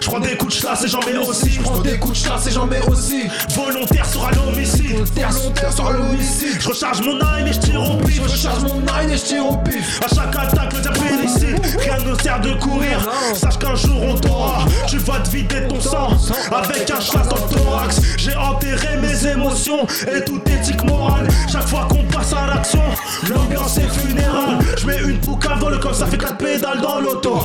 Je 0.00 0.06
prends 0.06 0.20
des 0.20 0.36
coups 0.36 0.54
de 0.56 0.60
chasse 0.60 0.84
et 0.84 0.88
j'en 0.88 1.00
mets 1.00 1.16
aussi. 1.16 1.50
Je 1.50 1.60
prends 1.60 1.78
des 1.78 1.98
coups 1.98 2.20
de 2.20 2.28
chasse 2.28 2.46
et 2.46 2.50
j'en 2.50 2.66
mets 2.66 2.82
aussi. 2.88 3.24
Volontaire 3.54 4.06
sera 4.06 4.30
l'homicide. 4.32 5.04
Volontaire 5.14 5.72
sera 5.72 5.92
l'homicide. 5.92 6.60
Je 6.60 6.68
recharge 6.68 7.00
mon 7.02 7.18
eye 7.18 7.48
et 7.48 7.52
je 7.52 7.58
tire 7.60 7.82
au 7.82 7.96
pif. 7.96 8.16
Je 8.16 8.30
recharge 8.30 8.62
mon 8.62 8.80
eye 8.80 9.12
et 9.12 9.16
je 9.16 9.24
tire 9.24 9.46
au 9.46 9.56
pif. 9.56 10.00
À 10.04 10.08
chaque 10.14 10.36
attaque, 10.36 10.72
le 10.74 10.80
diable 10.80 10.98
félicite. 10.98 11.76
Rien 11.80 11.98
ne 11.98 12.22
sert 12.22 12.40
de 12.40 12.52
courir. 12.54 13.00
Sache 13.34 13.58
qu'un 13.58 13.74
jour 13.74 14.02
on 14.02 14.14
t'aura. 14.14 14.64
Tu 14.86 14.98
vas 14.98 15.20
te 15.20 15.30
vider 15.30 15.66
ton 15.68 15.80
sang 15.80 16.16
avec 16.52 16.90
un 16.90 17.00
chasse 17.00 17.28
dans 17.28 17.36
le 17.36 17.54
thorax. 17.54 18.00
J'ai 18.16 18.36
enterré 18.36 18.96
mes 19.00 19.26
émotions 19.26 19.86
et 20.14 20.24
toute 20.24 20.48
éthique 20.48 20.84
morale. 20.84 21.28
Chaque 21.50 21.68
fois 21.68 21.86
qu'on 21.88 22.04
passe 22.04 22.32
à 22.32 22.46
l'action, 22.46 22.82
l'ambiance 23.28 23.78
est 23.78 23.88
funérale. 23.88 24.58
Je 24.78 24.86
mets 24.86 24.98
une 24.98 25.18
poucave 25.18 25.58
dans 25.58 25.68
le 25.68 25.78
corps, 25.78 25.94
ça 25.94 26.06
fait 26.06 26.18
4 26.18 26.36
pédales 26.36 26.80
dans 26.80 27.00
l'auto. 27.00 27.38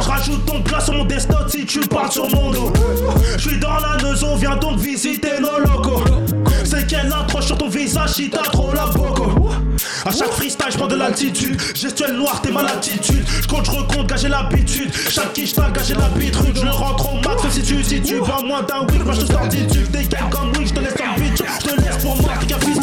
Je 0.00 0.08
rajoute 0.08 0.44
ton 0.46 0.62
plat 0.62 0.80
sur 0.80 0.94
mon 0.94 1.04
desktop 1.04 1.48
si 1.48 1.66
tu 1.80 1.88
parles 1.88 2.12
sur 2.12 2.30
mon 2.30 2.52
dos. 2.52 2.72
Je 3.36 3.48
suis 3.48 3.58
dans 3.58 3.78
la 3.78 4.00
maison, 4.00 4.36
viens 4.36 4.56
donc 4.56 4.78
visiter 4.78 5.40
nos 5.40 5.58
locaux. 5.58 6.04
C'est 6.64 6.86
quelle 6.86 7.12
approche 7.12 7.46
sur 7.46 7.58
ton 7.58 7.68
visage 7.68 8.10
si 8.10 8.30
t'as 8.30 8.42
trop 8.42 8.72
la 8.72 8.86
boco. 8.86 9.50
À 10.06 10.12
chaque 10.12 10.30
freestyle, 10.30 10.70
je 10.70 10.76
prends 10.76 10.86
de 10.86 10.94
l'altitude. 10.94 11.60
Gestuelle 11.74 12.14
noire, 12.14 12.40
t'es 12.42 12.52
ma 12.52 12.62
latitude. 12.62 13.24
Je 13.42 13.48
compte, 13.48 13.66
je 13.66 13.72
recompte, 13.72 14.22
l'habitude. 14.22 14.92
Chaque 15.10 15.32
quiche 15.32 15.54
t'a 15.54 15.68
gagé 15.70 15.94
l'habitude. 15.94 16.54
Je 16.54 16.68
rentre 16.68 17.12
au 17.12 17.16
max 17.16 17.42
si 17.50 17.62
tu 17.62 17.82
dis 17.82 18.00
tu 18.00 18.20
vas 18.20 18.40
moins 18.46 18.62
d'un 18.62 18.86
week. 18.92 19.04
Moi 19.04 19.14
je 19.14 19.22
te 19.22 19.32
sors 19.32 19.48
du 19.48 19.66
gars 20.08 20.28
comme 20.30 20.52
week, 20.56 20.68
je 20.68 20.74
te 20.74 20.80
laisse 20.80 20.94
en 20.94 21.20
bitch. 21.20 21.42
Je 21.60 21.66
te 21.66 21.80
laisse 21.80 21.96
pour 22.04 22.16
moi, 22.22 22.32
t'es 22.38 22.46
qu'un. 22.46 22.73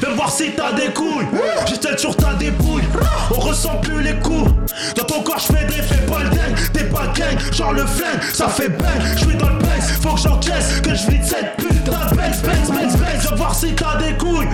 Viens 0.00 0.14
voir 0.14 0.30
si 0.30 0.50
t'as 0.52 0.72
des 0.72 0.92
couilles. 0.92 1.26
J'ai 1.66 1.98
sur 1.98 2.16
ta 2.16 2.34
dépouille. 2.34 2.82
On 3.30 3.40
ressent 3.40 3.76
plus 3.82 4.02
les 4.02 4.14
coups. 4.14 4.50
Dans 4.96 5.04
ton 5.04 5.22
corps, 5.22 5.38
je 5.38 5.54
fais 5.54 5.64
des 5.66 5.82
faits, 5.82 6.06
pas 6.06 6.20
le. 6.20 6.30
T'es 6.72 6.84
pas 6.84 7.06
gang, 7.14 7.38
genre 7.52 7.72
le 7.72 7.86
flingue, 7.86 8.20
ça 8.32 8.48
fait 8.48 8.68
bang. 8.68 9.00
Je 9.16 9.24
suis 9.24 9.36
dans 9.36 9.48
le 9.48 9.58
bass, 9.58 9.90
faut 10.00 10.14
que 10.14 10.20
j'encaisse. 10.20 10.80
Que 10.82 10.94
je 10.94 11.10
vide 11.10 11.24
cette 11.24 11.56
putain 11.56 11.92
de 12.10 12.16
Benz, 12.16 12.42
Benz, 12.42 12.70
Benz, 12.70 12.96
Benz. 12.96 13.20
Viens 13.20 13.36
voir 13.36 13.54
si 13.54 13.74
t'as 13.74 13.96
des 13.96 14.14
couilles. 14.14 14.48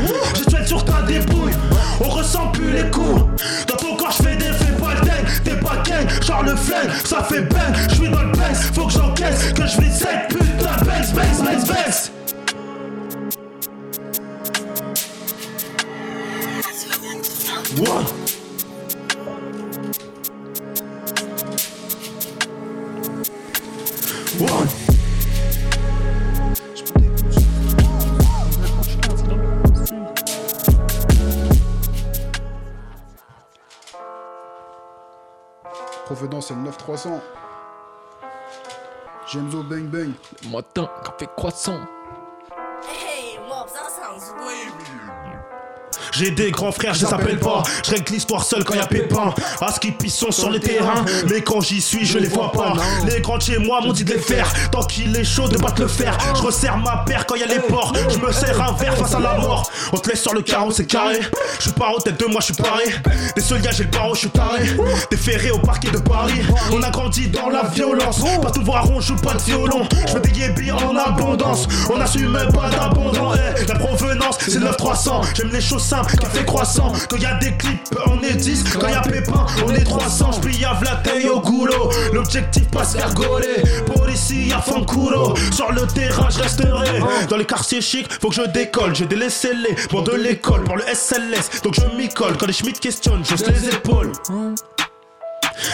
J'ai 0.50 0.66
sur 0.66 0.84
ta 0.84 1.02
dépouille. 1.02 1.52
On 2.00 2.08
ressent 2.08 2.48
plus 2.48 2.70
les 2.72 2.90
coups. 2.90 3.22
Dans 3.66 3.76
ton 3.76 3.96
corps, 3.96 4.12
je 4.18 4.22
fais 4.28 4.36
des 4.36 4.52
faits, 4.52 4.78
pas 4.78 4.94
le. 4.94 5.08
T'es 5.44 5.56
pas 5.56 5.76
gang, 5.84 6.08
genre 6.22 6.42
le 6.42 6.56
flingue, 6.56 6.90
ça 7.04 7.22
fait 7.22 7.42
bang. 7.42 7.74
Je 7.88 7.94
suis 7.94 8.08
dans 8.08 8.22
le 8.22 8.32
bass, 8.32 8.70
faut 8.74 8.86
que 8.86 8.92
j'encaisse. 8.92 9.52
Que 9.54 9.66
je 9.66 9.80
vide 9.80 9.92
cette 9.92 10.28
putain 10.28 10.76
de 10.80 10.84
Benz, 10.84 11.12
Benz, 11.12 11.42
Benz, 11.42 11.64
Benz. 11.66 12.10
C'est 36.48 36.54
le 36.54 36.62
9300. 36.62 37.20
Gemzo 39.30 39.62
Bang 39.64 39.84
Bang. 39.84 40.12
Matin, 40.50 40.88
café 41.04 41.28
croissant. 41.36 41.80
Hey, 42.88 43.38
Mobs, 43.46 43.74
that 43.74 43.90
sounds 43.90 44.32
weird. 44.38 44.87
J'ai 46.18 46.32
des 46.32 46.50
grands 46.50 46.72
frères, 46.72 46.94
je 46.94 47.06
les 47.06 47.14
appelle 47.14 47.38
pas. 47.38 47.62
Je 47.84 47.92
règle 47.92 48.12
l'histoire 48.12 48.42
seul 48.42 48.64
quand 48.64 48.74
y 48.74 48.80
a 48.80 48.86
pépin. 48.86 49.32
À 49.60 49.72
ce 49.72 49.78
qui 49.78 49.94
sont 50.10 50.32
sur 50.32 50.50
les 50.50 50.58
terrains. 50.58 51.04
Mais 51.30 51.42
quand 51.42 51.60
j'y 51.60 51.80
suis, 51.80 52.04
je 52.04 52.18
les 52.18 52.26
vois 52.26 52.50
pas. 52.50 52.72
Les 53.06 53.20
grands 53.20 53.38
de 53.38 53.42
chez 53.42 53.58
moi 53.58 53.80
m'ont 53.80 53.92
dit 53.92 54.02
de 54.02 54.14
les 54.14 54.18
faire. 54.18 54.52
Tant 54.72 54.82
qu'il 54.82 55.16
est 55.16 55.22
chaud, 55.22 55.46
de 55.46 55.56
pas 55.58 55.70
te 55.70 55.82
le 55.82 55.86
faire. 55.86 56.18
Je 56.34 56.42
resserre 56.42 56.76
ma 56.78 57.04
paire 57.06 57.24
quand 57.24 57.36
y 57.36 57.44
a 57.44 57.46
les 57.46 57.60
ports. 57.60 57.92
Je 58.08 58.18
me 58.18 58.32
serre 58.32 58.60
un 58.60 58.72
verre 58.72 58.96
face 58.96 59.14
à 59.14 59.20
la 59.20 59.34
mort. 59.34 59.70
On 59.92 59.96
te 59.96 60.08
laisse 60.08 60.20
sur 60.20 60.34
le 60.34 60.42
carreau, 60.42 60.72
c'est 60.72 60.86
carré. 60.86 61.20
Je 61.58 61.62
suis 61.62 61.72
pas 61.72 61.86
tête 62.02 62.18
de 62.18 62.26
moi, 62.26 62.40
je 62.40 62.46
suis 62.46 62.54
paré. 62.54 62.84
Des 63.36 63.42
soldats, 63.42 63.70
j'ai 63.70 63.84
le 63.84 63.90
barreau, 63.90 64.14
je 64.14 64.20
suis 64.20 64.30
taré. 64.30 64.64
Des 65.12 65.16
ferrés 65.16 65.52
au 65.52 65.58
parquet 65.58 65.90
de 65.90 65.98
Paris. 65.98 66.40
On 66.72 66.82
a 66.82 66.90
grandi 66.90 67.28
dans 67.28 67.48
la 67.48 67.62
violence. 67.68 68.22
Pas 68.42 68.50
tout 68.50 68.64
voir, 68.64 68.90
on 68.90 69.00
joue 69.00 69.16
pas 69.16 69.34
de 69.34 69.42
violon. 69.42 69.86
Je 70.08 70.14
veux 70.14 70.20
des 70.20 70.36
yébis 70.36 70.72
en 70.72 70.96
abondance. 70.96 71.68
On 71.90 72.00
assume 72.00 72.36
pas 72.52 72.70
d'abondance. 72.70 73.36
La 73.68 73.74
provenance, 73.76 74.38
c'est 74.40 74.58
9300. 74.58 75.22
J'aime 75.34 75.50
les 75.52 75.60
choses 75.60 75.82
simples, 75.82 76.07
café 76.16 76.44
croissant. 76.44 76.92
Quand 77.08 77.16
y 77.16 77.26
a 77.26 77.34
des 77.34 77.52
clips, 77.56 77.94
on 78.06 78.22
est 78.22 78.34
10. 78.34 78.64
Quand 78.78 78.88
y 78.88 78.94
a 78.94 79.00
pépin, 79.00 79.46
on 79.66 79.74
est 79.74 79.84
300. 79.84 80.32
J'plie 80.32 80.64
à 80.64 80.74
Vlaté 80.74 81.28
au 81.28 81.40
goulot. 81.40 81.90
L'objectif, 82.12 82.68
pas 82.68 82.84
se 82.84 82.96
faire 82.98 83.12
gauler. 83.14 83.62
Pour 83.86 84.08
ici, 84.08 84.48
y'a. 84.48 84.62
Sur 85.52 85.72
le 85.72 85.86
terrain, 85.86 86.28
je 86.30 86.40
resterai. 86.40 87.00
Dans 87.28 87.36
les 87.36 87.44
quartiers 87.44 87.80
chics, 87.80 88.08
faut 88.20 88.28
que 88.28 88.34
je 88.34 88.42
décolle. 88.42 88.94
J'ai 88.94 89.06
délaissé 89.06 89.50
les 89.54 89.74
bancs 89.90 90.06
de 90.06 90.16
l'école 90.16 90.64
pour 90.64 90.76
le 90.76 90.82
SLS. 90.82 91.62
Donc 91.62 91.74
je 91.74 91.96
m'y 91.96 92.08
colle. 92.08 92.36
Quand 92.36 92.46
les 92.46 92.52
schmitt 92.52 92.78
questionnent, 92.80 93.24
j'ose 93.24 93.46
les 93.46 93.68
épaules. 93.68 94.12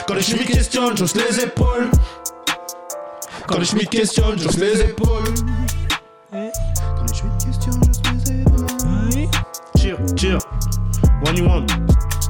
Quand 0.07 0.15
les 0.15 0.23
schmitt 0.23 0.47
questionnent, 0.47 0.97
j'ose 0.97 1.15
les 1.15 1.41
épaules. 1.41 1.91
Quand 3.47 3.59
les 3.59 3.65
schmitt 3.65 3.91
questionnent, 3.91 4.39
j'ose 4.39 4.59
les 4.59 4.81
épaules. 4.81 5.35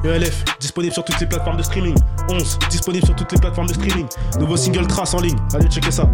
ELF, 0.03 0.43
disponible 0.59 0.93
sur 0.93 1.03
toutes 1.03 1.19
les 1.19 1.27
plateformes 1.27 1.57
de 1.57 1.63
streaming. 1.63 1.95
11, 2.29 2.59
disponible 2.69 3.05
sur 3.05 3.15
toutes 3.15 3.31
les 3.31 3.39
plateformes 3.39 3.67
de 3.67 3.73
streaming. 3.73 4.07
Nouveau 4.39 4.57
single 4.57 4.87
trace 4.87 5.13
en 5.13 5.21
ligne. 5.21 5.37
Allez, 5.53 5.67
checker 5.67 5.91
ça. 5.91 6.09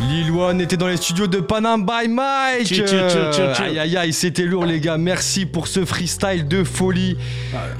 Lil 0.00 0.30
One 0.30 0.60
était 0.60 0.76
dans 0.76 0.86
les 0.86 0.96
studios 0.96 1.26
de 1.26 1.40
Panam 1.40 1.84
by 1.84 2.08
Mike. 2.08 2.82
Aïe 3.60 3.78
aïe 3.78 3.96
aïe, 3.96 4.12
c'était 4.12 4.44
lourd 4.44 4.64
les 4.64 4.78
gars. 4.78 4.96
Merci 4.96 5.44
pour 5.44 5.66
ce 5.66 5.84
freestyle 5.84 6.46
de 6.46 6.62
folie. 6.62 7.16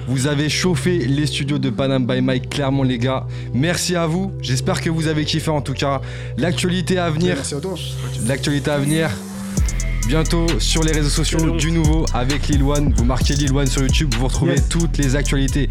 Vous 0.08 0.26
avez 0.26 0.48
chauffé 0.48 0.98
les 0.98 1.26
studios 1.26 1.58
de 1.58 1.70
Panam 1.70 2.06
by 2.06 2.20
Mike, 2.20 2.50
clairement 2.50 2.82
les 2.82 2.98
gars. 2.98 3.26
Merci 3.54 3.94
à 3.94 4.06
vous. 4.06 4.32
J'espère 4.42 4.80
que 4.80 4.90
vous 4.90 5.06
avez 5.06 5.24
kiffé 5.24 5.50
en 5.50 5.60
tout 5.60 5.74
cas. 5.74 6.00
L'actualité 6.36 6.98
à 6.98 7.08
venir. 7.10 7.36
Merci 7.36 7.54
à 7.54 7.60
toi. 7.60 7.74
L'actualité 8.26 8.70
à 8.70 8.78
venir. 8.78 9.10
Bientôt 10.08 10.46
sur 10.58 10.82
les 10.82 10.92
réseaux 10.92 11.10
sociaux 11.10 11.50
du 11.56 11.70
nouveau 11.70 12.06
avec 12.14 12.48
Lil 12.48 12.62
One. 12.62 12.94
Vous 12.96 13.04
marquez 13.04 13.34
Lil 13.34 13.52
One 13.52 13.66
sur 13.66 13.82
YouTube, 13.82 14.14
vous 14.18 14.26
retrouvez 14.26 14.52
Yes. 14.54 14.68
toutes 14.70 14.96
les 14.96 15.14
actualités. 15.16 15.68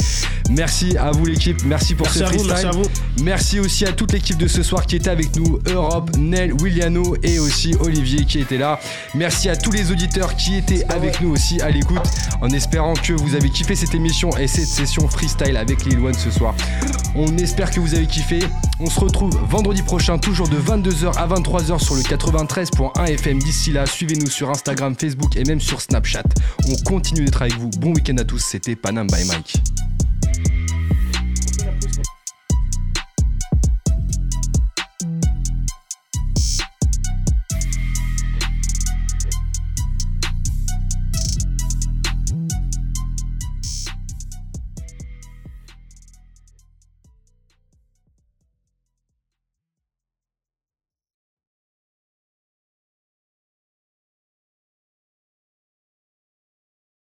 Merci 0.51 0.95
à 0.95 1.09
vous 1.09 1.25
l'équipe, 1.25 1.57
merci 1.65 1.95
pour 1.95 2.05
Merci 2.05 2.19
ce 2.19 2.23
à 2.23 2.27
vous, 2.29 2.33
freestyle. 2.43 2.53
merci 2.53 2.65
à 2.67 2.71
vous. 2.71 3.23
Merci 3.23 3.59
aussi 3.59 3.85
à 3.85 3.91
toute 3.93 4.11
l'équipe 4.13 4.37
de 4.37 4.47
ce 4.47 4.61
soir 4.61 4.85
qui 4.85 4.95
était 4.95 5.09
avec 5.09 5.35
nous, 5.35 5.57
Europe, 5.65 6.11
Nel, 6.19 6.53
Williano 6.61 7.15
et 7.23 7.39
aussi 7.39 7.73
Olivier 7.79 8.25
qui 8.25 8.39
était 8.39 8.59
là. 8.59 8.79
Merci 9.15 9.49
à 9.49 9.55
tous 9.55 9.71
les 9.71 9.91
auditeurs 9.91 10.35
qui 10.35 10.55
étaient 10.55 10.85
avec 10.89 11.19
nous 11.21 11.29
aussi 11.31 11.59
à 11.61 11.69
l'écoute, 11.71 11.97
en 12.41 12.49
espérant 12.49 12.93
que 12.93 13.13
vous 13.13 13.33
avez 13.33 13.49
kiffé 13.49 13.73
cette 13.75 13.95
émission 13.95 14.29
et 14.37 14.45
cette 14.47 14.67
session 14.67 15.07
freestyle 15.07 15.57
avec 15.57 15.83
Lil 15.85 15.97
One 15.99 16.13
ce 16.13 16.29
soir. 16.29 16.53
On 17.15 17.35
espère 17.37 17.71
que 17.71 17.79
vous 17.79 17.95
avez 17.95 18.05
kiffé. 18.05 18.39
On 18.79 18.89
se 18.91 18.99
retrouve 18.99 19.35
vendredi 19.49 19.81
prochain, 19.81 20.19
toujours 20.19 20.47
de 20.47 20.57
22h 20.57 21.17
à 21.17 21.27
23h 21.27 21.79
sur 21.79 21.95
le 21.95 22.01
93.1 22.01 23.05
FM. 23.07 23.39
D'ici 23.39 23.71
là, 23.71 23.87
suivez-nous 23.87 24.26
sur 24.29 24.49
Instagram, 24.49 24.95
Facebook 24.99 25.35
et 25.35 25.43
même 25.43 25.59
sur 25.59 25.81
Snapchat. 25.81 26.23
On 26.67 26.75
continue 26.83 27.25
d'être 27.25 27.41
avec 27.41 27.57
vous. 27.57 27.69
Bon 27.79 27.93
week-end 27.93 28.17
à 28.17 28.23
tous, 28.23 28.39
c'était 28.39 28.75
Panam 28.75 29.07
by 29.07 29.25
Mike. 29.25 29.86